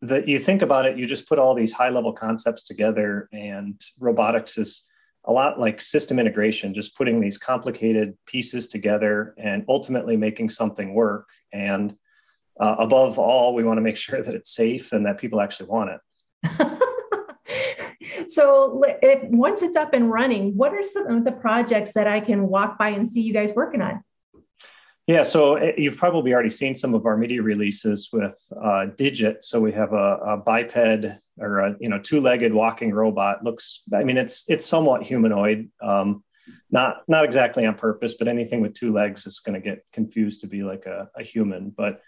that 0.00 0.26
you 0.26 0.40
think 0.40 0.62
about 0.62 0.86
it, 0.86 0.98
you 0.98 1.06
just 1.06 1.28
put 1.28 1.38
all 1.38 1.54
these 1.54 1.72
high 1.72 1.90
level 1.90 2.12
concepts 2.12 2.64
together 2.64 3.28
and 3.32 3.80
robotics 4.00 4.58
is, 4.58 4.82
a 5.24 5.32
lot 5.32 5.58
like 5.58 5.80
system 5.80 6.18
integration, 6.18 6.74
just 6.74 6.96
putting 6.96 7.20
these 7.20 7.38
complicated 7.38 8.16
pieces 8.26 8.66
together 8.66 9.34
and 9.38 9.64
ultimately 9.68 10.16
making 10.16 10.50
something 10.50 10.94
work. 10.94 11.28
And 11.52 11.94
uh, 12.60 12.76
above 12.78 13.18
all, 13.18 13.54
we 13.54 13.64
want 13.64 13.78
to 13.78 13.82
make 13.82 13.96
sure 14.06 14.22
that 14.22 14.34
it's 14.34 14.54
safe 14.54 14.92
and 14.92 15.06
that 15.06 15.18
people 15.18 15.40
actually 15.40 15.68
want 15.68 15.90
it. 15.90 16.00
so, 18.28 18.82
if, 19.02 19.22
once 19.30 19.62
it's 19.62 19.76
up 19.76 19.94
and 19.94 20.10
running, 20.10 20.56
what 20.56 20.72
are 20.72 20.84
some 20.84 21.06
of 21.06 21.24
the 21.24 21.32
projects 21.32 21.92
that 21.92 22.08
I 22.08 22.20
can 22.20 22.48
walk 22.48 22.78
by 22.78 22.88
and 22.88 23.10
see 23.10 23.20
you 23.20 23.32
guys 23.32 23.52
working 23.54 23.80
on? 23.80 24.02
Yeah, 25.06 25.24
so 25.24 25.56
eh, 25.56 25.72
you've 25.76 25.96
probably 25.96 26.32
already 26.32 26.50
seen 26.50 26.76
some 26.76 26.94
of 26.94 27.06
our 27.06 27.16
media 27.16 27.42
releases 27.42 28.08
with 28.12 28.38
uh, 28.60 28.86
Digit. 28.96 29.44
So 29.44 29.60
we 29.60 29.72
have 29.72 29.92
a, 29.92 30.18
a 30.26 30.36
biped 30.36 30.72
or 31.42 31.60
a 31.60 31.76
you 31.80 31.88
know 31.88 31.98
two-legged 31.98 32.52
walking 32.52 32.92
robot 32.92 33.44
looks. 33.44 33.82
I 33.92 34.04
mean, 34.04 34.16
it's 34.16 34.48
it's 34.48 34.66
somewhat 34.66 35.02
humanoid, 35.02 35.70
um, 35.82 36.22
not 36.70 37.02
not 37.08 37.24
exactly 37.24 37.66
on 37.66 37.74
purpose, 37.74 38.14
but 38.18 38.28
anything 38.28 38.60
with 38.60 38.74
two 38.74 38.92
legs 38.92 39.26
is 39.26 39.40
going 39.40 39.60
to 39.60 39.68
get 39.68 39.84
confused 39.92 40.40
to 40.42 40.46
be 40.46 40.62
like 40.62 40.86
a, 40.86 41.08
a 41.16 41.22
human. 41.22 41.70
But 41.70 42.00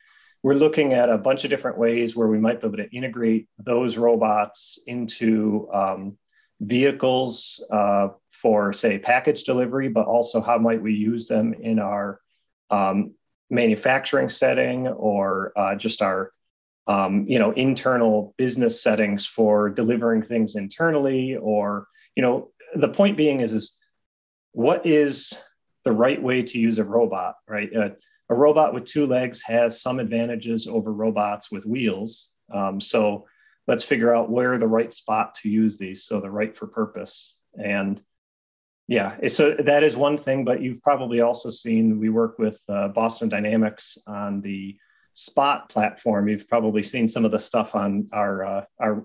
we're 0.42 0.54
looking 0.54 0.92
at 0.92 1.08
a 1.08 1.16
bunch 1.18 1.44
of 1.44 1.50
different 1.50 1.78
ways 1.78 2.14
where 2.14 2.28
we 2.28 2.38
might 2.38 2.60
be 2.60 2.66
able 2.66 2.76
to 2.76 2.90
integrate 2.90 3.48
those 3.58 3.96
robots 3.96 4.78
into 4.86 5.68
um, 5.72 6.18
vehicles 6.60 7.66
uh, 7.72 8.08
for, 8.30 8.74
say, 8.74 8.98
package 8.98 9.44
delivery, 9.44 9.88
but 9.88 10.06
also 10.06 10.42
how 10.42 10.58
might 10.58 10.82
we 10.82 10.92
use 10.92 11.26
them 11.26 11.54
in 11.54 11.78
our 11.78 12.20
um, 12.70 13.14
manufacturing 13.48 14.28
setting 14.28 14.86
or 14.86 15.52
uh, 15.56 15.74
just 15.76 16.02
our 16.02 16.30
um, 16.86 17.26
you 17.28 17.38
know 17.38 17.52
internal 17.52 18.34
business 18.36 18.82
settings 18.82 19.26
for 19.26 19.70
delivering 19.70 20.22
things 20.22 20.56
internally 20.56 21.36
or 21.36 21.86
you 22.14 22.22
know 22.22 22.50
the 22.74 22.88
point 22.88 23.16
being 23.16 23.40
is 23.40 23.52
is 23.52 23.76
what 24.52 24.86
is 24.86 25.32
the 25.84 25.92
right 25.92 26.22
way 26.22 26.42
to 26.42 26.58
use 26.58 26.78
a 26.78 26.84
robot 26.84 27.36
right? 27.48 27.74
Uh, 27.74 27.90
a 28.30 28.34
robot 28.34 28.72
with 28.72 28.86
two 28.86 29.06
legs 29.06 29.42
has 29.42 29.82
some 29.82 29.98
advantages 29.98 30.66
over 30.66 30.90
robots 30.90 31.50
with 31.50 31.66
wheels. 31.66 32.30
Um, 32.52 32.80
so 32.80 33.26
let's 33.66 33.84
figure 33.84 34.14
out 34.14 34.30
where 34.30 34.56
the 34.56 34.66
right 34.66 34.92
spot 34.92 35.34
to 35.42 35.50
use 35.50 35.76
these 35.76 36.04
so 36.04 36.20
they're 36.20 36.30
right 36.30 36.56
for 36.56 36.66
purpose. 36.66 37.36
And 37.62 38.02
yeah 38.86 39.16
so 39.28 39.56
that 39.64 39.82
is 39.82 39.96
one 39.96 40.18
thing 40.18 40.44
but 40.44 40.60
you've 40.60 40.82
probably 40.82 41.20
also 41.20 41.50
seen 41.50 41.98
we 41.98 42.10
work 42.10 42.38
with 42.38 42.60
uh, 42.68 42.88
boston 42.88 43.28
dynamics 43.28 43.96
on 44.06 44.40
the 44.42 44.76
spot 45.14 45.68
platform 45.68 46.28
you've 46.28 46.48
probably 46.48 46.82
seen 46.82 47.08
some 47.08 47.24
of 47.24 47.30
the 47.30 47.38
stuff 47.38 47.74
on 47.74 48.08
our 48.12 48.44
uh, 48.44 48.64
our 48.80 49.04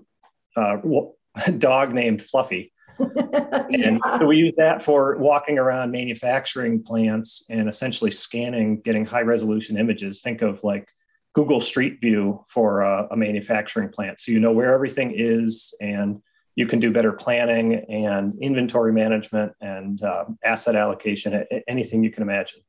uh, 0.56 0.76
dog 1.58 1.94
named 1.94 2.22
fluffy 2.22 2.72
and 2.98 4.00
yeah. 4.04 4.18
so 4.18 4.26
we 4.26 4.36
use 4.36 4.52
that 4.56 4.84
for 4.84 5.16
walking 5.16 5.58
around 5.58 5.90
manufacturing 5.90 6.82
plants 6.82 7.44
and 7.48 7.68
essentially 7.68 8.10
scanning 8.10 8.80
getting 8.80 9.04
high 9.04 9.22
resolution 9.22 9.78
images 9.78 10.20
think 10.20 10.42
of 10.42 10.62
like 10.64 10.88
google 11.34 11.60
street 11.60 12.00
view 12.00 12.44
for 12.48 12.82
a, 12.82 13.08
a 13.12 13.16
manufacturing 13.16 13.88
plant 13.88 14.20
so 14.20 14.32
you 14.32 14.40
know 14.40 14.52
where 14.52 14.74
everything 14.74 15.12
is 15.16 15.72
and 15.80 16.20
you 16.56 16.66
can 16.66 16.78
do 16.78 16.92
better 16.92 17.12
planning 17.12 17.74
and 17.88 18.34
inventory 18.40 18.92
management 18.92 19.52
and 19.60 20.02
uh, 20.02 20.24
asset 20.44 20.76
allocation, 20.76 21.44
anything 21.68 22.02
you 22.04 22.10
can 22.10 22.22
imagine. 22.22 22.60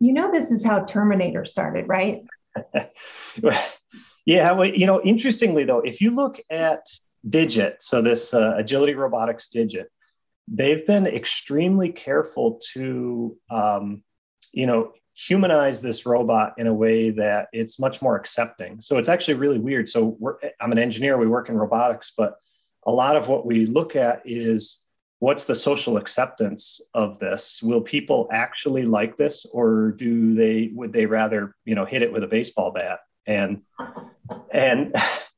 You 0.00 0.12
know, 0.12 0.30
this 0.30 0.50
is 0.50 0.64
how 0.64 0.84
Terminator 0.84 1.44
started, 1.44 1.88
right? 1.88 2.22
yeah. 4.24 4.52
Well, 4.52 4.68
you 4.68 4.86
know, 4.86 5.00
interestingly, 5.02 5.64
though, 5.64 5.80
if 5.80 6.00
you 6.00 6.12
look 6.12 6.40
at 6.50 6.86
Digit, 7.28 7.82
so 7.82 8.00
this 8.02 8.32
uh, 8.32 8.54
Agility 8.56 8.94
Robotics 8.94 9.48
Digit, 9.48 9.90
they've 10.46 10.86
been 10.86 11.06
extremely 11.06 11.90
careful 11.90 12.60
to, 12.72 13.36
um, 13.50 14.02
you 14.52 14.66
know, 14.66 14.92
humanize 15.14 15.80
this 15.80 16.06
robot 16.06 16.54
in 16.58 16.68
a 16.68 16.72
way 16.72 17.10
that 17.10 17.48
it's 17.52 17.80
much 17.80 18.00
more 18.00 18.16
accepting. 18.16 18.80
So 18.80 18.98
it's 18.98 19.08
actually 19.08 19.34
really 19.34 19.58
weird. 19.58 19.88
So 19.88 20.16
I'm 20.60 20.70
an 20.70 20.78
engineer, 20.78 21.18
we 21.18 21.26
work 21.26 21.48
in 21.48 21.56
robotics, 21.56 22.12
but 22.16 22.36
a 22.86 22.92
lot 22.92 23.16
of 23.16 23.26
what 23.26 23.44
we 23.44 23.66
look 23.66 23.96
at 23.96 24.22
is 24.24 24.78
what's 25.20 25.44
the 25.44 25.54
social 25.54 25.96
acceptance 25.96 26.80
of 26.94 27.18
this? 27.18 27.60
Will 27.62 27.80
people 27.80 28.28
actually 28.32 28.84
like 28.84 29.16
this 29.16 29.46
or 29.52 29.92
do 29.92 30.34
they 30.34 30.70
would 30.74 30.92
they 30.92 31.06
rather 31.06 31.54
you 31.64 31.74
know 31.74 31.84
hit 31.84 32.02
it 32.02 32.12
with 32.12 32.24
a 32.24 32.28
baseball 32.28 32.72
bat? 32.72 33.00
And 33.26 33.62
and 34.52 34.94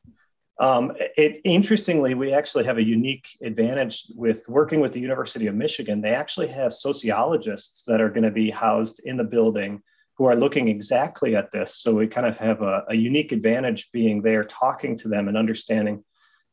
um, 0.61 0.93
it 1.17 1.41
interestingly 1.45 2.15
we 2.15 2.33
actually 2.33 2.65
have 2.65 2.79
a 2.79 2.83
unique 2.83 3.27
advantage 3.43 4.07
with 4.15 4.49
working 4.49 4.81
with 4.81 4.93
the 4.93 5.01
university 5.01 5.47
of 5.47 5.55
michigan. 5.55 6.01
They 6.01 6.15
actually 6.15 6.49
have 6.49 6.75
sociologists 6.75 7.85
that 7.87 8.01
are 8.01 8.11
going 8.11 8.25
to 8.25 8.31
be 8.31 8.51
housed 8.51 9.01
in 9.05 9.17
the 9.17 9.25
building 9.25 9.83
who 10.17 10.27
are 10.27 10.37
looking 10.37 10.69
exactly 10.69 11.35
at 11.35 11.51
this. 11.51 11.77
So 11.77 11.95
we 11.95 12.07
kind 12.07 12.27
of 12.27 12.37
have 12.37 12.61
a, 12.61 12.85
a 12.91 12.95
unique 12.95 13.33
advantage 13.33 13.89
being 13.91 14.21
there 14.21 14.45
talking 14.45 14.99
to 14.99 15.09
them 15.09 15.29
and 15.29 15.37
understanding 15.37 16.05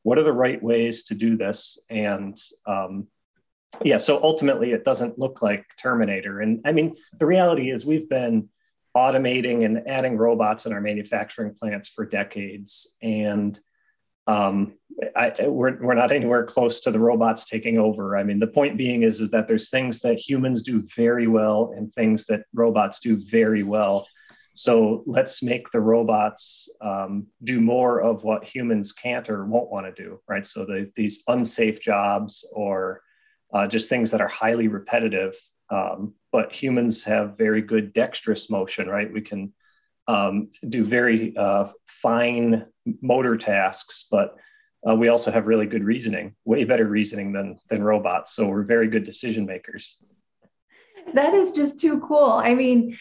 what 0.03 0.17
are 0.17 0.23
the 0.23 0.31
right 0.31 0.63
ways 0.63 1.03
to 1.03 1.15
do 1.15 1.35
this. 1.35 1.77
And 1.89 2.39
um, 2.65 3.07
yeah 3.83 3.97
so 3.97 4.21
ultimately 4.23 4.71
it 4.71 4.83
doesn't 4.83 5.19
look 5.19 5.41
like 5.41 5.65
terminator. 5.77 6.41
And 6.41 6.61
i 6.65 6.71
mean 6.71 6.95
the 7.19 7.25
reality 7.25 7.71
is 7.71 7.85
we've 7.85 8.09
been 8.09 8.49
automating 8.95 9.63
and 9.63 9.87
adding 9.87 10.17
robots 10.17 10.65
in 10.65 10.73
our 10.73 10.81
manufacturing 10.81 11.53
plants 11.53 11.87
for 11.87 12.03
decades. 12.03 12.95
And 13.03 13.59
um, 14.25 14.73
I, 15.15 15.31
we're, 15.47 15.77
we're 15.79 15.93
not 15.93 16.11
anywhere 16.11 16.45
close 16.45 16.81
to 16.81 16.91
the 16.91 16.99
robots 16.99 17.45
taking 17.45 17.77
over. 17.77 18.17
I 18.17 18.23
mean 18.23 18.39
the 18.39 18.47
point 18.47 18.75
being 18.75 19.03
is, 19.03 19.21
is 19.21 19.29
that 19.31 19.47
there's 19.47 19.69
things 19.69 19.99
that 20.01 20.17
humans 20.17 20.63
do 20.63 20.83
very 20.95 21.27
well 21.27 21.73
and 21.77 21.93
things 21.93 22.25
that 22.25 22.45
robots 22.53 22.99
do 22.99 23.17
very 23.17 23.63
well. 23.63 24.07
So 24.55 25.03
let's 25.05 25.43
make 25.43 25.71
the 25.71 25.79
robots 25.79 26.67
um, 26.81 27.27
do 27.43 27.61
more 27.61 28.01
of 28.01 28.23
what 28.23 28.43
humans 28.43 28.91
can't 28.91 29.29
or 29.29 29.45
won't 29.45 29.69
want 29.69 29.85
to 29.85 30.03
do, 30.03 30.19
right? 30.27 30.47
So 30.47 30.65
the, 30.65 30.91
these 30.95 31.21
unsafe 31.27 31.79
jobs 31.79 32.43
or 32.51 33.01
uh, 33.53 33.67
just 33.67 33.89
things 33.89 34.11
that 34.11 34.21
are 34.21 34.27
highly 34.27 34.67
repetitive. 34.67 35.35
Um, 35.69 36.13
but 36.31 36.53
humans 36.53 37.03
have 37.03 37.37
very 37.37 37.61
good 37.61 37.93
dexterous 37.93 38.49
motion, 38.49 38.87
right? 38.87 39.11
We 39.11 39.21
can 39.21 39.53
um, 40.07 40.49
do 40.67 40.85
very 40.85 41.35
uh, 41.35 41.67
fine 42.01 42.65
motor 43.01 43.37
tasks, 43.37 44.07
but 44.09 44.37
uh, 44.87 44.95
we 44.95 45.09
also 45.09 45.31
have 45.31 45.47
really 45.47 45.65
good 45.65 45.83
reasoning, 45.83 46.35
way 46.45 46.63
better 46.63 46.85
reasoning 46.85 47.33
than 47.33 47.59
than 47.69 47.83
robots. 47.83 48.33
So 48.33 48.47
we're 48.47 48.63
very 48.63 48.87
good 48.87 49.03
decision 49.03 49.45
makers 49.45 49.97
that 51.13 51.33
is 51.33 51.51
just 51.51 51.79
too 51.79 51.99
cool. 51.99 52.31
I 52.31 52.53
mean, 52.53 52.97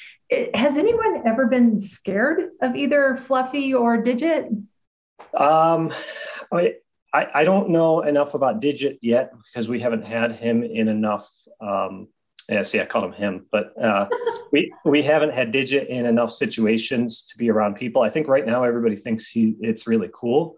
has 0.54 0.76
anyone 0.76 1.22
ever 1.26 1.46
been 1.46 1.78
scared 1.78 2.50
of 2.62 2.76
either 2.76 3.16
Fluffy 3.26 3.74
or 3.74 4.02
Digit? 4.02 4.48
Um, 5.34 5.92
I, 6.52 6.74
I 7.34 7.44
don't 7.44 7.70
know 7.70 8.02
enough 8.02 8.34
about 8.34 8.60
Digit 8.60 8.98
yet 9.00 9.32
because 9.46 9.68
we 9.68 9.80
haven't 9.80 10.04
had 10.04 10.32
him 10.32 10.62
in 10.62 10.88
enough. 10.88 11.28
Um, 11.60 12.08
yeah, 12.48 12.62
see, 12.62 12.80
I 12.80 12.86
called 12.86 13.04
him 13.06 13.12
him, 13.12 13.46
but 13.50 13.72
uh, 13.80 14.08
we 14.52 14.72
we 14.84 15.02
haven't 15.02 15.32
had 15.32 15.52
Digit 15.52 15.88
in 15.88 16.06
enough 16.06 16.32
situations 16.32 17.26
to 17.32 17.38
be 17.38 17.50
around 17.50 17.76
people. 17.76 18.02
I 18.02 18.10
think 18.10 18.28
right 18.28 18.46
now 18.46 18.64
everybody 18.64 18.96
thinks 18.96 19.28
he 19.28 19.56
it's 19.60 19.86
really 19.86 20.10
cool. 20.14 20.56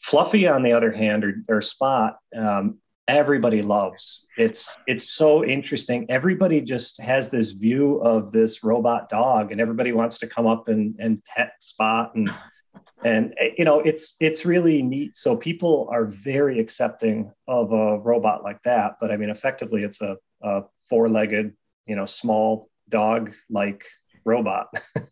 Fluffy, 0.00 0.46
on 0.46 0.62
the 0.62 0.72
other 0.72 0.92
hand, 0.92 1.24
or, 1.24 1.34
or 1.48 1.60
Spot, 1.60 2.16
um, 2.36 2.78
everybody 3.08 3.62
loves. 3.62 4.26
It's 4.36 4.76
it's 4.86 5.10
so 5.14 5.44
interesting. 5.44 6.06
Everybody 6.10 6.60
just 6.60 7.00
has 7.00 7.30
this 7.30 7.52
view 7.52 7.96
of 8.02 8.30
this 8.30 8.62
robot 8.62 9.08
dog, 9.08 9.50
and 9.50 9.60
everybody 9.60 9.92
wants 9.92 10.18
to 10.18 10.28
come 10.28 10.46
up 10.46 10.68
and 10.68 10.94
and 10.98 11.22
pet 11.24 11.52
Spot 11.60 12.14
and 12.14 12.30
and 13.04 13.34
eh, 13.38 13.50
you 13.56 13.64
know 13.64 13.80
it's 13.80 14.16
it's 14.20 14.44
really 14.44 14.82
neat. 14.82 15.16
So 15.16 15.36
people 15.36 15.88
are 15.90 16.04
very 16.04 16.58
accepting 16.58 17.32
of 17.46 17.72
a 17.72 17.98
robot 17.98 18.42
like 18.42 18.62
that. 18.62 18.96
But 19.00 19.10
I 19.10 19.16
mean, 19.16 19.30
effectively, 19.30 19.84
it's 19.84 20.00
a, 20.00 20.16
a 20.42 20.62
four-legged, 20.88 21.54
you 21.86 21.96
know, 21.96 22.06
small 22.06 22.70
dog-like 22.88 23.84
robot. 24.24 24.68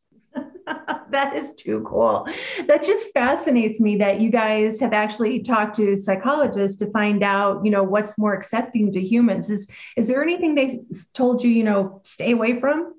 that 1.11 1.37
is 1.37 1.55
too 1.55 1.85
cool. 1.89 2.27
That 2.67 2.83
just 2.83 3.09
fascinates 3.13 3.81
me 3.81 3.97
that 3.97 4.21
you 4.21 4.31
guys 4.31 4.81
have 4.81 4.93
actually 4.93 5.41
talked 5.43 5.77
to 5.77 5.97
psychologists 5.97 6.79
to 6.79 6.91
find 6.91 7.23
out, 7.23 7.65
you 7.65 7.71
know, 7.71 7.83
what's 7.83 8.17
more 8.19 8.35
accepting 8.35 8.93
to 8.93 9.01
humans. 9.01 9.49
Is 9.49 9.69
is 9.97 10.09
there 10.09 10.23
anything 10.23 10.55
they 10.55 10.81
told 11.15 11.43
you, 11.43 11.51
you 11.51 11.65
know, 11.65 12.01
stay 12.05 12.33
away 12.33 12.61
from? 12.61 12.95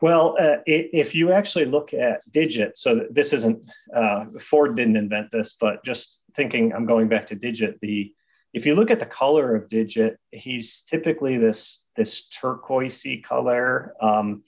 Well, 0.00 0.36
uh, 0.38 0.58
if 0.66 1.14
you 1.14 1.32
actually 1.32 1.64
look 1.64 1.92
at 1.92 2.20
Digit, 2.30 2.78
so 2.78 3.06
this 3.10 3.32
isn't 3.32 3.68
uh, 3.94 4.26
Ford 4.40 4.76
didn't 4.76 4.96
invent 4.96 5.32
this, 5.32 5.56
but 5.60 5.84
just 5.84 6.20
thinking, 6.34 6.72
I'm 6.72 6.86
going 6.86 7.08
back 7.08 7.26
to 7.26 7.34
Digit. 7.34 7.80
The 7.80 8.12
if 8.52 8.64
you 8.64 8.74
look 8.74 8.90
at 8.90 9.00
the 9.00 9.06
color 9.06 9.56
of 9.56 9.68
Digit, 9.68 10.18
he's 10.30 10.82
typically 10.82 11.36
this 11.36 11.80
this 11.96 12.28
turquoisey 12.28 13.24
color. 13.24 13.94
Um, 14.00 14.44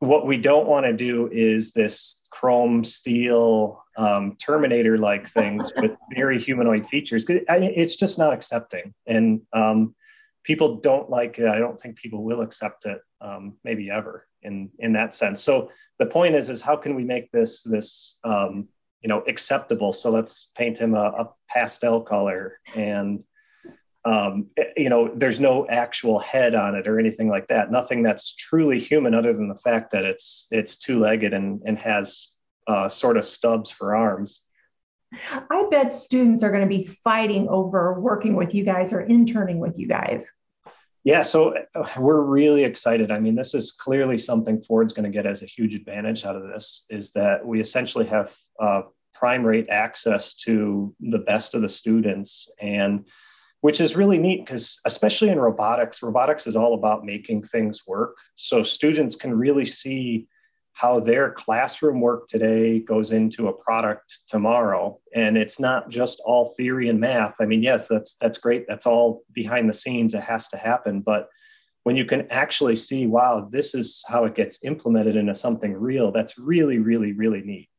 what 0.00 0.26
we 0.26 0.38
don't 0.38 0.66
want 0.66 0.86
to 0.86 0.92
do 0.92 1.28
is 1.30 1.72
this 1.72 2.26
chrome 2.30 2.84
steel 2.84 3.82
um, 3.96 4.36
terminator 4.38 4.98
like 4.98 5.28
things 5.28 5.72
with 5.76 5.92
very 6.14 6.40
humanoid 6.40 6.86
features 6.88 7.26
it's 7.28 7.96
just 7.96 8.18
not 8.18 8.32
accepting 8.32 8.94
and 9.06 9.42
um, 9.52 9.94
people 10.44 10.76
don't 10.76 11.10
like 11.10 11.38
it 11.38 11.46
i 11.46 11.58
don't 11.58 11.80
think 11.80 11.96
people 11.96 12.22
will 12.22 12.40
accept 12.40 12.86
it 12.86 13.00
um, 13.20 13.54
maybe 13.64 13.90
ever 13.90 14.26
in 14.42 14.70
in 14.78 14.92
that 14.92 15.14
sense 15.14 15.42
so 15.42 15.70
the 15.98 16.06
point 16.06 16.34
is 16.34 16.50
is 16.50 16.62
how 16.62 16.76
can 16.76 16.94
we 16.94 17.04
make 17.04 17.30
this 17.32 17.62
this 17.62 18.18
um, 18.24 18.68
you 19.02 19.08
know 19.08 19.20
acceptable 19.28 19.92
so 19.92 20.10
let's 20.10 20.50
paint 20.56 20.78
him 20.78 20.94
a, 20.94 21.04
a 21.04 21.28
pastel 21.48 22.00
color 22.00 22.58
and 22.74 23.22
um, 24.04 24.48
you 24.76 24.88
know, 24.88 25.12
there's 25.14 25.40
no 25.40 25.66
actual 25.68 26.18
head 26.18 26.54
on 26.54 26.74
it 26.74 26.88
or 26.88 26.98
anything 26.98 27.28
like 27.28 27.48
that. 27.48 27.70
Nothing 27.70 28.02
that's 28.02 28.34
truly 28.34 28.80
human, 28.80 29.14
other 29.14 29.32
than 29.32 29.48
the 29.48 29.56
fact 29.56 29.92
that 29.92 30.04
it's 30.04 30.46
it's 30.50 30.78
two-legged 30.78 31.34
and 31.34 31.60
and 31.66 31.78
has 31.78 32.32
uh, 32.66 32.88
sort 32.88 33.18
of 33.18 33.26
stubs 33.26 33.70
for 33.70 33.94
arms. 33.94 34.42
I 35.12 35.66
bet 35.70 35.92
students 35.92 36.42
are 36.42 36.50
going 36.50 36.62
to 36.62 36.68
be 36.68 36.96
fighting 37.02 37.48
over 37.48 38.00
working 38.00 38.36
with 38.36 38.54
you 38.54 38.64
guys 38.64 38.92
or 38.92 39.00
interning 39.00 39.58
with 39.58 39.78
you 39.78 39.88
guys. 39.88 40.30
Yeah, 41.02 41.22
so 41.22 41.54
uh, 41.74 41.88
we're 41.98 42.20
really 42.20 42.64
excited. 42.64 43.10
I 43.10 43.18
mean, 43.20 43.34
this 43.34 43.54
is 43.54 43.72
clearly 43.72 44.18
something 44.18 44.62
Ford's 44.62 44.92
going 44.92 45.10
to 45.10 45.16
get 45.16 45.26
as 45.26 45.42
a 45.42 45.46
huge 45.46 45.74
advantage 45.74 46.24
out 46.24 46.36
of 46.36 46.42
this 46.42 46.84
is 46.90 47.10
that 47.12 47.44
we 47.44 47.60
essentially 47.60 48.06
have 48.06 48.34
uh, 48.60 48.82
prime 49.14 49.44
rate 49.44 49.68
access 49.70 50.34
to 50.34 50.94
the 51.00 51.18
best 51.18 51.54
of 51.54 51.62
the 51.62 51.68
students 51.68 52.50
and 52.60 53.04
which 53.60 53.80
is 53.80 53.94
really 53.94 54.16
neat 54.16 54.44
because 54.44 54.80
especially 54.86 55.28
in 55.28 55.38
robotics 55.38 56.02
robotics 56.02 56.46
is 56.46 56.56
all 56.56 56.72
about 56.72 57.04
making 57.04 57.42
things 57.42 57.86
work 57.86 58.16
so 58.34 58.62
students 58.62 59.16
can 59.16 59.36
really 59.36 59.66
see 59.66 60.26
how 60.80 60.98
their 60.98 61.30
classroom 61.30 62.00
work 62.00 62.26
today 62.26 62.80
goes 62.80 63.12
into 63.12 63.48
a 63.48 63.52
product 63.52 64.20
tomorrow. 64.28 64.98
And 65.14 65.36
it's 65.36 65.60
not 65.60 65.90
just 65.90 66.22
all 66.24 66.54
theory 66.56 66.88
and 66.88 66.98
math. 66.98 67.34
I 67.38 67.44
mean 67.44 67.62
yes 67.62 67.86
that's 67.86 68.14
that's 68.14 68.38
great. 68.38 68.64
That's 68.66 68.86
all 68.86 69.22
behind 69.34 69.68
the 69.68 69.74
scenes. 69.74 70.14
It 70.14 70.22
has 70.22 70.48
to 70.48 70.56
happen. 70.56 71.02
But 71.02 71.28
when 71.82 71.96
you 71.96 72.06
can 72.06 72.30
actually 72.30 72.76
see 72.76 73.06
wow 73.06 73.48
this 73.50 73.74
is 73.74 74.02
how 74.08 74.24
it 74.24 74.34
gets 74.34 74.64
implemented 74.64 75.16
into 75.16 75.34
something 75.34 75.72
real 75.72 76.12
that's 76.12 76.38
really 76.38 76.78
really 76.78 77.12
really 77.12 77.40
neat 77.40 77.69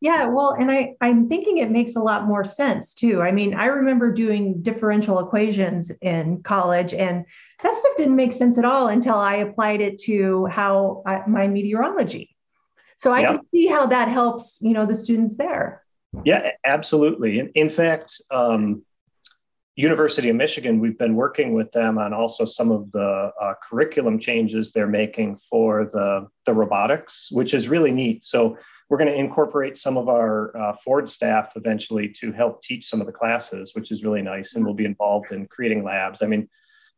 yeah, 0.00 0.26
well, 0.26 0.56
and 0.58 0.70
I, 0.70 0.94
I'm 1.02 1.28
thinking 1.28 1.58
it 1.58 1.70
makes 1.70 1.94
a 1.94 2.00
lot 2.00 2.26
more 2.26 2.44
sense 2.44 2.94
too. 2.94 3.20
I 3.20 3.32
mean, 3.32 3.54
I 3.54 3.66
remember 3.66 4.10
doing 4.12 4.62
differential 4.62 5.18
equations 5.18 5.90
in 6.00 6.42
college, 6.42 6.94
and 6.94 7.26
that 7.62 7.74
stuff 7.74 7.92
didn't 7.98 8.16
make 8.16 8.32
sense 8.32 8.56
at 8.56 8.64
all 8.64 8.88
until 8.88 9.16
I 9.16 9.36
applied 9.36 9.82
it 9.82 9.98
to 10.00 10.46
how 10.46 11.02
I, 11.06 11.22
my 11.26 11.46
meteorology. 11.48 12.34
So 12.96 13.12
I 13.12 13.22
can 13.22 13.40
see 13.50 13.66
how 13.66 13.86
that 13.86 14.08
helps, 14.08 14.58
you 14.60 14.72
know, 14.72 14.84
the 14.84 14.96
students 14.96 15.36
there. 15.36 15.82
Yeah, 16.24 16.50
absolutely. 16.66 17.38
In, 17.38 17.48
in 17.54 17.70
fact, 17.70 18.20
um, 18.30 18.82
University 19.74 20.28
of 20.28 20.36
Michigan, 20.36 20.80
we've 20.80 20.98
been 20.98 21.14
working 21.14 21.54
with 21.54 21.72
them 21.72 21.96
on 21.96 22.12
also 22.12 22.44
some 22.44 22.70
of 22.70 22.92
the 22.92 23.32
uh, 23.40 23.54
curriculum 23.66 24.18
changes 24.18 24.72
they're 24.72 24.86
making 24.86 25.38
for 25.48 25.86
the, 25.86 26.26
the 26.44 26.52
robotics, 26.52 27.28
which 27.32 27.54
is 27.54 27.68
really 27.68 27.90
neat. 27.90 28.22
So 28.22 28.58
we're 28.90 28.98
going 28.98 29.08
to 29.08 29.16
incorporate 29.18 29.78
some 29.78 29.96
of 29.96 30.08
our 30.08 30.54
uh, 30.56 30.76
Ford 30.84 31.08
staff 31.08 31.52
eventually 31.54 32.08
to 32.08 32.32
help 32.32 32.62
teach 32.62 32.88
some 32.88 33.00
of 33.00 33.06
the 33.06 33.12
classes, 33.12 33.72
which 33.74 33.92
is 33.92 34.02
really 34.02 34.20
nice. 34.20 34.54
And 34.54 34.64
we'll 34.64 34.74
be 34.74 34.84
involved 34.84 35.30
in 35.30 35.46
creating 35.46 35.84
labs. 35.84 36.22
I 36.22 36.26
mean, 36.26 36.48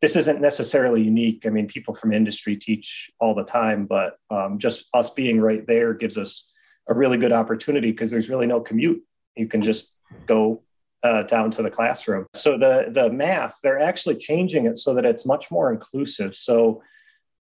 this 0.00 0.16
isn't 0.16 0.40
necessarily 0.40 1.02
unique. 1.02 1.44
I 1.46 1.50
mean, 1.50 1.68
people 1.68 1.94
from 1.94 2.12
industry 2.12 2.56
teach 2.56 3.10
all 3.20 3.34
the 3.34 3.44
time, 3.44 3.84
but 3.84 4.16
um, 4.30 4.58
just 4.58 4.88
us 4.94 5.10
being 5.10 5.38
right 5.38 5.66
there 5.66 5.92
gives 5.92 6.16
us 6.16 6.50
a 6.88 6.94
really 6.94 7.18
good 7.18 7.30
opportunity 7.30 7.92
because 7.92 8.10
there's 8.10 8.30
really 8.30 8.46
no 8.46 8.60
commute. 8.60 9.02
You 9.36 9.46
can 9.46 9.62
just 9.62 9.92
go 10.26 10.62
uh, 11.02 11.24
down 11.24 11.50
to 11.52 11.62
the 11.62 11.70
classroom. 11.70 12.26
So 12.34 12.56
the 12.56 12.86
the 12.90 13.10
math, 13.10 13.58
they're 13.62 13.80
actually 13.80 14.16
changing 14.16 14.66
it 14.66 14.78
so 14.78 14.94
that 14.94 15.04
it's 15.04 15.26
much 15.26 15.50
more 15.50 15.72
inclusive. 15.72 16.34
So 16.34 16.82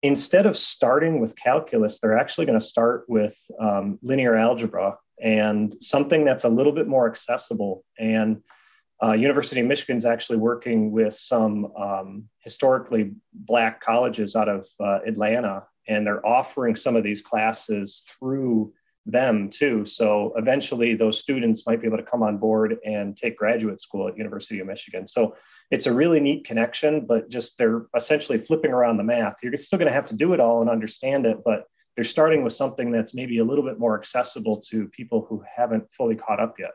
instead 0.03 0.47
of 0.47 0.57
starting 0.57 1.21
with 1.21 1.37
calculus, 1.37 2.01
they're 2.01 2.19
actually 2.19 2.47
going 2.47 2.59
to 2.59 2.65
start 2.65 3.05
with 3.09 3.37
um, 3.61 3.99
linear 4.03 4.35
algebra 4.35 4.97
and 5.23 5.75
something 5.83 6.25
that's 6.25 6.45
a 6.45 6.49
little 6.49 6.73
bit 6.73 6.89
more 6.89 7.09
accessible. 7.09 7.85
And 7.99 8.43
uh, 9.03 9.13
University 9.13 9.61
of 9.61 9.67
Michigan 9.67 9.97
is 9.97 10.07
actually 10.07 10.39
working 10.39 10.91
with 10.91 11.15
some 11.15 11.73
um, 11.77 12.29
historically 12.41 13.13
black 13.33 13.81
colleges 13.81 14.37
out 14.37 14.49
of 14.49 14.67
uh, 14.79 15.01
Atlanta, 15.07 15.65
and 15.89 16.07
they're 16.07 16.25
offering 16.27 16.77
some 16.77 16.97
of 16.97 17.03
these 17.03 17.23
classes 17.23 18.05
through 18.07 18.73
them 19.07 19.49
too. 19.49 19.85
So 19.85 20.35
eventually, 20.37 20.95
those 20.95 21.19
students 21.19 21.67
might 21.67 21.81
be 21.81 21.87
able 21.87 21.97
to 21.99 22.03
come 22.03 22.23
on 22.23 22.39
board 22.39 22.79
and 22.85 23.17
take 23.17 23.37
graduate 23.37 23.81
school 23.81 24.09
at 24.09 24.17
University 24.17 24.61
of 24.61 24.67
Michigan. 24.67 25.07
So 25.07 25.37
it's 25.71 25.87
a 25.87 25.93
really 25.93 26.21
neat 26.21 26.45
connection, 26.45 27.07
but 27.07 27.29
just 27.29 27.57
they're 27.57 27.87
essentially 27.97 28.39
flipping 28.39 28.73
around 28.73 28.97
the 28.97 29.05
math. 29.05 29.37
You're 29.43 29.57
still 29.57 29.79
going 29.79 29.89
to 29.89 29.95
have 29.95 30.07
to 30.07 30.17
do 30.17 30.33
it 30.33 30.41
all 30.41 30.61
and 30.61 30.71
understand 30.71 31.27
it, 31.27 31.39
but 31.45 31.65
they're 31.95 32.05
starting 32.05 32.43
with 32.43 32.53
something 32.53 32.91
that's 32.91 33.15
maybe 33.15 33.39
a 33.39 33.45
little 33.45 33.65
bit 33.65 33.79
more 33.79 33.99
accessible 33.99 34.61
to 34.69 34.89
people 34.89 35.27
who 35.29 35.43
haven't 35.57 35.91
fully 35.93 36.17
caught 36.17 36.41
up 36.41 36.57
yet. 36.59 36.73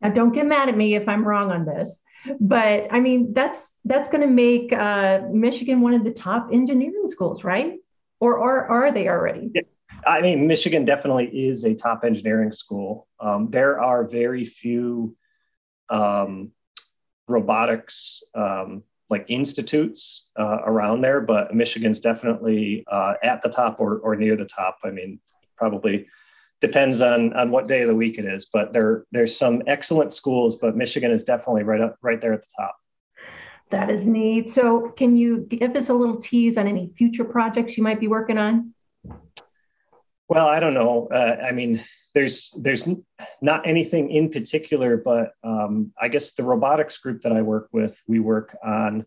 Now, 0.00 0.10
don't 0.10 0.32
get 0.32 0.46
mad 0.46 0.68
at 0.68 0.76
me 0.76 0.94
if 0.94 1.08
I'm 1.08 1.26
wrong 1.26 1.50
on 1.50 1.64
this, 1.64 2.02
but 2.40 2.88
I 2.90 3.00
mean 3.00 3.32
that's 3.32 3.72
that's 3.84 4.08
going 4.08 4.20
to 4.20 4.26
make 4.26 4.72
uh, 4.72 5.22
Michigan 5.32 5.80
one 5.80 5.94
of 5.94 6.04
the 6.04 6.10
top 6.10 6.50
engineering 6.52 7.08
schools, 7.08 7.44
right? 7.44 7.74
Or, 8.20 8.36
or 8.36 8.66
are 8.66 8.92
they 8.92 9.08
already? 9.08 9.50
Yeah. 9.54 9.62
I 10.06 10.20
mean, 10.22 10.46
Michigan 10.46 10.84
definitely 10.84 11.26
is 11.26 11.64
a 11.64 11.74
top 11.74 12.04
engineering 12.04 12.52
school. 12.52 13.08
Um, 13.18 13.50
there 13.50 13.80
are 13.80 14.06
very 14.06 14.44
few 14.44 15.16
um, 15.88 16.52
robotics 17.28 18.22
um, 18.34 18.84
like 19.10 19.26
institutes 19.28 20.30
uh, 20.38 20.60
around 20.64 21.00
there, 21.00 21.20
but 21.20 21.54
Michigan's 21.54 22.00
definitely 22.00 22.84
uh, 22.90 23.14
at 23.22 23.42
the 23.42 23.48
top 23.48 23.80
or, 23.80 23.98
or 23.98 24.16
near 24.16 24.36
the 24.36 24.44
top. 24.44 24.78
I 24.84 24.90
mean, 24.90 25.18
probably 25.56 26.06
depends 26.60 27.00
on 27.00 27.32
on 27.34 27.50
what 27.50 27.68
day 27.68 27.82
of 27.82 27.88
the 27.88 27.94
week 27.94 28.18
it 28.18 28.24
is, 28.24 28.46
but 28.52 28.72
there 28.72 29.04
there's 29.12 29.36
some 29.36 29.62
excellent 29.66 30.12
schools, 30.12 30.56
but 30.60 30.76
Michigan 30.76 31.10
is 31.10 31.24
definitely 31.24 31.64
right 31.64 31.80
up 31.80 31.96
right 32.02 32.20
there 32.20 32.32
at 32.32 32.42
the 32.42 32.48
top. 32.56 32.76
That 33.70 33.90
is 33.90 34.06
neat. 34.06 34.48
So, 34.50 34.90
can 34.90 35.16
you 35.16 35.38
give 35.38 35.74
us 35.74 35.88
a 35.88 35.94
little 35.94 36.18
tease 36.18 36.56
on 36.56 36.68
any 36.68 36.92
future 36.96 37.24
projects 37.24 37.76
you 37.76 37.82
might 37.82 37.98
be 37.98 38.06
working 38.06 38.38
on? 38.38 38.72
Well, 40.28 40.48
I 40.48 40.58
don't 40.58 40.74
know. 40.74 41.08
Uh, 41.12 41.36
I 41.42 41.52
mean, 41.52 41.84
there's 42.14 42.52
there's 42.58 42.88
not 43.40 43.68
anything 43.68 44.10
in 44.10 44.30
particular, 44.30 44.96
but 44.96 45.32
um, 45.44 45.92
I 46.00 46.08
guess 46.08 46.34
the 46.34 46.42
robotics 46.42 46.98
group 46.98 47.22
that 47.22 47.32
I 47.32 47.42
work 47.42 47.68
with, 47.72 48.00
we 48.08 48.18
work 48.18 48.56
on 48.64 49.06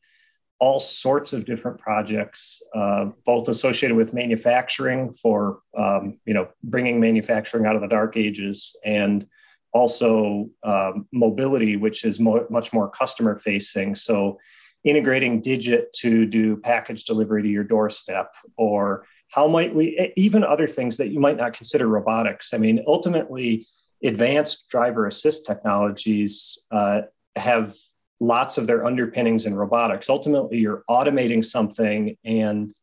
all 0.59 0.80
sorts 0.80 1.34
of 1.34 1.45
different 1.45 1.80
projects, 1.80 2.61
uh, 2.76 3.05
both 3.26 3.47
associated 3.47 3.95
with 3.95 4.13
manufacturing 4.13 5.13
for 5.22 5.59
um, 5.78 6.20
you 6.26 6.34
know 6.34 6.47
bringing 6.63 6.99
manufacturing 6.99 7.65
out 7.65 7.76
of 7.76 7.82
the 7.82 7.88
dark 7.88 8.15
ages, 8.15 8.76
and 8.86 9.28
also 9.74 10.49
um, 10.63 11.07
mobility, 11.11 11.76
which 11.76 12.05
is 12.05 12.20
mo- 12.20 12.47
much 12.49 12.72
more 12.72 12.89
customer 12.89 13.38
facing. 13.38 13.95
So 13.95 14.38
integrating 14.84 15.41
Digit 15.41 15.91
to 15.93 16.26
do 16.26 16.55
package 16.57 17.03
delivery 17.03 17.43
to 17.43 17.49
your 17.49 17.65
doorstep 17.65 18.34
or 18.57 19.05
how 19.30 19.47
might 19.47 19.73
we 19.73 20.11
even 20.15 20.43
other 20.43 20.67
things 20.67 20.97
that 20.97 21.09
you 21.09 21.19
might 21.19 21.38
not 21.38 21.53
consider 21.53 21.88
robotics. 21.88 22.53
I 22.53 22.57
mean 22.57 22.84
ultimately 22.88 23.67
advanced 24.03 24.69
driver 24.69 25.07
assist 25.07 25.45
technologies 25.45 26.59
uh, 26.71 27.01
have 27.36 27.75
lots 28.19 28.57
of 28.57 28.67
their 28.67 28.86
underpinnings 28.86 29.45
in 29.45 29.55
robotics. 29.55 30.09
Ultimately 30.09 30.57
you're 30.57 30.84
automating 30.89 31.43
something 31.43 32.17
and 32.25 32.73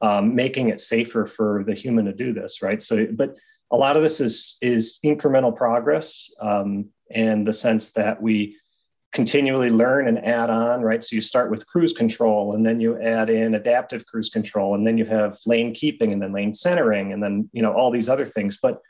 um, 0.00 0.34
making 0.34 0.68
it 0.68 0.80
safer 0.80 1.26
for 1.26 1.64
the 1.66 1.74
human 1.74 2.04
to 2.04 2.12
do 2.12 2.32
this 2.32 2.62
right? 2.62 2.82
So 2.82 3.06
but 3.12 3.36
a 3.70 3.76
lot 3.76 3.96
of 3.96 4.02
this 4.02 4.20
is 4.20 4.56
is 4.60 4.98
incremental 5.04 5.54
progress 5.56 6.30
um, 6.40 6.90
and 7.10 7.46
the 7.46 7.52
sense 7.52 7.90
that 7.90 8.20
we 8.20 8.56
continually 9.12 9.70
learn 9.70 10.06
and 10.06 10.24
add 10.24 10.50
on, 10.50 10.82
right? 10.82 11.02
So 11.02 11.16
you 11.16 11.22
start 11.22 11.50
with 11.50 11.66
cruise 11.66 11.94
control 11.94 12.54
and 12.54 12.64
then 12.64 12.80
you 12.80 13.00
add 13.00 13.30
in 13.30 13.54
adaptive 13.54 14.04
cruise 14.06 14.28
control 14.28 14.74
and 14.74 14.86
then 14.86 14.98
you 14.98 15.06
have 15.06 15.38
lane 15.46 15.74
keeping 15.74 16.12
and 16.12 16.20
then 16.20 16.32
lane 16.32 16.54
centering 16.54 17.12
and 17.12 17.22
then, 17.22 17.48
you 17.52 17.62
know, 17.62 17.72
all 17.72 17.90
these 17.90 18.08
other 18.08 18.26
things. 18.26 18.58
But 18.60 18.80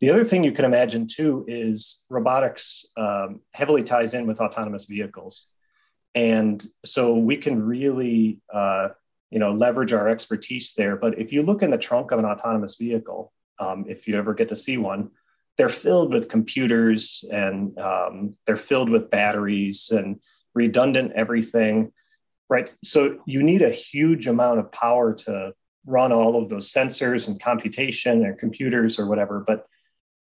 the 0.00 0.10
other 0.10 0.24
thing 0.24 0.44
you 0.44 0.52
can 0.52 0.64
imagine 0.64 1.08
too 1.08 1.44
is 1.48 2.00
robotics 2.10 2.84
um, 2.96 3.40
heavily 3.52 3.82
ties 3.82 4.14
in 4.14 4.26
with 4.26 4.40
autonomous 4.40 4.84
vehicles. 4.84 5.46
And 6.14 6.62
so 6.84 7.14
we 7.14 7.38
can 7.38 7.62
really, 7.62 8.40
uh, 8.52 8.88
you 9.30 9.38
know, 9.38 9.52
leverage 9.52 9.94
our 9.94 10.08
expertise 10.08 10.74
there. 10.76 10.96
But 10.96 11.18
if 11.18 11.32
you 11.32 11.40
look 11.40 11.62
in 11.62 11.70
the 11.70 11.78
trunk 11.78 12.10
of 12.10 12.18
an 12.18 12.26
autonomous 12.26 12.76
vehicle, 12.76 13.32
um, 13.58 13.86
if 13.88 14.06
you 14.06 14.18
ever 14.18 14.34
get 14.34 14.50
to 14.50 14.56
see 14.56 14.76
one, 14.76 15.10
they're 15.58 15.68
filled 15.68 16.12
with 16.12 16.28
computers 16.28 17.24
and 17.30 17.78
um, 17.78 18.34
they're 18.46 18.56
filled 18.56 18.88
with 18.88 19.10
batteries 19.10 19.90
and 19.90 20.20
redundant 20.54 21.12
everything, 21.14 21.92
right? 22.48 22.74
So 22.82 23.20
you 23.26 23.42
need 23.42 23.62
a 23.62 23.70
huge 23.70 24.26
amount 24.26 24.60
of 24.60 24.72
power 24.72 25.14
to 25.14 25.52
run 25.86 26.12
all 26.12 26.40
of 26.40 26.48
those 26.48 26.72
sensors 26.72 27.28
and 27.28 27.40
computation 27.40 28.24
and 28.24 28.38
computers 28.38 28.98
or 28.98 29.06
whatever. 29.06 29.44
But 29.46 29.66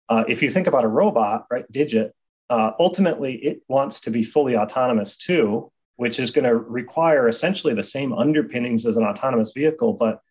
uh, 0.10 0.24
if 0.28 0.42
you 0.42 0.50
think 0.50 0.68
about 0.68 0.84
a 0.84 0.90
robot, 0.90 1.46
right, 1.52 1.70
Digit, 1.72 2.14
uh, 2.50 2.72
ultimately 2.80 3.36
it 3.36 3.62
wants 3.68 4.02
to 4.02 4.12
be 4.12 4.24
fully 4.24 4.58
autonomous 4.58 5.18
too, 5.18 5.72
which 5.96 6.20
is 6.20 6.32
going 6.32 6.46
to 6.46 6.56
require 6.56 7.28
essentially 7.28 7.74
the 7.74 7.84
same 7.84 8.12
underpinnings 8.12 8.86
as 8.86 8.98
an 8.98 9.04
autonomous 9.04 9.52
vehicle, 9.54 9.94
but 9.94 10.22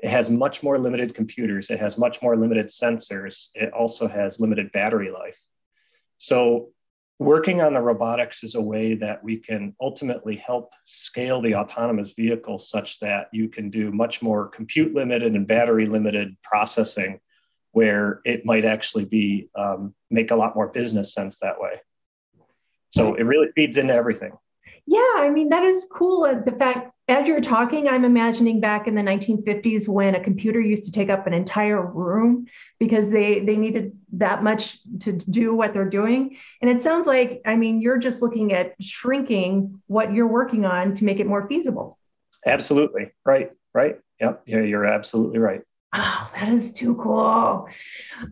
it 0.00 0.10
has 0.10 0.28
much 0.30 0.62
more 0.62 0.78
limited 0.78 1.14
computers. 1.14 1.70
It 1.70 1.80
has 1.80 1.96
much 1.96 2.20
more 2.22 2.36
limited 2.36 2.68
sensors. 2.68 3.48
It 3.54 3.72
also 3.72 4.08
has 4.08 4.38
limited 4.40 4.72
battery 4.72 5.10
life. 5.10 5.38
So, 6.18 6.70
working 7.18 7.62
on 7.62 7.72
the 7.72 7.80
robotics 7.80 8.44
is 8.44 8.56
a 8.56 8.60
way 8.60 8.94
that 8.94 9.24
we 9.24 9.38
can 9.38 9.74
ultimately 9.80 10.36
help 10.36 10.72
scale 10.84 11.40
the 11.40 11.54
autonomous 11.54 12.12
vehicle 12.12 12.58
such 12.58 13.00
that 13.00 13.28
you 13.32 13.48
can 13.48 13.70
do 13.70 13.90
much 13.90 14.20
more 14.20 14.48
compute 14.48 14.94
limited 14.94 15.34
and 15.34 15.46
battery 15.46 15.86
limited 15.86 16.36
processing 16.42 17.18
where 17.72 18.20
it 18.24 18.44
might 18.44 18.64
actually 18.64 19.04
be 19.04 19.48
um, 19.54 19.94
make 20.10 20.30
a 20.30 20.36
lot 20.36 20.54
more 20.54 20.68
business 20.68 21.14
sense 21.14 21.38
that 21.38 21.60
way. 21.60 21.80
So 22.90 23.14
it 23.14 23.22
really 23.22 23.48
feeds 23.54 23.76
into 23.76 23.94
everything. 23.94 24.32
Yeah, 24.86 25.14
I 25.16 25.30
mean 25.30 25.48
that 25.48 25.64
is 25.64 25.86
cool. 25.90 26.22
The 26.44 26.52
fact 26.52 26.92
as 27.08 27.28
you're 27.28 27.40
talking, 27.40 27.88
I'm 27.88 28.04
imagining 28.04 28.60
back 28.60 28.88
in 28.88 28.96
the 28.96 29.02
1950s 29.02 29.86
when 29.86 30.16
a 30.16 30.20
computer 30.20 30.60
used 30.60 30.84
to 30.84 30.92
take 30.92 31.08
up 31.08 31.26
an 31.26 31.32
entire 31.32 31.84
room 31.84 32.46
because 32.78 33.10
they 33.10 33.40
they 33.40 33.56
needed 33.56 33.96
that 34.14 34.42
much 34.42 34.78
to 35.00 35.12
do 35.12 35.54
what 35.54 35.72
they're 35.72 35.88
doing. 35.88 36.36
And 36.60 36.70
it 36.70 36.82
sounds 36.82 37.06
like, 37.06 37.42
I 37.44 37.56
mean, 37.56 37.80
you're 37.80 37.98
just 37.98 38.22
looking 38.22 38.52
at 38.52 38.74
shrinking 38.80 39.80
what 39.86 40.12
you're 40.12 40.26
working 40.26 40.64
on 40.64 40.94
to 40.96 41.04
make 41.04 41.20
it 41.20 41.26
more 41.26 41.46
feasible. 41.48 41.98
Absolutely. 42.44 43.12
Right. 43.24 43.52
Right. 43.72 43.98
Yep. 44.20 44.42
Yeah, 44.46 44.62
you're 44.62 44.86
absolutely 44.86 45.38
right. 45.38 45.62
Oh, 45.92 46.30
that 46.34 46.48
is 46.48 46.72
too 46.72 46.96
cool. 46.96 47.14
All 47.14 47.68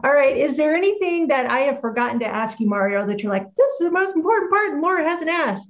right. 0.03 0.37
Is 0.37 0.57
there 0.57 0.75
anything 0.75 1.29
that 1.29 1.47
I 1.51 1.61
have 1.61 1.81
forgotten 1.81 2.19
to 2.21 2.27
ask 2.27 2.59
you, 2.61 2.69
Mario, 2.69 3.07
that 3.07 3.23
you're 3.23 3.33
like, 3.33 3.47
this 3.57 3.71
is 3.73 3.87
the 3.87 3.93
most 3.93 4.15
important 4.15 4.53
part 4.53 4.73
and 4.73 4.83
Laura 4.83 5.09
hasn't 5.09 5.31
asked? 5.31 5.69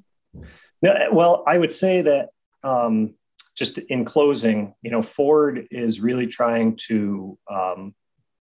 Well, 1.12 1.44
I 1.46 1.56
would 1.56 1.72
say 1.72 2.02
that 2.02 2.28
um, 2.62 3.14
just 3.54 3.78
in 3.78 4.04
closing, 4.04 4.74
you 4.82 4.90
know, 4.90 5.02
Ford 5.02 5.66
is 5.70 6.00
really 6.00 6.26
trying 6.26 6.76
to, 6.88 7.38
um, 7.50 7.94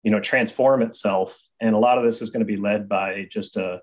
you 0.03 0.11
know, 0.11 0.19
transform 0.19 0.81
itself. 0.81 1.37
And 1.59 1.75
a 1.75 1.79
lot 1.79 1.97
of 1.97 2.03
this 2.03 2.21
is 2.21 2.29
going 2.29 2.41
to 2.41 2.45
be 2.45 2.57
led 2.57 2.87
by 2.87 3.27
just 3.29 3.57
a, 3.57 3.81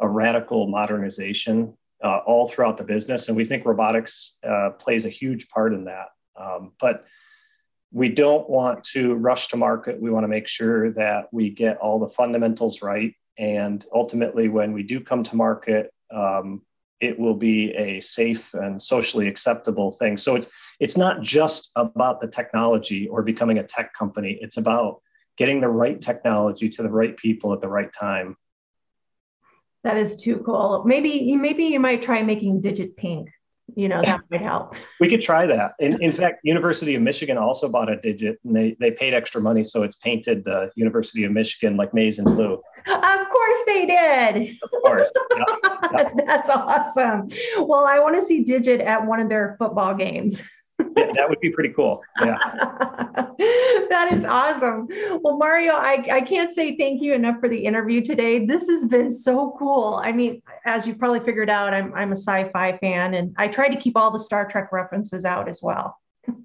a 0.00 0.08
radical 0.08 0.66
modernization 0.68 1.76
uh, 2.02 2.18
all 2.26 2.48
throughout 2.48 2.78
the 2.78 2.84
business. 2.84 3.28
And 3.28 3.36
we 3.36 3.44
think 3.44 3.66
robotics 3.66 4.38
uh, 4.48 4.70
plays 4.78 5.04
a 5.04 5.10
huge 5.10 5.48
part 5.48 5.74
in 5.74 5.84
that. 5.84 6.06
Um, 6.40 6.72
but 6.80 7.04
we 7.92 8.08
don't 8.08 8.48
want 8.48 8.84
to 8.84 9.14
rush 9.14 9.48
to 9.48 9.56
market. 9.56 10.00
We 10.00 10.10
want 10.10 10.24
to 10.24 10.28
make 10.28 10.48
sure 10.48 10.92
that 10.92 11.26
we 11.32 11.50
get 11.50 11.76
all 11.78 11.98
the 11.98 12.08
fundamentals 12.08 12.82
right. 12.82 13.14
And 13.36 13.84
ultimately, 13.92 14.48
when 14.48 14.72
we 14.72 14.84
do 14.84 15.00
come 15.00 15.24
to 15.24 15.36
market, 15.36 15.92
um, 16.14 16.62
it 17.00 17.18
will 17.18 17.34
be 17.34 17.72
a 17.72 18.00
safe 18.00 18.52
and 18.54 18.80
socially 18.80 19.28
acceptable 19.28 19.92
thing. 19.92 20.16
So 20.16 20.36
it's 20.36 20.48
it's 20.78 20.96
not 20.96 21.22
just 21.22 21.70
about 21.76 22.20
the 22.20 22.28
technology 22.28 23.08
or 23.08 23.22
becoming 23.22 23.58
a 23.58 23.62
tech 23.62 23.92
company. 23.94 24.38
It's 24.40 24.56
about 24.56 25.02
getting 25.36 25.60
the 25.60 25.68
right 25.68 26.00
technology 26.00 26.68
to 26.70 26.82
the 26.82 26.90
right 26.90 27.16
people 27.16 27.52
at 27.52 27.60
the 27.60 27.68
right 27.68 27.92
time. 27.92 28.36
That 29.84 29.96
is 29.96 30.16
too 30.16 30.42
cool. 30.44 30.84
Maybe 30.84 31.34
maybe 31.36 31.64
you 31.64 31.80
might 31.80 32.02
try 32.02 32.22
making 32.22 32.60
digit 32.60 32.96
pink 32.96 33.30
you 33.76 33.88
know 33.88 34.02
that 34.02 34.20
might 34.30 34.40
help 34.40 34.74
we 34.98 35.08
could 35.08 35.22
try 35.22 35.46
that 35.46 35.72
in, 35.78 36.02
in 36.02 36.12
fact 36.12 36.40
university 36.44 36.94
of 36.94 37.02
michigan 37.02 37.36
also 37.36 37.68
bought 37.68 37.90
a 37.90 37.96
digit 37.96 38.38
and 38.44 38.54
they, 38.54 38.76
they 38.80 38.90
paid 38.90 39.14
extra 39.14 39.40
money 39.40 39.62
so 39.62 39.82
it's 39.82 39.96
painted 39.96 40.44
the 40.44 40.70
university 40.76 41.24
of 41.24 41.32
michigan 41.32 41.76
like 41.76 41.92
maize 41.94 42.18
and 42.18 42.26
blue 42.34 42.54
of 42.54 42.60
um, 43.04 43.26
course 43.50 43.62
they 43.66 43.86
did 43.86 44.56
of 44.62 44.70
course 44.82 45.10
yeah. 45.36 45.44
Yeah. 45.92 46.10
that's 46.26 46.48
awesome 46.48 47.28
well 47.58 47.84
i 47.86 47.98
want 47.98 48.16
to 48.16 48.22
see 48.22 48.44
digit 48.44 48.80
at 48.80 49.04
one 49.04 49.20
of 49.20 49.28
their 49.28 49.56
football 49.58 49.94
games 49.94 50.42
yeah, 50.96 51.12
that 51.14 51.28
would 51.28 51.40
be 51.40 51.50
pretty 51.50 51.74
cool. 51.74 52.02
Yeah. 52.20 52.38
that 53.90 54.08
is 54.12 54.24
awesome. 54.24 54.88
Well, 55.20 55.36
Mario, 55.36 55.74
I, 55.74 56.06
I 56.10 56.20
can't 56.22 56.52
say 56.52 56.74
thank 56.76 57.02
you 57.02 57.12
enough 57.12 57.38
for 57.38 57.50
the 57.50 57.58
interview 57.58 58.00
today. 58.02 58.46
This 58.46 58.66
has 58.66 58.86
been 58.86 59.10
so 59.10 59.54
cool. 59.58 60.00
I 60.02 60.12
mean, 60.12 60.40
as 60.64 60.86
you 60.86 60.94
probably 60.94 61.20
figured 61.20 61.50
out, 61.50 61.74
I'm, 61.74 61.92
I'm 61.92 62.12
a 62.12 62.16
sci 62.16 62.48
fi 62.50 62.78
fan 62.78 63.12
and 63.12 63.34
I 63.36 63.48
try 63.48 63.68
to 63.68 63.78
keep 63.78 63.94
all 63.94 64.10
the 64.10 64.20
Star 64.20 64.48
Trek 64.48 64.72
references 64.72 65.26
out 65.26 65.50
as 65.50 65.60
well. 65.62 65.98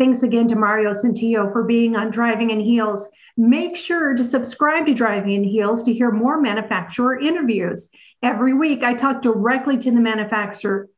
Thanks 0.00 0.22
again 0.22 0.48
to 0.48 0.54
Mario 0.54 0.94
Santillo 0.94 1.52
for 1.52 1.62
being 1.62 1.94
on 1.94 2.10
Driving 2.10 2.48
in 2.48 2.58
Heels. 2.58 3.06
Make 3.36 3.76
sure 3.76 4.14
to 4.14 4.24
subscribe 4.24 4.86
to 4.86 4.94
Driving 4.94 5.34
in 5.34 5.44
Heels 5.44 5.84
to 5.84 5.92
hear 5.92 6.10
more 6.10 6.40
manufacturer 6.40 7.20
interviews. 7.20 7.90
Every 8.22 8.54
week, 8.54 8.82
I 8.82 8.94
talk 8.94 9.20
directly 9.20 9.76
to 9.76 9.90
the 9.90 10.00
manufacturer 10.00 10.88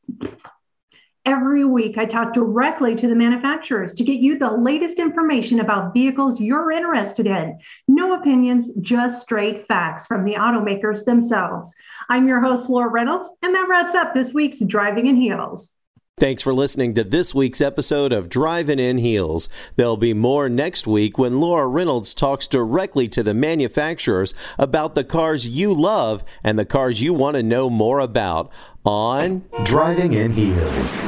Every 1.24 1.64
week, 1.64 1.98
I 1.98 2.04
talk 2.04 2.32
directly 2.32 2.94
to 2.96 3.08
the 3.08 3.14
manufacturers 3.14 3.94
to 3.94 4.04
get 4.04 4.20
you 4.20 4.38
the 4.38 4.50
latest 4.50 4.98
information 4.98 5.60
about 5.60 5.94
vehicles 5.94 6.40
you're 6.40 6.70
interested 6.72 7.26
in. 7.26 7.58
No 7.86 8.14
opinions, 8.14 8.70
just 8.80 9.22
straight 9.22 9.66
facts 9.68 10.06
from 10.06 10.24
the 10.24 10.34
automakers 10.34 11.04
themselves. 11.04 11.72
I'm 12.08 12.26
your 12.26 12.40
host, 12.40 12.68
Laura 12.68 12.88
Reynolds, 12.88 13.28
and 13.42 13.54
that 13.54 13.68
wraps 13.68 13.94
up 13.94 14.14
this 14.14 14.34
week's 14.34 14.60
Driving 14.60 15.06
in 15.06 15.14
Heels. 15.14 15.72
Thanks 16.18 16.42
for 16.42 16.52
listening 16.52 16.94
to 16.94 17.04
this 17.04 17.34
week's 17.34 17.62
episode 17.62 18.12
of 18.12 18.28
Driving 18.28 18.78
in 18.78 18.98
Heels. 18.98 19.48
There'll 19.76 19.96
be 19.96 20.12
more 20.12 20.48
next 20.48 20.86
week 20.86 21.18
when 21.18 21.40
Laura 21.40 21.66
Reynolds 21.66 22.12
talks 22.12 22.46
directly 22.46 23.08
to 23.08 23.22
the 23.22 23.32
manufacturers 23.32 24.34
about 24.58 24.94
the 24.94 25.04
cars 25.04 25.48
you 25.48 25.72
love 25.72 26.22
and 26.44 26.58
the 26.58 26.66
cars 26.66 27.00
you 27.00 27.14
want 27.14 27.36
to 27.36 27.42
know 27.42 27.70
more 27.70 27.98
about 27.98 28.52
on 28.84 29.46
Driving 29.64 30.12
in 30.12 30.30
Heels. 30.30 31.00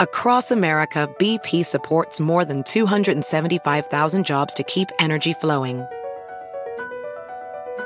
Across 0.00 0.52
America, 0.52 1.12
BP 1.18 1.66
supports 1.66 2.20
more 2.20 2.44
than 2.44 2.62
275,000 2.62 4.24
jobs 4.24 4.54
to 4.54 4.62
keep 4.62 4.88
energy 5.00 5.32
flowing. 5.34 5.84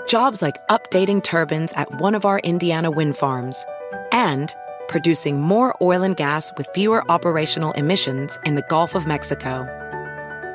Jobs 0.07 0.41
like 0.43 0.57
updating 0.69 1.25
turbines 1.25 1.73
at 1.73 2.01
one 2.01 2.15
of 2.15 2.25
our 2.25 2.39
Indiana 2.41 2.91
wind 2.91 3.17
farms 3.17 3.65
and 4.13 4.55
producing 4.89 5.41
more 5.41 5.77
oil 5.81 6.03
and 6.03 6.17
gas 6.17 6.53
with 6.57 6.69
fewer 6.75 7.09
operational 7.11 7.73
emissions 7.73 8.39
in 8.45 8.55
the 8.55 8.65
Gulf 8.69 8.95
of 8.95 9.07
Mexico. 9.07 9.67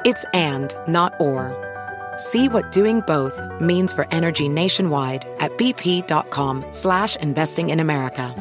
It's 0.05 0.25
and, 0.33 0.75
not 0.87 1.13
or. 1.19 1.55
See 2.17 2.47
what 2.47 2.71
doing 2.71 3.01
both 3.01 3.39
means 3.59 3.93
for 3.93 4.07
energy 4.11 4.49
nationwide 4.49 5.27
at 5.39 5.57
bp.com 5.57 6.65
slash 6.71 7.15
investing 7.17 7.69
in 7.69 7.79
America. 7.79 8.35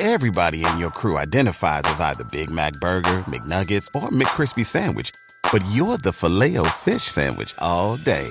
Everybody 0.00 0.64
in 0.64 0.78
your 0.78 0.90
crew 0.90 1.18
identifies 1.18 1.82
as 1.86 2.00
either 2.00 2.22
Big 2.30 2.50
Mac 2.50 2.72
Burger, 2.74 3.18
McNuggets, 3.26 3.88
or 4.00 4.10
McCrispy 4.10 4.64
Sandwich, 4.64 5.10
but 5.52 5.64
you're 5.72 5.98
the 5.98 6.12
Filet-O-Fish 6.12 7.02
Sandwich 7.02 7.52
all 7.58 7.96
day 7.96 8.30